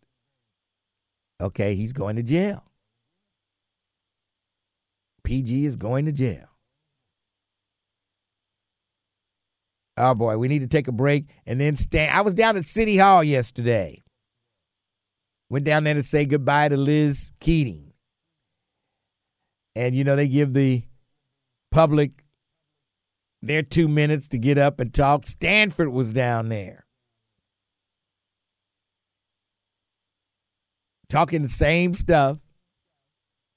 okay, 1.40 1.76
he's 1.76 1.92
going 1.92 2.16
to 2.16 2.22
jail. 2.24 2.64
PG 5.22 5.64
is 5.64 5.76
going 5.76 6.06
to 6.06 6.12
jail. 6.12 6.48
Oh 9.96 10.14
boy, 10.14 10.36
we 10.38 10.48
need 10.48 10.60
to 10.60 10.66
take 10.66 10.88
a 10.88 10.92
break 10.92 11.26
and 11.46 11.60
then 11.60 11.76
stand. 11.76 12.16
I 12.16 12.22
was 12.22 12.34
down 12.34 12.56
at 12.56 12.66
City 12.66 12.96
Hall 12.96 13.22
yesterday. 13.22 14.02
Went 15.48 15.64
down 15.64 15.84
there 15.84 15.94
to 15.94 16.02
say 16.02 16.24
goodbye 16.24 16.68
to 16.68 16.76
Liz 16.76 17.32
Keating. 17.38 17.92
And 19.76 19.94
you 19.94 20.02
know, 20.02 20.16
they 20.16 20.26
give 20.26 20.52
the 20.52 20.82
public 21.70 22.24
their 23.40 23.62
two 23.62 23.86
minutes 23.86 24.26
to 24.28 24.38
get 24.38 24.58
up 24.58 24.80
and 24.80 24.92
talk. 24.92 25.26
Stanford 25.26 25.90
was 25.90 26.12
down 26.12 26.48
there. 26.48 26.87
Talking 31.08 31.42
the 31.42 31.48
same 31.48 31.94
stuff. 31.94 32.38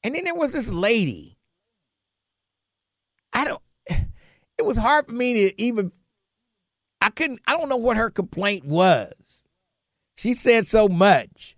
And 0.03 0.15
then 0.15 0.23
there 0.23 0.35
was 0.35 0.53
this 0.53 0.71
lady. 0.71 1.37
I 3.33 3.45
don't 3.45 3.61
it 3.87 4.65
was 4.65 4.77
hard 4.77 5.07
for 5.07 5.13
me 5.13 5.33
to 5.33 5.61
even. 5.61 5.91
I 7.01 7.09
couldn't. 7.09 7.41
I 7.47 7.57
don't 7.57 7.69
know 7.69 7.77
what 7.77 7.97
her 7.97 8.09
complaint 8.09 8.65
was. 8.65 9.43
She 10.15 10.33
said 10.33 10.67
so 10.67 10.87
much. 10.87 11.57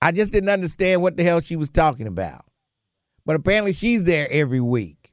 I 0.00 0.12
just 0.12 0.30
didn't 0.30 0.48
understand 0.48 1.02
what 1.02 1.16
the 1.16 1.24
hell 1.24 1.40
she 1.40 1.56
was 1.56 1.68
talking 1.68 2.06
about. 2.06 2.44
But 3.26 3.36
apparently, 3.36 3.72
she's 3.72 4.04
there 4.04 4.30
every 4.30 4.60
week. 4.60 5.12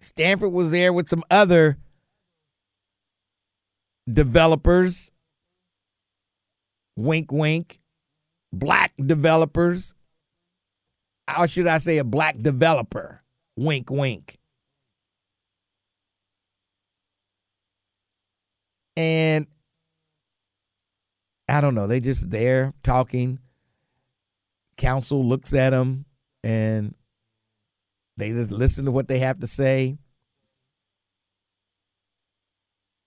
Stanford 0.00 0.52
was 0.52 0.70
there 0.70 0.92
with 0.92 1.08
some 1.08 1.24
other 1.30 1.78
developers. 4.12 5.10
Wink, 6.96 7.32
wink. 7.32 7.80
Black 8.52 8.92
developers. 9.04 9.94
Or 11.38 11.46
should 11.46 11.66
I 11.66 11.78
say 11.78 11.98
a 11.98 12.04
black 12.04 12.38
developer? 12.38 13.22
Wink, 13.56 13.90
wink. 13.90 14.38
And 18.96 19.46
I 21.48 21.60
don't 21.60 21.74
know. 21.74 21.86
They 21.86 22.00
just 22.00 22.30
there 22.30 22.74
talking. 22.82 23.38
Council 24.76 25.26
looks 25.26 25.54
at 25.54 25.70
them 25.70 26.04
and 26.42 26.94
they 28.16 28.30
just 28.30 28.50
listen 28.50 28.84
to 28.84 28.90
what 28.90 29.08
they 29.08 29.18
have 29.20 29.40
to 29.40 29.46
say. 29.46 29.98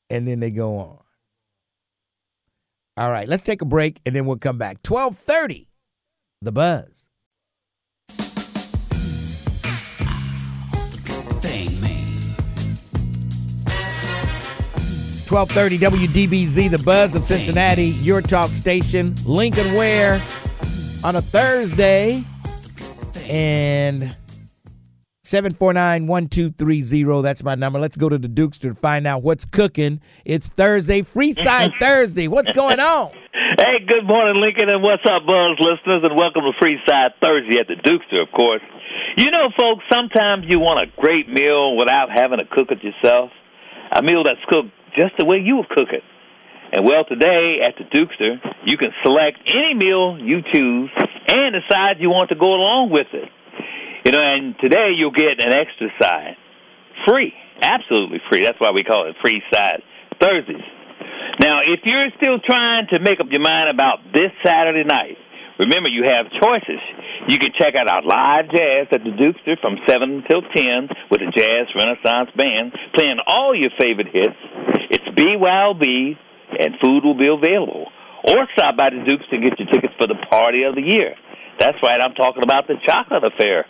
And 0.10 0.28
then 0.28 0.40
they 0.40 0.52
go 0.52 0.78
on. 0.78 1.00
All 2.98 3.12
right, 3.12 3.28
let's 3.28 3.44
take 3.44 3.62
a 3.62 3.66
break 3.66 4.00
and 4.06 4.16
then 4.16 4.26
we'll 4.26 4.38
come 4.38 4.58
back. 4.58 4.78
1230, 4.88 5.68
The 6.42 6.52
Buzz. 6.52 7.10
Thing, 11.42 11.82
man. 11.82 12.22
1230 15.28 15.78
WDBZ, 15.80 16.72
The 16.72 16.84
Buzz 16.84 17.16
of 17.16 17.26
Cincinnati, 17.26 17.88
your 17.88 18.22
talk 18.22 18.52
station. 18.52 19.14
Lincoln 19.26 19.74
Ware 19.76 20.22
on 21.04 21.18
a 21.18 21.22
Thursday. 21.22 22.24
And 23.28 24.16
749-1230, 25.26 27.24
that's 27.24 27.44
my 27.44 27.56
number. 27.56 27.80
Let's 27.80 27.98
go 27.98 28.10
to 28.10 28.18
the 28.18 28.28
Dukester 28.30 28.70
to 28.70 28.76
find 28.76 29.08
out 29.08 29.24
what's 29.24 29.44
cooking. 29.46 30.00
It's 30.24 30.50
Thursday, 30.50 31.02
Freeside 31.02 31.72
Thursday. 31.80 32.28
What's 32.28 32.52
going 32.52 32.80
on? 32.80 33.12
Hey, 33.58 33.82
good 33.88 34.06
morning, 34.06 34.42
Lincoln, 34.42 34.70
and 34.70 34.84
what's 34.84 35.04
up, 35.06 35.26
Buzz 35.26 35.58
listeners, 35.60 36.04
and 36.06 36.14
welcome 36.18 36.44
to 36.46 36.54
Freeside 36.62 37.18
Thursday 37.24 37.58
at 37.60 37.68
the 37.68 37.76
Dukester, 37.76 38.22
of 38.22 38.32
course. 38.32 38.62
You 39.18 39.32
know, 39.32 39.50
folks, 39.58 39.84
sometimes 39.92 40.46
you 40.48 40.60
want 40.60 40.82
a 40.82 40.88
great 41.02 41.28
meal 41.28 41.76
without 41.76 42.10
having 42.14 42.40
to 42.40 42.46
cook 42.46 42.70
it 42.70 42.84
yourself. 42.84 43.32
A 43.98 44.02
meal 44.04 44.24
that's 44.24 44.44
cooked 44.48 44.70
just 44.98 45.14
the 45.18 45.26
way 45.26 45.38
you 45.44 45.58
would 45.58 45.70
cook 45.70 45.90
it. 45.92 46.04
And 46.72 46.86
well, 46.86 47.06
today 47.06 47.60
at 47.66 47.76
the 47.78 47.86
Dukester, 47.86 48.38
you 48.66 48.78
can 48.78 48.92
select 49.04 49.40
any 49.48 49.74
meal 49.74 50.18
you 50.20 50.42
choose 50.54 50.90
and 51.28 51.56
the 51.56 51.62
side 51.70 51.98
you 52.00 52.10
want 52.10 52.30
to 52.30 52.36
go 52.36 52.54
along 52.54 52.90
with 52.92 53.08
it. 53.14 53.30
You 54.06 54.12
know, 54.12 54.22
and 54.22 54.54
today 54.62 54.94
you'll 54.96 55.10
get 55.18 55.42
an 55.42 55.50
extra 55.52 55.90
side. 56.00 56.38
Free. 57.10 57.34
Absolutely 57.60 58.22
free. 58.30 58.46
That's 58.46 58.60
why 58.62 58.70
we 58.70 58.84
call 58.84 59.10
it 59.10 59.16
Free 59.20 59.42
Side 59.52 59.82
Thursdays. 60.22 60.62
Now, 61.42 61.66
if 61.66 61.82
you're 61.86 62.14
still 62.22 62.38
trying 62.38 62.86
to 62.94 63.00
make 63.00 63.20
up 63.20 63.26
your 63.32 63.42
mind 63.42 63.74
about 63.74 64.06
this 64.14 64.30
Saturday 64.46 64.84
night, 64.86 65.18
remember 65.58 65.90
you 65.90 66.06
have 66.06 66.30
choices. 66.38 66.78
You 67.28 67.40
can 67.40 67.50
check 67.58 67.74
out 67.74 67.90
our 67.90 68.06
live 68.06 68.46
jazz 68.54 68.94
at 68.94 69.02
the 69.02 69.10
Dukester 69.10 69.58
from 69.60 69.82
7 69.90 70.22
until 70.22 70.46
10 70.54 70.88
with 71.10 71.26
the 71.26 71.34
Jazz 71.34 71.66
Renaissance 71.74 72.30
Band 72.38 72.78
playing 72.94 73.18
all 73.26 73.58
your 73.58 73.72
favorite 73.82 74.14
hits. 74.14 74.38
It's 74.94 75.10
BYOB, 75.18 75.82
and 76.62 76.78
food 76.78 77.04
will 77.04 77.18
be 77.18 77.26
available. 77.26 77.90
Or 78.22 78.46
stop 78.54 78.78
by 78.78 78.92
the 78.94 79.02
Dukes 79.02 79.26
to 79.32 79.42
get 79.42 79.58
your 79.58 79.68
tickets 79.74 79.94
for 79.98 80.06
the 80.06 80.22
party 80.30 80.62
of 80.62 80.76
the 80.76 80.86
year. 80.86 81.16
That's 81.60 81.78
right, 81.82 82.00
I'm 82.00 82.14
talking 82.14 82.44
about 82.44 82.68
the 82.68 82.76
Chocolate 82.86 83.24
Affair. 83.24 83.66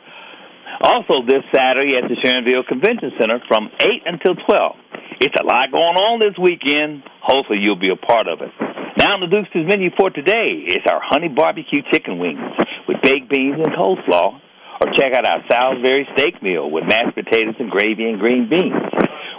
Also, 0.82 1.24
this 1.26 1.44
Saturday 1.54 1.96
at 1.96 2.10
the 2.10 2.18
Sharonville 2.20 2.68
Convention 2.68 3.12
Center 3.20 3.40
from 3.48 3.70
8 3.80 3.88
until 4.06 4.36
12. 4.36 4.76
It's 5.22 5.36
a 5.40 5.46
lot 5.46 5.72
going 5.72 5.96
on 5.96 6.20
this 6.20 6.36
weekend. 6.36 7.04
Hopefully, 7.24 7.60
you'll 7.62 7.80
be 7.80 7.92
a 7.92 7.96
part 7.96 8.28
of 8.28 8.42
it. 8.42 8.52
Now, 8.98 9.16
the 9.20 9.28
Duke's 9.28 9.52
menu 9.56 9.92
for 9.98 10.10
today 10.10 10.68
is 10.68 10.84
our 10.90 11.00
honey 11.00 11.30
barbecue 11.30 11.82
chicken 11.92 12.20
wings 12.20 12.40
with 12.88 13.02
baked 13.02 13.30
beans 13.30 13.56
and 13.56 13.72
coleslaw. 13.72 14.42
Or 14.82 14.92
check 14.92 15.16
out 15.16 15.26
our 15.26 15.40
Salisbury 15.48 16.06
steak 16.18 16.44
meal 16.44 16.70
with 16.70 16.84
mashed 16.84 17.16
potatoes 17.16 17.56
and 17.60 17.72
gravy 17.72 18.12
and 18.12 18.20
green 18.20 18.50
beans. 18.50 18.76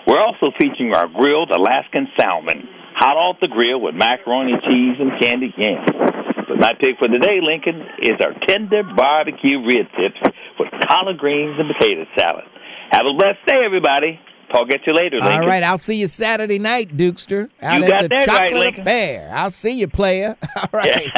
We're 0.07 0.21
also 0.21 0.49
featuring 0.59 0.95
our 0.95 1.09
grilled 1.09 1.51
Alaskan 1.51 2.09
salmon, 2.19 2.65
hot 2.97 3.17
off 3.21 3.37
the 3.43 3.49
grill 3.49 3.81
with 3.81 3.95
macaroni, 3.95 4.55
cheese, 4.65 4.97
and 4.97 5.13
candied 5.21 5.53
yams. 5.59 6.36
But 6.49 6.59
my 6.59 6.73
pick 6.79 6.99
for 6.99 7.09
today, 7.09 7.41
Lincoln, 7.43 7.83
is 8.03 8.13
our 8.21 8.33
tender 8.47 8.83
barbecue 8.97 9.59
rib 9.65 9.87
tips 10.01 10.21
with 10.59 10.69
collard 10.89 11.19
greens 11.19 11.57
and 11.59 11.69
potato 11.77 12.05
salad. 12.17 12.45
Have 12.91 13.05
a 13.07 13.13
blessed 13.13 13.45
day, 13.47 13.63
everybody. 13.65 14.21
Talk 14.53 14.69
at 14.71 14.87
you 14.87 14.95
later, 14.95 15.19
Lincoln. 15.19 15.43
All 15.43 15.47
right, 15.49 15.63
I'll 15.65 15.79
see 15.79 15.97
you 15.97 16.07
Saturday 16.07 16.61
night, 16.61 16.97
Dukester, 16.97 17.51
out 17.61 17.79
You 17.79 17.85
at 17.85 17.91
got 17.91 18.03
the 18.03 18.09
that 18.09 18.15
right, 18.15 18.27
Chocolate 18.27 18.53
Lincoln. 18.53 18.83
Affair. 18.83 19.33
I'll 19.35 19.51
see 19.51 19.73
you, 19.73 19.89
player. 19.89 20.37
All 20.57 20.69
right. 20.73 21.11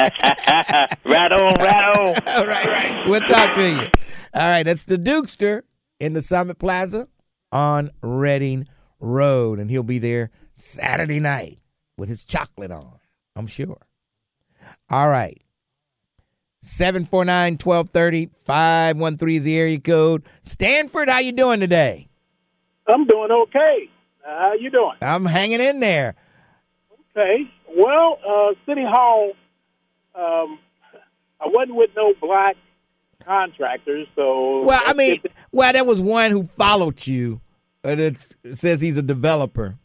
right 1.05 1.31
on, 1.31 1.53
right 1.59 1.97
on. 1.99 2.15
All 2.27 2.47
right. 2.47 3.07
We'll 3.07 3.19
talk 3.21 3.53
to 3.53 3.69
you. 3.69 3.87
All 4.33 4.49
right, 4.49 4.63
that's 4.63 4.85
the 4.85 4.97
Dukester 4.97 5.61
in 5.99 6.13
the 6.13 6.23
Summit 6.23 6.57
Plaza 6.57 7.07
on 7.51 7.91
Reading 8.01 8.67
Road. 8.99 9.59
And 9.59 9.69
he'll 9.69 9.83
be 9.83 9.99
there 9.99 10.31
Saturday 10.53 11.19
night 11.19 11.59
with 11.97 12.09
his 12.09 12.25
chocolate 12.25 12.71
on, 12.71 12.99
I'm 13.35 13.47
sure. 13.47 13.77
All 14.89 15.07
right. 15.09 15.41
749 16.61 17.53
1230 17.53 18.29
513 18.45 19.37
is 19.37 19.43
the 19.45 19.57
area 19.57 19.79
code. 19.79 20.23
Stanford, 20.41 21.09
how 21.09 21.19
you 21.19 21.31
doing 21.31 21.59
today? 21.59 22.09
I'm 22.87 23.05
doing 23.05 23.31
okay. 23.31 23.89
Uh, 24.27 24.39
how 24.39 24.53
you 24.53 24.69
doing? 24.69 24.95
I'm 25.01 25.25
hanging 25.25 25.61
in 25.61 25.79
there. 25.79 26.15
Okay. 27.17 27.49
Well, 27.75 28.19
uh, 28.27 28.53
City 28.65 28.83
Hall, 28.83 29.31
um, 30.15 30.59
I 31.39 31.45
wasn't 31.47 31.75
with 31.77 31.91
no 31.95 32.13
black 32.19 32.57
contractors, 33.25 34.07
so 34.15 34.63
Well, 34.63 34.81
I 34.85 34.93
mean, 34.93 35.19
well, 35.51 35.71
there 35.71 35.85
was 35.85 36.01
one 36.01 36.31
who 36.31 36.43
followed 36.43 37.05
you. 37.07 37.39
And 37.83 37.99
it 38.01 38.35
says 38.53 38.81
he's 38.81 38.97
a 38.97 39.01
developer. 39.01 39.77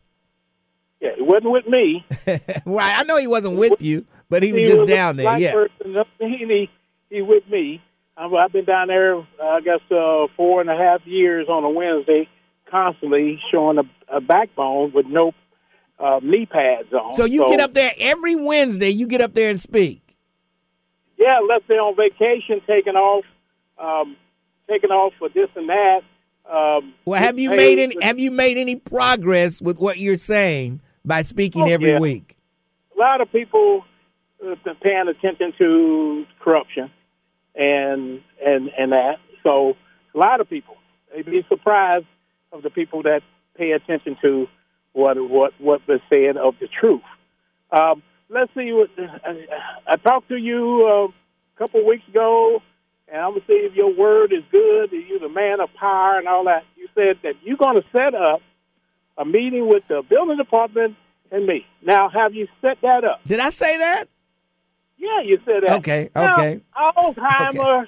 yeah, 1.00 1.10
it 1.10 1.24
wasn't 1.24 1.52
with 1.52 1.68
me. 1.68 2.04
right. 2.66 2.98
I 2.98 3.04
know 3.04 3.16
he 3.18 3.28
wasn't 3.28 3.56
with 3.56 3.80
you, 3.80 4.04
but 4.34 4.42
he 4.42 4.52
was 4.52 4.62
He 4.62 4.66
just 4.66 4.80
was 4.82 4.90
down 4.90 5.14
there. 5.16 5.38
Yeah. 5.38 5.52
person. 5.52 6.04
He, 6.18 6.26
he, 6.38 6.70
he 7.08 7.22
with 7.22 7.48
me. 7.48 7.80
I've, 8.16 8.32
I've 8.34 8.50
been 8.50 8.64
down 8.64 8.88
there, 8.88 9.16
uh, 9.16 9.22
I 9.40 9.60
guess, 9.60 9.78
uh, 9.92 10.26
four 10.36 10.60
and 10.60 10.68
a 10.68 10.76
half 10.76 11.06
years 11.06 11.46
on 11.48 11.62
a 11.62 11.70
Wednesday, 11.70 12.28
constantly 12.68 13.40
showing 13.52 13.78
a, 13.78 13.84
a 14.16 14.20
backbone 14.20 14.90
with 14.92 15.06
no 15.06 15.32
uh, 16.00 16.18
knee 16.20 16.46
pads 16.46 16.92
on. 16.92 17.14
So 17.14 17.24
you 17.24 17.46
get 17.46 17.60
up 17.60 17.74
there 17.74 17.92
every 17.96 18.34
Wednesday. 18.34 18.88
You 18.90 19.06
get 19.06 19.20
up 19.20 19.34
there 19.34 19.50
and 19.50 19.60
speak. 19.60 20.00
Yeah, 21.16 21.38
unless 21.40 21.62
they're 21.68 21.80
on 21.80 21.94
vacation, 21.94 22.60
taking 22.66 22.94
off, 22.96 23.24
um, 23.78 24.16
taking 24.68 24.90
off 24.90 25.12
for 25.16 25.28
this 25.28 25.48
and 25.54 25.68
that. 25.68 26.00
Um, 26.50 26.92
Well, 27.04 27.20
have 27.22 27.38
you 27.38 27.50
made 27.50 27.78
any? 27.78 27.94
Have 28.02 28.18
you 28.18 28.32
made 28.32 28.56
any 28.58 28.74
progress 28.74 29.62
with 29.62 29.78
what 29.78 29.98
you're 29.98 30.16
saying 30.16 30.80
by 31.04 31.22
speaking 31.22 31.62
Oh, 31.62 31.72
every 31.72 31.90
yeah. 31.90 32.00
week? 32.00 32.36
a 32.96 33.00
lot 33.00 33.20
of 33.20 33.30
people 33.32 33.82
uh, 33.82 33.84
paying 34.82 35.08
attention 35.08 35.52
to 35.58 36.26
corruption 36.40 36.90
and 37.54 38.20
and 38.44 38.70
and 38.78 38.92
that. 38.92 39.18
So 39.42 39.76
a 40.14 40.18
lot 40.18 40.40
of 40.40 40.48
people 40.48 40.76
they'd 41.12 41.26
be 41.26 41.44
surprised 41.48 42.06
of 42.52 42.62
the 42.62 42.70
people 42.70 43.02
that 43.02 43.22
pay 43.56 43.72
attention 43.72 44.16
to 44.22 44.46
what 44.92 45.16
what 45.28 45.52
what 45.58 45.86
was 45.86 46.00
said 46.08 46.36
of 46.36 46.54
the 46.60 46.68
truth. 46.68 47.02
Um, 47.70 48.02
let's 48.28 48.52
see 48.54 48.72
what 48.72 48.90
I, 48.98 49.46
I 49.86 49.96
talked 49.96 50.28
to 50.28 50.36
you 50.36 50.86
uh, 50.86 51.08
a 51.08 51.58
couple 51.58 51.80
of 51.80 51.86
weeks 51.86 52.06
ago, 52.08 52.62
and 53.08 53.20
I'm 53.20 53.32
gonna 53.32 53.44
see 53.46 53.54
if 53.54 53.74
your 53.74 53.94
word 53.94 54.32
is 54.32 54.42
good. 54.50 54.90
That 54.90 55.02
you're 55.08 55.20
the 55.20 55.28
man 55.28 55.60
of 55.60 55.72
power 55.74 56.18
and 56.18 56.28
all 56.28 56.44
that. 56.44 56.64
You 56.76 56.88
said 56.94 57.18
that 57.22 57.34
you're 57.42 57.56
gonna 57.56 57.84
set 57.92 58.14
up 58.14 58.40
a 59.16 59.24
meeting 59.24 59.68
with 59.68 59.84
the 59.88 60.02
building 60.08 60.36
department 60.36 60.96
and 61.30 61.46
me. 61.46 61.66
Now, 61.82 62.08
have 62.08 62.34
you 62.34 62.48
set 62.60 62.78
that 62.82 63.04
up? 63.04 63.20
Did 63.26 63.40
I 63.40 63.50
say 63.50 63.76
that? 63.78 64.08
Yeah, 65.04 65.20
you 65.22 65.38
said 65.44 65.64
that. 65.66 65.70
Okay, 65.78 66.08
Now, 66.14 66.32
okay. 66.32 66.60
Alzheimer 66.74 67.86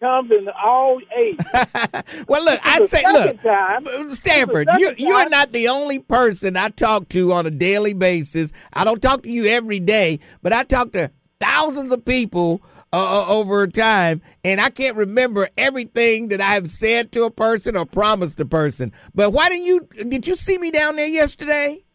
comes 0.00 0.30
in 0.30 0.48
all 0.48 1.00
ages. 1.16 1.44
Well, 2.28 2.44
look, 2.44 2.60
I 2.64 2.84
say, 2.86 3.02
look, 3.12 3.42
time, 3.42 3.84
Stanford, 4.08 4.68
you 4.78 4.92
you're 4.96 5.20
time- 5.20 5.30
not 5.30 5.52
the 5.52 5.68
only 5.68 5.98
person 5.98 6.56
I 6.56 6.68
talk 6.68 7.08
to 7.10 7.32
on 7.32 7.46
a 7.46 7.50
daily 7.50 7.92
basis. 7.92 8.52
I 8.72 8.84
don't 8.84 9.02
talk 9.02 9.22
to 9.24 9.30
you 9.30 9.46
every 9.46 9.80
day, 9.80 10.20
but 10.42 10.52
I 10.52 10.62
talk 10.64 10.92
to 10.92 11.10
thousands 11.40 11.92
of 11.92 12.04
people 12.04 12.62
uh, 12.92 13.22
uh, 13.22 13.28
over 13.28 13.66
time, 13.66 14.22
and 14.44 14.60
I 14.60 14.70
can't 14.70 14.96
remember 14.96 15.48
everything 15.58 16.28
that 16.28 16.40
I 16.40 16.54
have 16.54 16.70
said 16.70 17.12
to 17.12 17.24
a 17.24 17.30
person 17.30 17.76
or 17.76 17.84
promised 17.84 18.40
a 18.40 18.46
person. 18.46 18.92
But 19.14 19.30
why 19.30 19.48
didn't 19.50 19.66
you? 19.66 19.88
Did 20.08 20.26
you 20.26 20.36
see 20.36 20.58
me 20.58 20.70
down 20.70 20.96
there 20.96 21.06
yesterday? 21.06 21.85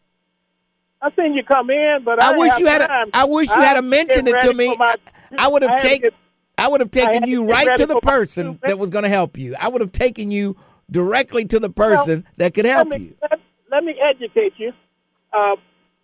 I 1.02 1.10
seen 1.16 1.34
you 1.34 1.42
come 1.42 1.68
in, 1.68 2.02
but 2.04 2.22
I, 2.22 2.32
I 2.32 2.36
wish 2.36 2.58
you 2.58 2.66
had. 2.66 2.86
time. 2.86 3.10
A, 3.12 3.16
I 3.16 3.24
wish 3.24 3.48
you 3.48 3.54
I 3.54 3.64
had 3.64 3.76
a 3.76 3.82
mentioned 3.82 4.28
it 4.28 4.40
to 4.40 4.54
me. 4.54 4.74
my- 4.78 4.96
I 5.36 5.48
would 5.48 5.62
have 5.62 5.80
taken. 5.80 6.10
get- 6.10 6.14
I 6.58 6.68
would 6.68 6.80
have 6.80 6.90
taken 6.90 7.26
you 7.26 7.44
right 7.50 7.76
to 7.76 7.86
the 7.86 7.98
person 8.00 8.60
that 8.62 8.78
was 8.78 8.90
going 8.90 9.02
to 9.02 9.08
help 9.08 9.36
you. 9.36 9.56
I 9.58 9.68
would 9.68 9.80
have 9.80 9.90
taken 9.90 10.30
you 10.30 10.54
directly 10.90 11.44
to 11.46 11.58
the 11.58 11.70
person 11.70 12.24
that 12.36 12.54
could 12.54 12.66
help 12.66 12.90
let 12.90 13.00
me, 13.00 13.06
you. 13.06 13.16
Let, 13.22 13.40
let 13.70 13.84
me 13.84 13.96
educate 13.98 14.52
you. 14.58 14.72
Uh, 15.32 15.56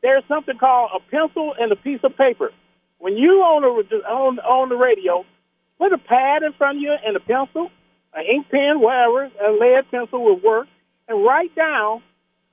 there's 0.02 0.24
something 0.26 0.56
called 0.58 0.90
a 0.96 1.10
pencil 1.10 1.54
and 1.60 1.70
a 1.70 1.76
piece 1.76 2.00
of 2.02 2.16
paper. 2.16 2.50
When 2.98 3.16
you 3.16 3.40
on 3.42 3.62
the 3.88 3.96
on 4.08 4.38
on 4.40 4.68
the 4.70 4.76
radio, 4.76 5.24
put 5.78 5.92
a 5.92 5.98
pad 5.98 6.42
in 6.42 6.52
front 6.54 6.78
of 6.78 6.82
you 6.82 6.96
and 7.06 7.14
a 7.14 7.20
pencil, 7.20 7.70
an 8.14 8.24
ink 8.24 8.48
pen, 8.50 8.80
whatever, 8.80 9.24
a 9.24 9.52
lead 9.52 9.88
pencil 9.90 10.24
will 10.24 10.40
work, 10.40 10.66
and 11.06 11.24
write 11.24 11.54
down 11.54 12.02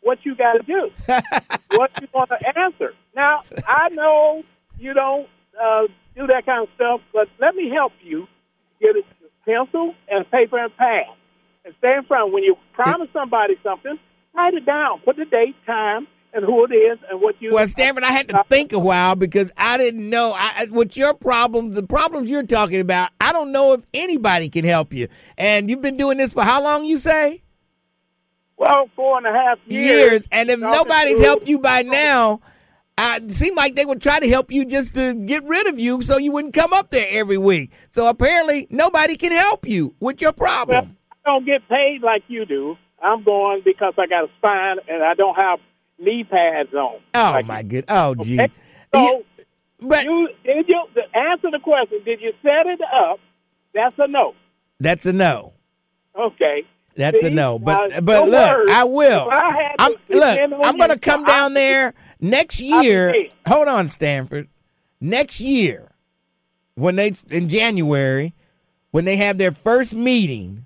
what 0.06 0.20
you 0.24 0.36
got 0.36 0.54
to 0.54 0.64
do, 0.64 0.92
what 1.72 1.92
you 2.00 2.08
want 2.14 2.30
to 2.30 2.38
answer. 2.58 2.94
Now, 3.16 3.42
I 3.68 3.90
know 3.90 4.44
you 4.78 4.94
don't 4.94 5.28
uh, 5.62 5.88
do 6.16 6.28
that 6.28 6.46
kind 6.46 6.64
of 6.64 6.70
stuff, 6.76 7.02
but 7.12 7.28
let 7.40 7.56
me 7.56 7.70
help 7.70 7.92
you. 8.02 8.28
Get 8.80 8.96
a 8.96 9.02
pencil 9.46 9.96
and 10.10 10.30
paper 10.30 10.58
and 10.64 10.76
pad, 10.78 11.06
and 11.66 11.74
stay 11.80 11.96
in 11.98 12.04
front. 12.04 12.32
When 12.34 12.44
you 12.44 12.56
promise 12.74 13.10
somebody 13.14 13.56
something, 13.64 13.98
write 14.36 14.54
it 14.54 14.66
down. 14.66 15.00
Put 15.00 15.16
the 15.16 15.26
date, 15.26 15.56
time, 15.66 16.08
and 16.34 16.44
who 16.46 16.66
it 16.66 16.74
is, 16.76 17.00
and 17.10 17.20
what 17.22 17.42
you. 17.42 17.54
Well, 17.54 17.66
Stanford, 17.68 18.04
I 18.04 18.12
had 18.12 18.28
to 18.28 18.44
think 18.50 18.74
a 18.74 18.80
while 18.80 19.16
because 19.16 19.50
I 19.58 19.78
didn't 19.78 20.08
know. 20.10 20.34
I, 20.36 20.52
I- 20.58 20.66
what 20.70 20.96
your 20.98 21.14
problem, 21.16 21.74
the 21.74 21.84
problems 21.84 22.30
you're 22.30 22.44
talking 22.44 22.80
about, 22.82 23.10
I 23.20 23.32
don't 23.32 23.52
know 23.52 23.74
if 23.74 23.82
anybody 23.94 24.50
can 24.50 24.66
help 24.66 24.94
you. 24.94 25.08
And 25.38 25.70
you've 25.70 25.82
been 25.82 25.98
doing 25.98 26.18
this 26.18 26.34
for 26.34 26.44
how 26.44 26.62
long? 26.62 26.84
You 26.86 27.00
say 27.00 27.42
Well, 28.58 28.90
four 28.96 29.18
and 29.18 29.28
a 29.28 29.34
half 29.34 29.60
years. 29.68 29.86
years. 29.86 30.28
And 30.32 30.50
if 30.50 30.60
nobody's 30.60 31.22
helped 31.22 31.48
you 31.48 31.60
by 31.60 31.84
now, 31.84 32.40
uh, 32.98 33.20
it 33.22 33.32
seemed 33.34 33.58
like 33.58 33.76
they 33.76 33.86
would 33.86 34.02
try 34.02 34.20
to 34.20 34.30
help 34.30 34.52
you 34.52 34.66
just 34.66 34.96
to 34.96 35.14
get 35.14 35.44
rid 35.44 35.68
of 35.68 35.80
you, 35.80 36.02
so 36.02 36.18
you 36.18 36.32
wouldn't 36.32 36.54
come 36.54 36.72
up 36.72 36.92
there 36.92 37.08
every 37.10 37.38
week. 37.38 37.72
So 37.90 38.08
apparently, 38.08 38.68
nobody 38.70 39.18
can 39.18 39.34
help 39.34 39.68
you 39.68 39.94
with 40.00 40.22
your 40.22 40.32
problem. 40.32 40.98
I 41.12 41.16
don't 41.30 41.46
get 41.46 41.68
paid 41.68 42.02
like 42.02 42.24
you 42.28 42.46
do. 42.46 42.78
I'm 43.02 43.24
going 43.24 43.62
because 43.66 43.94
I 43.98 44.08
got 44.08 44.24
a 44.24 44.30
spine 44.38 44.78
and 44.88 45.04
I 45.04 45.14
don't 45.14 45.36
have 45.36 45.60
knee 46.00 46.24
pads 46.24 46.74
on. 46.74 47.00
Oh 47.14 47.42
my 47.44 47.62
good. 47.64 47.86
Oh 47.88 48.16
gee. 48.16 48.40
Okay? 48.40 48.54
So, 48.94 49.24
but 49.82 50.06
you 50.06 50.30
did 50.44 50.68
you 50.68 50.86
to 50.96 51.18
answer 51.18 51.52
the 51.52 51.60
question? 51.62 52.00
Did 52.06 52.22
you 52.22 52.32
set 52.42 52.66
it 52.66 52.80
up? 52.82 53.20
That's 53.74 53.96
a 54.00 54.08
no. 54.08 54.34
That's 54.80 55.06
a 55.06 55.14
no. 55.14 55.54
Okay. 56.18 56.64
That's 56.96 57.22
See? 57.22 57.28
a 57.28 57.30
no. 57.30 57.60
But 57.60 57.92
Now, 57.92 58.00
but 58.02 58.26
no 58.26 58.32
look, 58.32 58.58
words. 58.58 58.72
I 58.72 58.84
will. 58.86 59.28
I 59.32 59.76
I'm, 59.80 59.92
look. 60.10 60.40
I'm 60.64 60.78
gonna 60.78 60.98
come 60.98 61.22
so 61.22 61.34
down 61.34 61.54
there 61.54 61.94
next 62.20 62.60
year. 62.60 63.14
Hold 63.48 63.68
on, 63.68 63.88
Stanford. 63.90 64.48
Next 65.02 65.42
year, 65.42 65.92
when 66.76 66.96
they 66.96 67.14
in 67.30 67.50
January, 67.50 68.34
when 68.92 69.06
they 69.06 69.18
have 69.18 69.38
their 69.38 69.52
first 69.52 69.94
meeting, 69.94 70.66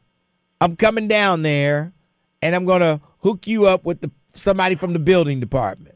I'm 0.62 0.76
coming 0.76 1.08
down 1.08 1.42
there, 1.42 1.94
and 2.42 2.56
I'm 2.56 2.66
gonna 2.66 3.02
hook 3.22 3.48
you 3.48 3.66
up 3.66 3.86
with 3.86 4.02
the 4.02 4.12
somebody 4.34 4.76
from 4.76 4.94
the 4.94 5.00
building 5.00 5.40
department. 5.40 5.96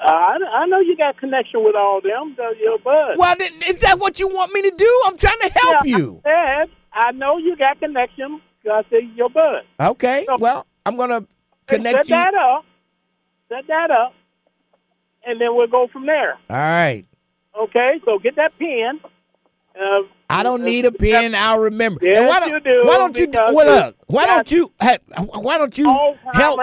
I, 0.00 0.38
I 0.52 0.66
know 0.66 0.80
you 0.80 0.96
got 0.96 1.18
connection 1.18 1.64
with 1.64 1.74
all 1.74 2.00
them. 2.00 2.34
The, 2.36 2.54
your 2.60 2.78
bud. 2.78 3.18
Well, 3.18 3.34
is 3.66 3.80
that 3.82 3.98
what 3.98 4.20
you 4.20 4.28
want 4.28 4.52
me 4.52 4.62
to 4.62 4.70
do? 4.70 5.02
I'm 5.06 5.16
trying 5.16 5.38
to 5.40 5.52
help 5.52 5.84
Yeah, 5.84 5.96
you. 5.98 6.22
I 6.24 6.64
said 6.64 6.68
I 6.92 7.12
know 7.12 7.38
you 7.38 7.56
got 7.56 7.78
connection. 7.80 8.40
'cause 8.64 8.84
I 8.86 8.90
said 8.90 9.02
your 9.14 9.30
bud. 9.30 9.62
Okay. 9.80 10.26
Well, 10.38 10.66
I'm 10.84 10.96
gonna 10.96 11.20
Set 11.68 11.78
connect 11.78 12.08
you. 12.08 12.16
Set 12.16 12.32
that 12.32 12.34
up. 12.34 12.64
Set 13.48 13.66
that 13.68 13.90
up, 13.90 14.14
and 15.24 15.40
then 15.40 15.54
we'll 15.54 15.68
go 15.68 15.88
from 15.88 16.06
there. 16.06 16.34
All 16.50 16.56
right. 16.56 17.04
Okay, 17.58 18.00
so 18.04 18.18
get 18.18 18.36
that 18.36 18.52
pen. 18.58 19.00
Uh, 19.74 20.02
I 20.28 20.42
don't 20.42 20.62
need 20.64 20.84
a 20.84 20.92
pen. 20.92 21.34
I'll 21.34 21.60
remember. 21.60 22.00
Yes, 22.02 22.18
And 22.18 22.26
why 22.28 22.40
don't, 22.40 22.50
you 22.50 22.60
do, 22.60 22.82
Why 22.84 22.98
don't 22.98 23.16
you? 23.16 23.30
Well, 23.54 23.54
look. 23.86 23.96
Why 24.08 24.26
don't 24.26 24.50
you? 24.50 24.72
Hey, 24.80 24.98
why 25.16 25.56
don't 25.56 25.78
you 25.78 25.86
help? 26.32 26.60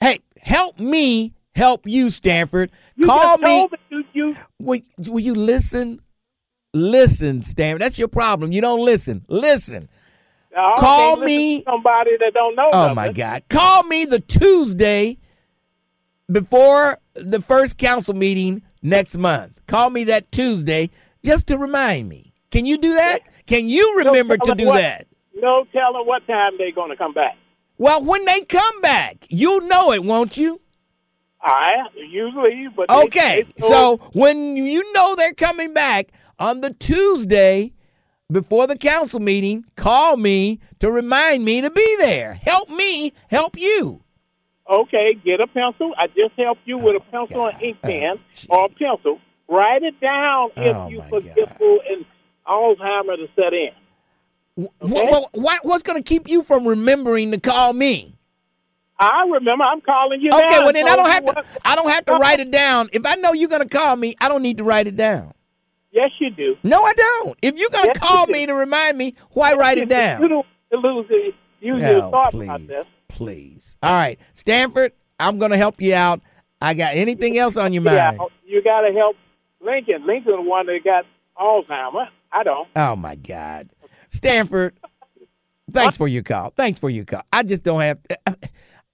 Hey, 0.00 0.20
help 0.40 0.78
me 0.78 1.32
help 1.54 1.86
you, 1.86 2.10
Stanford. 2.10 2.70
You 2.94 3.06
Call 3.06 3.22
just 3.22 3.40
me. 3.40 3.46
told 3.46 3.72
me 3.72 3.78
you, 3.90 4.04
you 4.12 4.36
Will, 4.60 4.80
will 5.08 5.20
you 5.20 5.34
listen? 5.34 6.00
Listen, 6.76 7.42
Stanford. 7.42 7.80
That's 7.82 7.98
your 7.98 8.08
problem. 8.08 8.52
You 8.52 8.60
don't 8.60 8.84
listen. 8.84 9.24
Listen. 9.28 9.88
Call 10.78 11.16
me- 11.16 11.62
somebody 11.64 12.16
that 12.18 12.32
don't 12.34 12.54
know. 12.54 12.70
Oh 12.72 12.82
nothing. 12.82 12.94
my 12.94 13.12
God! 13.12 13.42
Call 13.48 13.84
me 13.84 14.04
the 14.04 14.20
Tuesday 14.20 15.18
before 16.30 16.98
the 17.14 17.40
first 17.40 17.78
council 17.78 18.14
meeting 18.14 18.62
next 18.82 19.16
month. 19.16 19.60
Call 19.66 19.90
me 19.90 20.04
that 20.04 20.30
Tuesday 20.32 20.90
just 21.24 21.46
to 21.48 21.58
remind 21.58 22.08
me. 22.08 22.32
Can 22.50 22.64
you 22.64 22.78
do 22.78 22.94
that? 22.94 23.20
Can 23.46 23.68
you 23.68 23.98
remember 23.98 24.36
to 24.38 24.54
do 24.54 24.66
what- 24.66 24.80
that? 24.80 25.06
No 25.34 25.66
telling 25.72 26.06
what 26.06 26.26
time 26.26 26.52
they're 26.56 26.72
going 26.72 26.90
to 26.90 26.96
come 26.96 27.12
back. 27.12 27.36
Well, 27.76 28.02
when 28.02 28.24
they 28.24 28.40
come 28.42 28.80
back, 28.80 29.26
you'll 29.28 29.60
know 29.60 29.92
it, 29.92 30.02
won't 30.02 30.38
you? 30.38 30.62
I 31.42 31.72
usually, 31.94 32.68
but 32.74 32.90
Okay, 32.90 33.42
they 33.42 33.68
so 33.68 33.98
when 34.14 34.56
you 34.56 34.90
know 34.94 35.14
they're 35.14 35.34
coming 35.34 35.74
back 35.74 36.08
on 36.38 36.60
the 36.60 36.72
Tuesday 36.72 37.72
before 38.30 38.66
the 38.66 38.76
council 38.76 39.20
meeting, 39.20 39.64
call 39.76 40.16
me 40.16 40.60
to 40.80 40.90
remind 40.90 41.44
me 41.44 41.60
to 41.60 41.70
be 41.70 41.96
there. 41.98 42.34
Help 42.34 42.68
me 42.70 43.12
help 43.30 43.58
you. 43.58 44.02
okay, 44.68 45.14
get 45.24 45.40
a 45.40 45.46
pencil. 45.46 45.92
I 45.96 46.08
just 46.08 46.32
helped 46.36 46.62
you 46.64 46.76
with 46.78 46.96
a 46.96 47.00
oh, 47.00 47.26
pencil 47.26 47.46
and 47.46 47.62
ink 47.62 47.80
pen 47.82 48.18
oh, 48.50 48.56
or 48.56 48.64
a 48.66 48.68
pencil. 48.68 49.20
Write 49.48 49.82
it 49.84 50.00
down 50.00 50.50
if 50.56 50.76
Oh, 50.76 50.88
you 50.88 51.02
forgetful 51.08 51.80
and 51.88 52.04
Alzheimer 52.48 53.16
to 53.16 53.28
set 53.36 53.52
in. 53.52 53.70
Wh- 54.56 55.30
what- 55.34 55.64
what's 55.64 55.82
going 55.84 56.02
to 56.02 56.02
keep 56.02 56.28
you 56.28 56.42
from 56.42 56.66
remembering 56.66 57.30
to 57.30 57.38
call 57.38 57.72
me? 57.72 58.12
I 58.98 59.24
remember. 59.30 59.62
I'm 59.62 59.82
calling 59.82 60.20
you. 60.22 60.30
Okay, 60.32 60.42
now 60.48 60.62
well 60.64 60.72
then 60.72 60.78
and 60.78 60.88
I 60.88 60.96
don't 60.96 61.10
have 61.10 61.26
to. 61.26 61.44
I 61.64 61.76
don't 61.76 61.90
have 61.90 62.06
to 62.06 62.12
write 62.20 62.40
it 62.40 62.50
down. 62.50 62.88
If 62.92 63.04
I 63.04 63.14
know 63.16 63.34
you're 63.34 63.50
going 63.50 63.62
to 63.62 63.68
call 63.68 63.94
me, 63.94 64.14
I 64.20 64.28
don't 64.28 64.42
need 64.42 64.56
to 64.56 64.64
write 64.64 64.88
it 64.88 64.96
down. 64.96 65.34
Yes, 65.96 66.10
you 66.20 66.28
do. 66.28 66.56
No, 66.62 66.82
I 66.82 66.92
don't. 66.92 67.38
If 67.40 67.56
you're 67.56 67.70
going 67.70 67.90
to 67.90 67.98
Yes, 67.98 68.06
call 68.06 68.26
me 68.26 68.44
to 68.44 68.52
remind 68.52 68.98
me, 68.98 69.14
why 69.30 69.54
write 69.54 69.78
it 69.78 69.88
down? 69.88 70.20
You 70.20 70.28
don't 70.28 70.46
lose 70.72 71.06
it. 71.08 71.34
You 71.60 71.78
No, 71.78 72.00
just 72.00 72.10
thought 72.10 72.30
please. 72.32 72.48
about 72.48 72.66
this. 72.66 72.86
Please. 73.08 73.78
All 73.82 73.92
right, 73.92 74.20
Stanford, 74.34 74.92
I'm 75.18 75.38
going 75.38 75.52
to 75.52 75.56
help 75.56 75.80
you 75.80 75.94
out. 75.94 76.20
I 76.60 76.74
got 76.74 76.94
anything 76.94 77.38
else 77.38 77.56
on 77.56 77.72
your 77.72 77.80
mind? 77.80 78.18
Yeah, 78.20 78.26
you 78.44 78.62
got 78.62 78.82
to 78.82 78.92
help 78.92 79.16
Lincoln. 79.62 80.06
Lincoln, 80.06 80.32
the 80.32 80.42
one 80.42 80.66
that 80.66 80.80
got 80.84 81.06
Alzheimer. 81.38 82.08
I 82.30 82.42
don't. 82.42 82.68
Oh 82.76 82.94
my 82.94 83.14
God, 83.14 83.70
Stanford. 84.10 84.78
Thanks 85.72 85.96
for 85.96 86.08
your 86.08 86.22
call. 86.22 86.50
Thanks 86.50 86.78
for 86.78 86.90
your 86.90 87.06
call. 87.06 87.22
I 87.32 87.42
just 87.42 87.62
don't 87.62 87.80
have. 87.80 87.98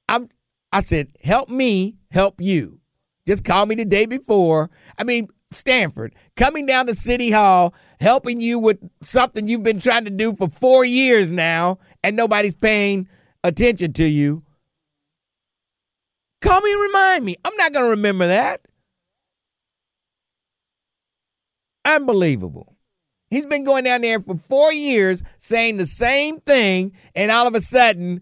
I'm. 0.09 0.29
I 0.73 0.83
said, 0.83 1.09
help 1.23 1.49
me, 1.49 1.97
help 2.13 2.41
you. 2.41 2.79
Just 3.27 3.45
call 3.45 3.67
me 3.67 3.75
the 3.75 3.85
day 3.85 4.07
before. 4.07 4.71
I 4.99 5.05
mean, 5.05 5.29
Stanford 5.55 6.15
coming 6.37 6.67
down 6.67 6.87
to 6.87 6.95
City 6.95 7.31
Hall, 7.31 7.75
helping 8.01 8.41
you 8.41 8.59
with 8.59 8.79
something 9.03 9.49
you've 9.49 9.63
been 9.63 9.81
trying 9.81 10.05
to 10.05 10.11
do 10.11 10.35
for 10.35 10.49
four 10.49 10.85
years 10.85 11.31
now, 11.31 11.79
and 12.03 12.17
nobody's 12.17 12.57
paying 12.57 13.09
attention 13.45 13.93
to 13.95 14.05
you. 14.05 14.43
Call 16.41 16.61
me 16.61 16.73
and 16.73 16.83
remind 16.83 17.25
me. 17.25 17.37
I'm 17.45 17.57
not 17.57 17.73
going 17.73 17.87
to 17.87 17.91
remember 17.91 18.27
that. 18.27 18.63
Unbelievable. 21.85 22.77
He's 23.31 23.47
been 23.47 23.65
going 23.65 23.85
down 23.85 24.03
there 24.03 24.21
for 24.21 24.37
four 24.37 24.73
years 24.73 25.23
saying 25.39 25.77
the 25.77 25.87
same 25.87 26.39
thing, 26.39 26.93
and 27.15 27.31
all 27.31 27.47
of 27.47 27.55
a 27.55 27.63
sudden, 27.63 28.21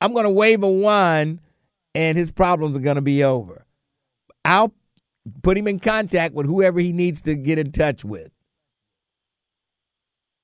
I'm 0.00 0.12
going 0.12 0.24
to 0.24 0.30
wave 0.30 0.62
a 0.62 0.70
wand 0.70 1.40
and 1.94 2.16
his 2.16 2.30
problems 2.30 2.76
are 2.76 2.80
going 2.80 2.96
to 2.96 3.02
be 3.02 3.24
over. 3.24 3.66
I'll 4.44 4.72
put 5.42 5.56
him 5.56 5.68
in 5.68 5.80
contact 5.80 6.34
with 6.34 6.46
whoever 6.46 6.80
he 6.80 6.92
needs 6.92 7.22
to 7.22 7.34
get 7.34 7.58
in 7.58 7.72
touch 7.72 8.04
with 8.04 8.30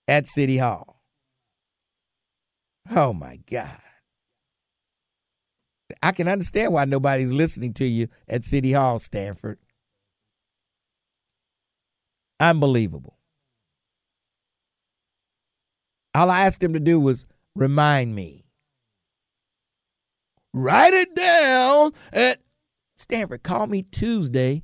at 0.09 0.29
City 0.29 0.59
Hall. 0.59 1.03
Oh 2.91 3.13
my 3.13 3.39
God. 3.51 3.79
I 6.03 6.13
can 6.13 6.29
understand 6.29 6.73
why 6.73 6.85
nobody's 6.85 7.33
listening 7.33 7.73
to 7.75 7.85
you 7.85 8.09
at 8.29 8.45
City 8.45 8.73
Hall, 8.73 8.99
Stanford. 8.99 9.59
Unbelievable. 12.41 13.17
All 16.15 16.31
I 16.31 16.47
asked 16.47 16.63
him 16.63 16.73
to 16.75 16.81
do 16.81 17.01
was 17.01 17.27
remind 17.55 18.15
me. 18.15 18.45
Write 20.53 20.93
it 20.93 21.15
down 21.15 21.93
at 22.13 22.41
Stanford. 22.99 23.43
Call 23.43 23.67
me 23.67 23.83
Tuesday 23.83 24.64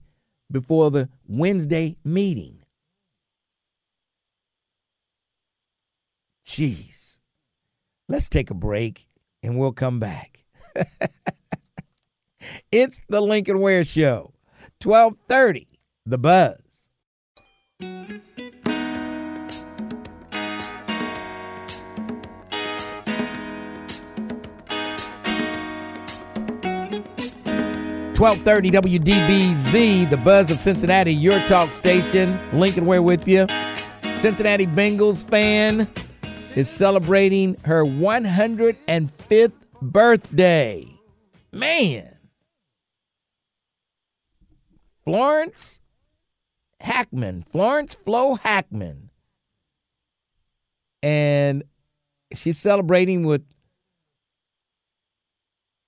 before 0.51 0.91
the 0.91 1.09
Wednesday 1.27 1.97
meeting. 2.05 2.63
Jeez. 6.47 7.19
Let's 8.09 8.29
take 8.29 8.51
a 8.51 8.55
break 8.55 9.07
and 9.43 9.57
we'll 9.57 9.73
come 9.73 10.01
back. 10.01 10.45
it's 12.73 13.01
the 13.09 13.21
Lincoln 13.21 13.61
Ware 13.61 13.85
Show, 13.85 14.35
1230, 14.83 15.69
The 16.07 16.19
Buzz. 16.19 16.61
Twelve 28.21 28.41
thirty 28.41 28.71
WDBZ, 28.71 30.11
the 30.11 30.19
buzz 30.19 30.51
of 30.51 30.61
Cincinnati, 30.61 31.11
your 31.11 31.41
talk 31.47 31.73
station. 31.73 32.39
Lincoln, 32.53 32.85
Ware 32.85 33.03
with 33.03 33.27
you. 33.27 33.47
Cincinnati 34.19 34.67
Bengals 34.67 35.27
fan 35.27 35.89
is 36.55 36.69
celebrating 36.69 37.57
her 37.65 37.83
105th 37.83 39.53
birthday. 39.81 40.85
Man. 41.51 42.15
Florence 45.03 45.81
Hackman, 46.79 47.47
Florence 47.51 47.95
Flo 47.95 48.35
Hackman. 48.35 49.09
And 51.03 51.65
she's 52.35 52.59
celebrating 52.59 53.25
with 53.25 53.47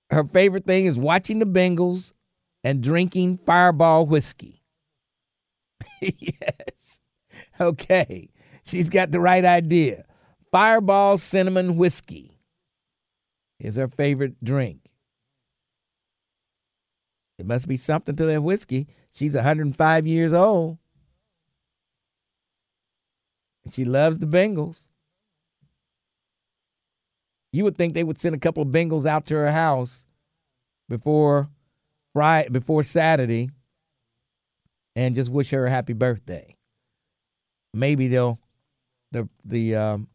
her 0.09 0.23
favorite 0.23 0.65
thing 0.65 0.87
is 0.87 0.97
watching 0.97 1.37
the 1.37 1.45
Bengals 1.45 2.11
and 2.63 2.81
drinking 2.81 3.37
Fireball 3.37 4.05
whiskey. 4.05 4.63
yes. 6.01 6.99
Okay. 7.59 8.29
She's 8.65 8.89
got 8.89 9.11
the 9.11 9.19
right 9.19 9.43
idea. 9.43 10.05
Fireball 10.51 11.17
cinnamon 11.17 11.77
whiskey 11.77 12.39
is 13.59 13.75
her 13.75 13.87
favorite 13.87 14.43
drink. 14.43 14.79
It 17.37 17.45
must 17.45 17.67
be 17.67 17.77
something 17.77 18.15
to 18.15 18.25
that 18.25 18.43
whiskey. 18.43 18.87
She's 19.11 19.35
105 19.35 20.07
years 20.07 20.33
old. 20.33 20.77
She 23.71 23.85
loves 23.85 24.19
the 24.19 24.25
Bengals. 24.25 24.89
You 27.51 27.63
would 27.63 27.77
think 27.77 27.93
they 27.93 28.03
would 28.03 28.19
send 28.19 28.35
a 28.35 28.39
couple 28.39 28.63
of 28.63 28.69
Bengals 28.69 29.05
out 29.05 29.25
to 29.27 29.35
her 29.35 29.51
house 29.51 30.05
before 30.89 31.49
Friday, 32.13 32.49
before 32.49 32.83
Saturday, 32.83 33.49
and 34.95 35.15
just 35.15 35.31
wish 35.31 35.49
her 35.49 35.65
a 35.65 35.69
happy 35.69 35.93
birthday. 35.93 36.55
Maybe 37.73 38.07
they'll 38.07 38.39
the 39.11 39.27
the 39.43 39.75
um, 39.75 40.07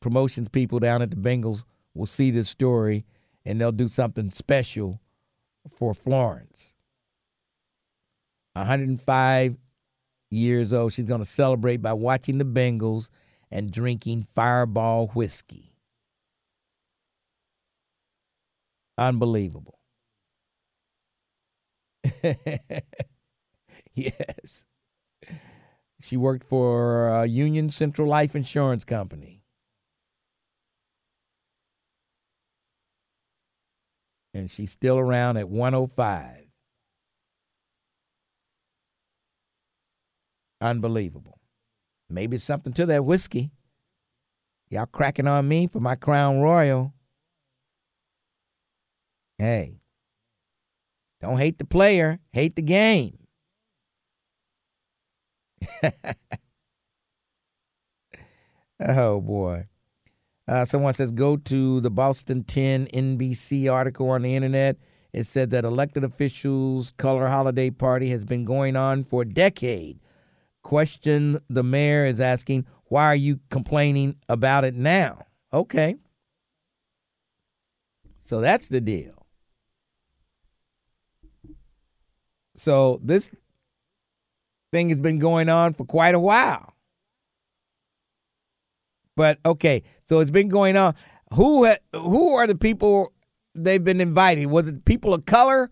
promotions 0.00 0.48
people 0.48 0.78
down 0.78 1.02
at 1.02 1.10
the 1.10 1.16
Bengals 1.16 1.64
will 1.94 2.06
see 2.06 2.30
this 2.30 2.48
story 2.48 3.04
and 3.44 3.60
they'll 3.60 3.72
do 3.72 3.88
something 3.88 4.30
special 4.30 5.00
for 5.76 5.94
Florence. 5.94 6.74
105 8.54 9.56
years 10.30 10.72
old. 10.72 10.92
She's 10.92 11.06
going 11.06 11.20
to 11.20 11.26
celebrate 11.26 11.78
by 11.78 11.92
watching 11.92 12.38
the 12.38 12.44
Bengals 12.44 13.08
and 13.50 13.70
drinking 13.70 14.26
Fireball 14.34 15.08
whiskey. 15.08 15.74
Unbelievable. 18.98 19.78
yes. 23.94 24.64
She 26.00 26.16
worked 26.16 26.44
for 26.44 27.08
uh, 27.08 27.22
Union 27.22 27.70
Central 27.70 28.08
Life 28.08 28.34
Insurance 28.34 28.84
Company. 28.84 29.42
And 34.34 34.50
she's 34.50 34.72
still 34.72 34.98
around 34.98 35.36
at 35.36 35.48
105. 35.48 36.46
Unbelievable. 40.60 41.38
Maybe 42.08 42.36
it's 42.36 42.44
something 42.44 42.72
to 42.74 42.86
that 42.86 43.04
whiskey. 43.04 43.52
Y'all 44.70 44.86
cracking 44.86 45.26
on 45.26 45.46
me 45.48 45.66
for 45.66 45.80
my 45.80 45.94
Crown 45.94 46.40
Royal. 46.40 46.94
Hey, 49.38 49.81
don't 51.22 51.38
hate 51.38 51.58
the 51.58 51.64
player, 51.64 52.18
hate 52.32 52.56
the 52.56 52.62
game. 52.62 53.16
oh 58.80 59.20
boy. 59.20 59.68
Uh, 60.48 60.64
someone 60.64 60.92
says 60.92 61.12
go 61.12 61.36
to 61.36 61.80
the 61.80 61.90
Boston 61.90 62.42
10 62.42 62.86
NBC 62.86 63.72
article 63.72 64.10
on 64.10 64.22
the 64.22 64.34
internet. 64.34 64.76
It 65.12 65.28
said 65.28 65.50
that 65.50 65.64
elected 65.64 66.02
officials' 66.02 66.92
color 66.96 67.28
holiday 67.28 67.70
party 67.70 68.10
has 68.10 68.24
been 68.24 68.44
going 68.44 68.74
on 68.74 69.04
for 69.04 69.22
a 69.22 69.28
decade. 69.28 70.00
Question 70.64 71.38
the 71.48 71.62
mayor 71.62 72.04
is 72.04 72.20
asking, 72.20 72.66
why 72.86 73.06
are 73.06 73.14
you 73.14 73.38
complaining 73.48 74.16
about 74.28 74.64
it 74.64 74.74
now? 74.74 75.26
Okay. 75.52 75.94
So 78.18 78.40
that's 78.40 78.68
the 78.68 78.80
deal. 78.80 79.21
So 82.62 83.00
this 83.02 83.28
thing 84.70 84.90
has 84.90 85.00
been 85.00 85.18
going 85.18 85.48
on 85.48 85.74
for 85.74 85.84
quite 85.84 86.14
a 86.14 86.20
while. 86.20 86.74
But 89.16 89.40
okay, 89.44 89.82
so 90.04 90.20
it's 90.20 90.30
been 90.30 90.48
going 90.48 90.76
on. 90.76 90.94
Who 91.34 91.66
who 91.92 92.36
are 92.36 92.46
the 92.46 92.54
people 92.54 93.14
they've 93.56 93.82
been 93.82 94.00
inviting? 94.00 94.48
Was 94.50 94.68
it 94.68 94.84
people 94.84 95.12
of 95.12 95.24
color 95.26 95.70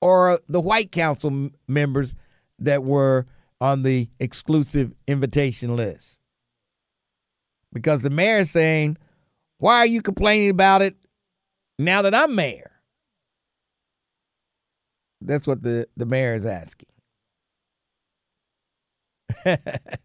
or 0.00 0.38
the 0.48 0.60
white 0.60 0.92
council 0.92 1.50
members 1.66 2.14
that 2.60 2.84
were 2.84 3.26
on 3.60 3.82
the 3.82 4.08
exclusive 4.20 4.94
invitation 5.08 5.74
list? 5.74 6.20
Because 7.72 8.02
the 8.02 8.10
mayor 8.10 8.38
is 8.38 8.52
saying, 8.52 8.98
"Why 9.58 9.78
are 9.78 9.86
you 9.86 10.00
complaining 10.00 10.50
about 10.50 10.80
it 10.80 10.94
now 11.76 12.02
that 12.02 12.14
I'm 12.14 12.36
mayor?" 12.36 12.67
That's 15.20 15.46
what 15.46 15.62
the, 15.62 15.88
the 15.96 16.06
mayor 16.06 16.34
is 16.34 16.44
asking. 16.46 16.88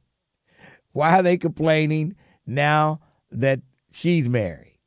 Why 0.91 1.19
are 1.19 1.23
they 1.23 1.38
complaining 1.38 2.15
now 2.45 2.99
that 3.31 3.61
she's 3.91 4.30
married? 4.30 4.77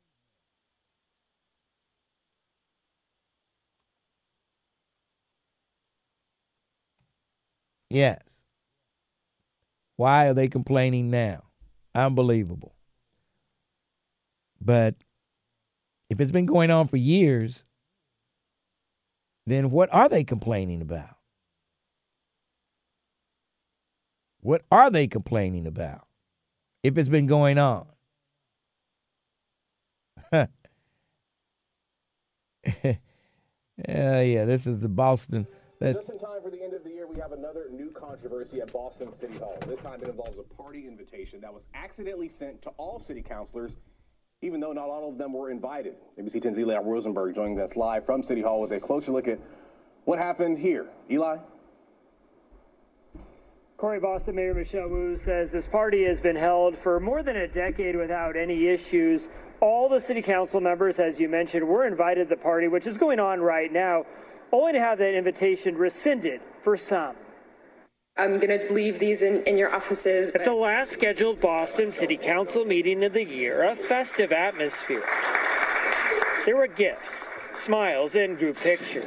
Yes. 7.89 8.43
Why 9.97 10.29
are 10.29 10.33
they 10.33 10.47
complaining 10.47 11.09
now? 11.09 11.43
Unbelievable. 11.93 12.73
But 14.61 14.95
if 16.09 16.19
it's 16.19 16.31
been 16.31 16.45
going 16.45 16.71
on 16.71 16.87
for 16.87 16.97
years, 16.97 17.63
then 19.47 19.71
what 19.71 19.89
are 19.93 20.09
they 20.09 20.25
complaining 20.25 20.81
about? 20.81 21.15
What 24.41 24.63
are 24.71 24.89
they 24.89 25.07
complaining 25.07 25.65
about 25.65 26.05
if 26.83 26.97
it's 26.97 27.09
been 27.09 27.27
going 27.27 27.57
on? 27.57 27.87
uh, 30.33 30.47
yeah, 33.87 34.45
this 34.45 34.67
is 34.67 34.79
the 34.79 34.89
Boston. 34.89 35.47
That, 35.79 35.95
Just 35.95 36.09
in 36.09 36.19
time 36.19 36.41
for 36.43 36.49
the 36.49 36.61
end 36.61 36.73
of 36.73 36.83
the 36.83 36.89
year, 36.89 37.07
we 37.07 37.17
have 37.19 37.31
another 37.31 37.67
new 37.71 37.91
controversy 37.91 38.59
at 38.59 38.73
Boston 38.73 39.15
City 39.17 39.37
Hall. 39.37 39.57
This 39.65 39.79
time 39.79 40.01
it 40.01 40.09
involves 40.09 40.37
a 40.39 40.43
party 40.61 40.87
invitation 40.87 41.39
that 41.41 41.53
was 41.53 41.63
accidentally 41.73 42.27
sent 42.27 42.61
to 42.63 42.69
all 42.71 42.99
city 42.99 43.21
councilors, 43.21 43.77
even 44.43 44.59
though 44.59 44.71
not 44.71 44.87
all 44.87 45.09
of 45.09 45.17
them 45.17 45.33
were 45.33 45.49
invited. 45.49 45.95
NBC 46.19 46.43
10's 46.43 46.59
Eli 46.59 46.77
Rosenberg 46.77 47.33
joining 47.33 47.59
us 47.59 47.75
live 47.75 48.05
from 48.05 48.21
City 48.21 48.41
Hall 48.41 48.61
with 48.61 48.71
a 48.71 48.79
closer 48.79 49.11
look 49.11 49.27
at 49.27 49.39
what 50.05 50.19
happened 50.19 50.59
here. 50.59 50.87
Eli? 51.09 51.37
Corey 53.77 53.99
Boston 53.99 54.35
Mayor 54.35 54.53
Michelle 54.53 54.89
Wu 54.89 55.17
says 55.17 55.51
this 55.51 55.67
party 55.67 56.03
has 56.05 56.21
been 56.21 56.35
held 56.35 56.77
for 56.77 56.99
more 56.99 57.23
than 57.23 57.35
a 57.35 57.47
decade 57.47 57.95
without 57.95 58.35
any 58.35 58.67
issues. 58.67 59.27
All 59.59 59.89
the 59.89 59.99
city 59.99 60.21
council 60.21 60.61
members, 60.61 60.99
as 60.99 61.19
you 61.19 61.27
mentioned, 61.29 61.67
were 61.67 61.87
invited 61.87 62.29
to 62.29 62.35
the 62.35 62.41
party, 62.41 62.67
which 62.67 62.85
is 62.85 62.95
going 62.95 63.19
on 63.19 63.39
right 63.39 63.73
now, 63.73 64.05
only 64.51 64.73
to 64.73 64.79
have 64.79 64.99
that 64.99 65.15
invitation 65.15 65.75
rescinded 65.75 66.41
for 66.63 66.77
some. 66.77 67.15
I'm 68.19 68.39
going 68.39 68.59
to 68.59 68.73
leave 68.73 68.99
these 68.99 69.21
in, 69.21 69.43
in 69.43 69.57
your 69.57 69.73
offices. 69.73 70.31
At 70.31 70.43
the 70.43 70.53
last 70.53 70.91
scheduled 70.91 71.39
Boston 71.39 71.91
City 71.91 72.17
Council 72.17 72.65
meeting 72.65 73.03
of 73.03 73.13
the 73.13 73.23
year, 73.23 73.63
a 73.63 73.75
festive 73.75 74.31
atmosphere. 74.31 75.03
There 76.45 76.57
were 76.57 76.67
gifts, 76.67 77.31
smiles, 77.53 78.15
and 78.15 78.37
group 78.37 78.57
pictures, 78.57 79.05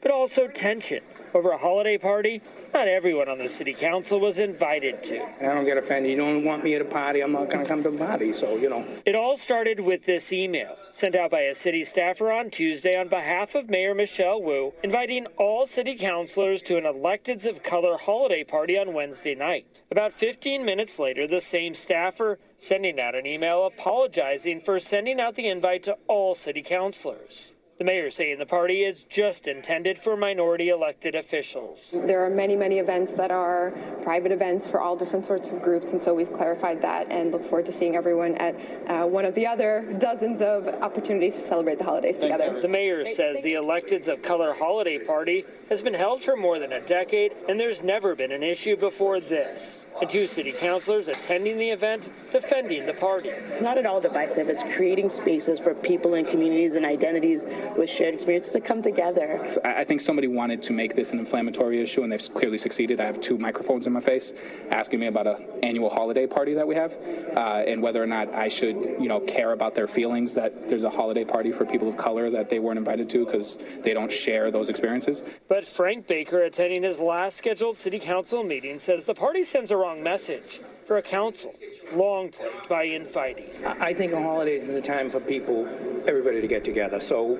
but 0.00 0.10
also 0.10 0.48
tension 0.48 1.02
over 1.36 1.50
a 1.50 1.58
holiday 1.58 1.98
party 1.98 2.40
not 2.76 2.88
everyone 2.88 3.26
on 3.26 3.38
the 3.38 3.48
city 3.48 3.72
council 3.72 4.20
was 4.20 4.36
invited 4.36 5.02
to. 5.04 5.22
I 5.40 5.54
don't 5.54 5.64
get 5.64 5.78
offended. 5.78 6.10
You 6.10 6.18
don't 6.18 6.44
want 6.44 6.62
me 6.62 6.74
at 6.74 6.82
a 6.82 6.84
party, 6.84 7.22
I'm 7.22 7.32
not 7.32 7.48
going 7.48 7.64
to 7.64 7.66
come 7.66 7.82
to 7.84 7.90
the 7.90 7.96
party. 7.96 8.34
So, 8.34 8.56
you 8.56 8.68
know. 8.68 8.86
It 9.06 9.14
all 9.14 9.38
started 9.38 9.80
with 9.80 10.04
this 10.04 10.30
email 10.30 10.76
sent 10.92 11.14
out 11.14 11.30
by 11.30 11.40
a 11.40 11.54
city 11.54 11.84
staffer 11.84 12.30
on 12.30 12.50
Tuesday 12.50 12.94
on 12.98 13.08
behalf 13.08 13.54
of 13.54 13.70
Mayor 13.70 13.94
Michelle 13.94 14.42
Wu, 14.42 14.74
inviting 14.82 15.24
all 15.38 15.66
city 15.66 15.94
councilors 15.94 16.60
to 16.62 16.76
an 16.76 16.84
Electeds 16.84 17.46
of 17.46 17.62
Color 17.62 17.96
holiday 17.96 18.44
party 18.44 18.78
on 18.78 18.92
Wednesday 18.92 19.34
night. 19.34 19.80
About 19.90 20.12
15 20.12 20.62
minutes 20.62 20.98
later, 20.98 21.26
the 21.26 21.40
same 21.40 21.74
staffer 21.74 22.38
sending 22.58 23.00
out 23.00 23.14
an 23.14 23.26
email 23.26 23.66
apologizing 23.66 24.60
for 24.60 24.78
sending 24.80 25.18
out 25.18 25.34
the 25.34 25.48
invite 25.48 25.82
to 25.84 25.96
all 26.08 26.34
city 26.34 26.62
councilors. 26.62 27.54
The 27.78 27.84
mayor 27.84 28.10
saying 28.10 28.38
the 28.38 28.46
party 28.46 28.84
is 28.84 29.04
just 29.04 29.46
intended 29.46 29.98
for 29.98 30.16
minority 30.16 30.70
elected 30.70 31.14
officials. 31.14 31.90
There 31.92 32.24
are 32.24 32.30
many, 32.30 32.56
many 32.56 32.78
events 32.78 33.12
that 33.14 33.30
are 33.30 33.74
private 34.02 34.32
events 34.32 34.66
for 34.66 34.80
all 34.80 34.96
different 34.96 35.26
sorts 35.26 35.48
of 35.48 35.60
groups, 35.60 35.92
and 35.92 36.02
so 36.02 36.14
we've 36.14 36.32
clarified 36.32 36.80
that 36.80 37.06
and 37.10 37.32
look 37.32 37.42
forward 37.42 37.66
to 37.66 37.72
seeing 37.72 37.94
everyone 37.94 38.34
at 38.36 38.54
uh, 38.88 39.06
one 39.06 39.26
of 39.26 39.34
the 39.34 39.46
other 39.46 39.94
dozens 39.98 40.40
of 40.40 40.66
opportunities 40.80 41.34
to 41.34 41.40
celebrate 41.40 41.76
the 41.76 41.84
holidays 41.84 42.18
together. 42.18 42.58
The 42.62 42.68
mayor 42.68 43.04
says 43.04 43.42
the 43.42 43.52
Electeds 43.52 44.08
of 44.08 44.22
Color 44.22 44.54
holiday 44.54 44.98
party 44.98 45.44
has 45.68 45.82
been 45.82 45.92
held 45.92 46.22
for 46.22 46.34
more 46.34 46.58
than 46.58 46.72
a 46.72 46.80
decade, 46.80 47.32
and 47.46 47.60
there's 47.60 47.82
never 47.82 48.14
been 48.14 48.32
an 48.32 48.42
issue 48.42 48.76
before 48.76 49.20
this. 49.20 49.86
And 50.00 50.08
two 50.08 50.26
city 50.26 50.52
councilors 50.52 51.08
attending 51.08 51.58
the 51.58 51.70
event 51.70 52.08
defending 52.32 52.86
the 52.86 52.94
party. 52.94 53.28
It's 53.28 53.60
not 53.60 53.76
at 53.76 53.84
all 53.84 54.00
divisive. 54.00 54.48
It's 54.48 54.62
creating 54.74 55.10
spaces 55.10 55.60
for 55.60 55.74
people 55.74 56.14
and 56.14 56.26
communities 56.26 56.74
and 56.74 56.86
identities 56.86 57.44
with 57.76 57.90
shared 57.90 58.14
experiences 58.14 58.52
to 58.52 58.60
come 58.60 58.82
together. 58.82 59.60
I 59.64 59.84
think 59.84 60.00
somebody 60.00 60.28
wanted 60.28 60.62
to 60.62 60.72
make 60.72 60.94
this 60.94 61.12
an 61.12 61.18
inflammatory 61.18 61.80
issue, 61.80 62.02
and 62.02 62.12
they've 62.12 62.34
clearly 62.34 62.58
succeeded. 62.58 63.00
I 63.00 63.04
have 63.04 63.20
two 63.20 63.38
microphones 63.38 63.86
in 63.86 63.92
my 63.92 64.00
face 64.00 64.32
asking 64.70 65.00
me 65.00 65.06
about 65.06 65.26
an 65.26 65.46
annual 65.62 65.90
holiday 65.90 66.26
party 66.26 66.54
that 66.54 66.66
we 66.66 66.74
have, 66.74 66.92
uh, 67.36 67.64
and 67.66 67.82
whether 67.82 68.02
or 68.02 68.06
not 68.06 68.32
I 68.34 68.48
should, 68.48 68.76
you 69.00 69.08
know, 69.08 69.20
care 69.20 69.52
about 69.52 69.74
their 69.74 69.88
feelings 69.88 70.34
that 70.34 70.68
there's 70.68 70.84
a 70.84 70.90
holiday 70.90 71.24
party 71.24 71.52
for 71.52 71.64
people 71.64 71.88
of 71.88 71.96
color 71.96 72.30
that 72.30 72.50
they 72.50 72.58
weren't 72.58 72.78
invited 72.78 73.08
to 73.10 73.24
because 73.24 73.58
they 73.82 73.94
don't 73.94 74.12
share 74.12 74.50
those 74.50 74.68
experiences. 74.68 75.22
But 75.48 75.66
Frank 75.66 76.06
Baker, 76.06 76.42
attending 76.42 76.82
his 76.82 77.00
last 77.00 77.36
scheduled 77.36 77.76
city 77.76 77.98
council 77.98 78.42
meeting, 78.42 78.78
says 78.78 79.04
the 79.04 79.14
party 79.14 79.44
sends 79.44 79.70
a 79.70 79.76
wrong 79.76 80.02
message 80.02 80.60
for 80.86 80.98
a 80.98 81.02
council 81.02 81.52
long 81.92 82.30
plagued 82.30 82.68
by 82.68 82.84
infighting. 82.84 83.50
I 83.64 83.92
think 83.92 84.12
on 84.12 84.22
holidays 84.22 84.68
is 84.68 84.74
a 84.74 84.80
time 84.80 85.10
for 85.10 85.20
people, 85.20 85.66
everybody 86.06 86.40
to 86.40 86.46
get 86.46 86.64
together. 86.64 87.00
So 87.00 87.38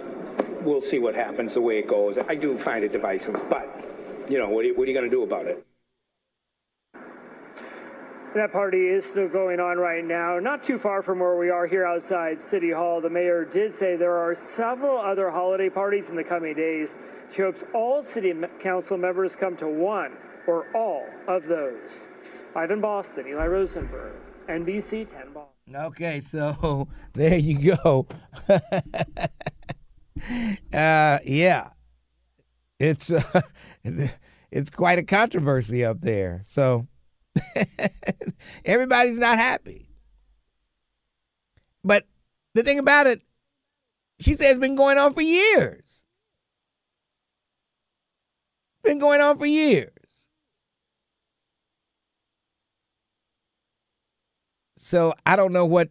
we'll 0.63 0.81
see 0.81 0.99
what 0.99 1.15
happens, 1.15 1.55
the 1.55 1.61
way 1.61 1.79
it 1.79 1.89
goes. 1.89 2.19
I 2.19 2.35
do 2.35 2.59
find 2.59 2.85
it 2.85 2.93
divisive, 2.93 3.49
but, 3.49 3.69
you 4.29 4.39
know, 4.39 4.49
what 4.49 4.65
are 4.65 4.69
you, 4.69 4.75
what 4.75 4.85
are 4.85 4.91
you 4.91 4.97
going 4.97 5.11
to 5.11 5.17
do 5.17 5.23
about 5.23 5.47
it? 5.47 5.65
That 8.35 8.53
party 8.53 8.89
is 8.89 9.07
still 9.07 9.29
going 9.29 9.61
on 9.61 9.79
right 9.79 10.05
now, 10.05 10.39
not 10.39 10.63
too 10.63 10.79
far 10.79 11.01
from 11.01 11.21
where 11.21 11.39
we 11.39 11.49
are 11.49 11.67
here 11.67 11.87
outside 11.87 12.41
City 12.43 12.71
Hall. 12.71 13.01
The 13.01 13.09
mayor 13.09 13.47
did 13.47 13.75
say 13.75 13.97
there 13.97 14.19
are 14.19 14.35
several 14.35 14.99
other 14.99 15.31
holiday 15.31 15.71
parties 15.71 16.11
in 16.11 16.17
the 16.17 16.25
coming 16.25 16.55
days. 16.55 16.95
She 17.35 17.41
hopes 17.41 17.65
all 17.73 18.03
city 18.03 18.35
council 18.63 18.99
members 18.99 19.35
come 19.35 19.57
to 19.57 19.67
one 19.67 20.19
or 20.47 20.67
all 20.77 21.07
of 21.27 21.47
those. 21.47 22.09
Live 22.57 22.71
in 22.71 22.81
Boston, 22.81 23.29
Eli 23.29 23.45
Rosenberg, 23.49 24.15
NBC 24.49 25.07
10 25.11 25.35
Boston. 25.35 25.77
Okay, 25.77 26.23
so 26.27 26.89
there 27.13 27.37
you 27.37 27.77
go. 27.77 28.07
uh, 30.73 31.19
yeah, 31.23 31.69
it's 32.81 33.11
uh, 33.11 33.43
it's 34.51 34.71
quite 34.71 34.99
a 34.99 35.03
controversy 35.03 35.85
up 35.85 36.01
there. 36.01 36.45
So 36.47 36.87
everybody's 38.65 39.19
not 39.19 39.37
happy. 39.37 39.91
But 41.85 42.07
the 42.55 42.63
thing 42.63 42.79
about 42.79 43.07
it, 43.07 43.21
she 44.19 44.33
says 44.33 44.53
it's 44.53 44.59
been 44.59 44.77
going 44.77 44.97
on 44.97 45.13
for 45.13 45.21
years. 45.21 46.05
Been 48.83 48.99
going 48.99 49.21
on 49.21 49.37
for 49.37 49.45
years. 49.45 49.93
So 54.87 55.15
I 55.27 55.35
don't 55.35 55.53
know 55.53 55.65
what 55.65 55.91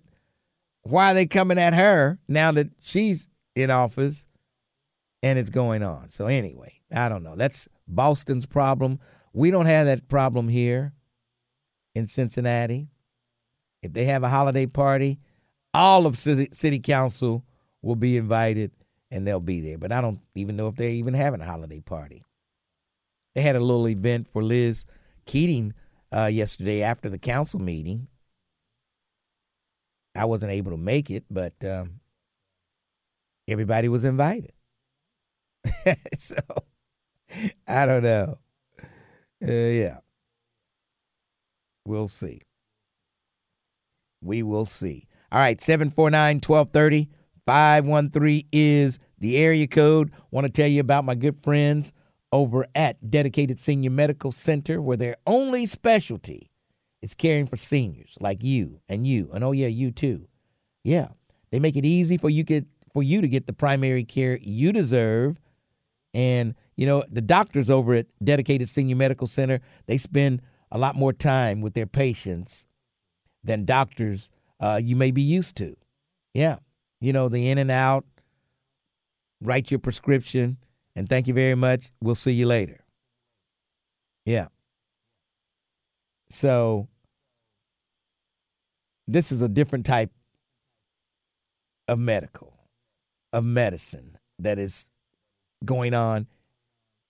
why 0.83 1.11
they 1.11 1.25
coming 1.25 1.59
at 1.59 1.73
her 1.73 2.17
now 2.29 2.53
that 2.53 2.69
she's 2.81 3.27
in 3.53 3.69
office 3.69 4.25
and 5.21 5.37
it's 5.37 5.49
going 5.49 5.83
on. 5.83 6.11
So 6.11 6.27
anyway, 6.27 6.79
I 6.93 7.09
don't 7.09 7.21
know. 7.21 7.35
That's 7.35 7.67
Boston's 7.89 8.45
problem. 8.45 8.99
We 9.33 9.51
don't 9.51 9.65
have 9.65 9.87
that 9.87 10.07
problem 10.07 10.47
here 10.47 10.93
in 11.93 12.07
Cincinnati. 12.07 12.87
If 13.83 13.91
they 13.91 14.05
have 14.05 14.23
a 14.23 14.29
holiday 14.29 14.65
party, 14.65 15.19
all 15.73 16.05
of 16.05 16.17
city, 16.17 16.47
city 16.53 16.79
council 16.79 17.43
will 17.81 17.97
be 17.97 18.15
invited 18.15 18.71
and 19.11 19.27
they'll 19.27 19.41
be 19.41 19.59
there. 19.59 19.77
But 19.77 19.91
I 19.91 19.99
don't 19.99 20.21
even 20.35 20.55
know 20.55 20.67
if 20.67 20.77
they're 20.77 20.89
even 20.89 21.15
having 21.15 21.41
a 21.41 21.45
holiday 21.45 21.81
party. 21.81 22.23
They 23.33 23.41
had 23.41 23.57
a 23.57 23.59
little 23.59 23.89
event 23.89 24.29
for 24.29 24.41
Liz 24.41 24.85
Keating 25.25 25.73
uh, 26.15 26.29
yesterday 26.31 26.81
after 26.81 27.09
the 27.09 27.19
council 27.19 27.59
meeting. 27.59 28.07
I 30.15 30.25
wasn't 30.25 30.51
able 30.51 30.71
to 30.71 30.77
make 30.77 31.11
it, 31.11 31.25
but 31.29 31.53
um, 31.63 31.99
everybody 33.47 33.89
was 33.89 34.05
invited. 34.05 34.53
so 36.17 36.35
I 37.67 37.85
don't 37.85 38.03
know. 38.03 38.37
Uh, 39.45 39.51
yeah. 39.51 39.97
We'll 41.85 42.07
see. 42.07 42.41
We 44.21 44.41
will 44.41 44.65
see. 44.65 45.07
All 45.31 45.39
right, 45.39 45.61
749 45.61 46.37
1230 46.37 47.09
513 47.45 48.47
is 48.51 48.99
the 49.19 49.37
area 49.37 49.67
code. 49.67 50.11
Want 50.31 50.47
to 50.47 50.51
tell 50.51 50.67
you 50.67 50.81
about 50.81 51.05
my 51.05 51.15
good 51.15 51.41
friends 51.43 51.93
over 52.31 52.65
at 52.73 53.09
Dedicated 53.09 53.59
Senior 53.59 53.91
Medical 53.91 54.31
Center, 54.31 54.81
where 54.81 54.97
their 54.97 55.17
only 55.27 55.65
specialty 55.65 56.49
is 57.05 57.13
caring 57.13 57.45
for 57.45 57.55
seniors 57.55 58.17
like 58.19 58.43
you 58.43 58.81
and 58.89 59.05
you, 59.05 59.29
and 59.31 59.43
oh 59.43 59.51
yeah, 59.51 59.67
you 59.67 59.91
too. 59.91 60.27
Yeah, 60.83 61.09
they 61.51 61.59
make 61.59 61.75
it 61.75 61.85
easy 61.85 62.17
for 62.17 62.31
you 62.31 62.43
get 62.43 62.65
for 62.93 63.03
you 63.03 63.21
to 63.21 63.27
get 63.27 63.45
the 63.45 63.53
primary 63.53 64.03
care 64.03 64.39
you 64.41 64.71
deserve. 64.71 65.39
And 66.15 66.55
you 66.75 66.87
know 66.87 67.03
the 67.09 67.21
doctors 67.21 67.69
over 67.69 67.93
at 67.93 68.07
Dedicated 68.23 68.69
Senior 68.69 68.95
Medical 68.95 69.27
Center 69.27 69.61
they 69.85 69.99
spend 69.99 70.41
a 70.71 70.79
lot 70.79 70.95
more 70.95 71.13
time 71.13 71.61
with 71.61 71.75
their 71.75 71.85
patients 71.85 72.65
than 73.43 73.65
doctors 73.65 74.29
uh, 74.59 74.81
you 74.83 74.95
may 74.95 75.11
be 75.11 75.21
used 75.21 75.55
to. 75.57 75.77
Yeah, 76.33 76.57
you 76.99 77.13
know 77.13 77.29
the 77.29 77.49
in 77.49 77.59
and 77.59 77.69
out, 77.69 78.03
write 79.41 79.69
your 79.69 79.79
prescription, 79.79 80.57
and 80.95 81.07
thank 81.07 81.27
you 81.27 81.35
very 81.35 81.55
much. 81.55 81.91
We'll 82.01 82.15
see 82.15 82.33
you 82.33 82.47
later. 82.47 82.83
Yeah. 84.25 84.47
So 86.31 86.87
this 89.07 89.31
is 89.31 89.41
a 89.41 89.49
different 89.49 89.85
type 89.85 90.11
of 91.87 91.99
medical, 91.99 92.57
of 93.33 93.45
medicine 93.45 94.17
that 94.39 94.59
is 94.59 94.87
going 95.63 95.93
on 95.93 96.27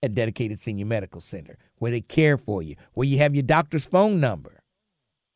at 0.04 0.14
Dedicated 0.14 0.62
Senior 0.62 0.86
Medical 0.86 1.22
Center, 1.22 1.58
where 1.78 1.92
they 1.92 2.02
care 2.02 2.38
for 2.38 2.62
you, 2.62 2.76
where 2.94 3.08
you 3.08 3.18
have 3.20 3.36
your 3.36 3.44
doctor's 3.44 3.86
phone 3.86 4.20
number. 4.20 4.62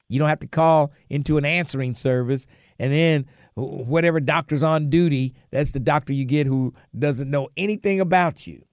You 0.10 0.20
don't 0.20 0.30
have 0.30 0.40
to 0.42 0.48
call 0.48 0.92
into 1.10 1.38
an 1.38 1.46
answering 1.46 1.96
service 1.96 2.48
and 2.80 2.92
then 2.92 3.26
whatever 3.56 4.20
doctor's 4.20 4.64
on 4.64 4.90
duty, 4.90 5.36
that's 5.52 5.74
the 5.74 5.80
doctor 5.80 6.14
you 6.14 6.26
get 6.26 6.48
who 6.48 6.74
doesn't 6.98 7.30
know 7.30 7.50
anything 7.58 8.00
about 8.00 8.48
you. 8.48 8.64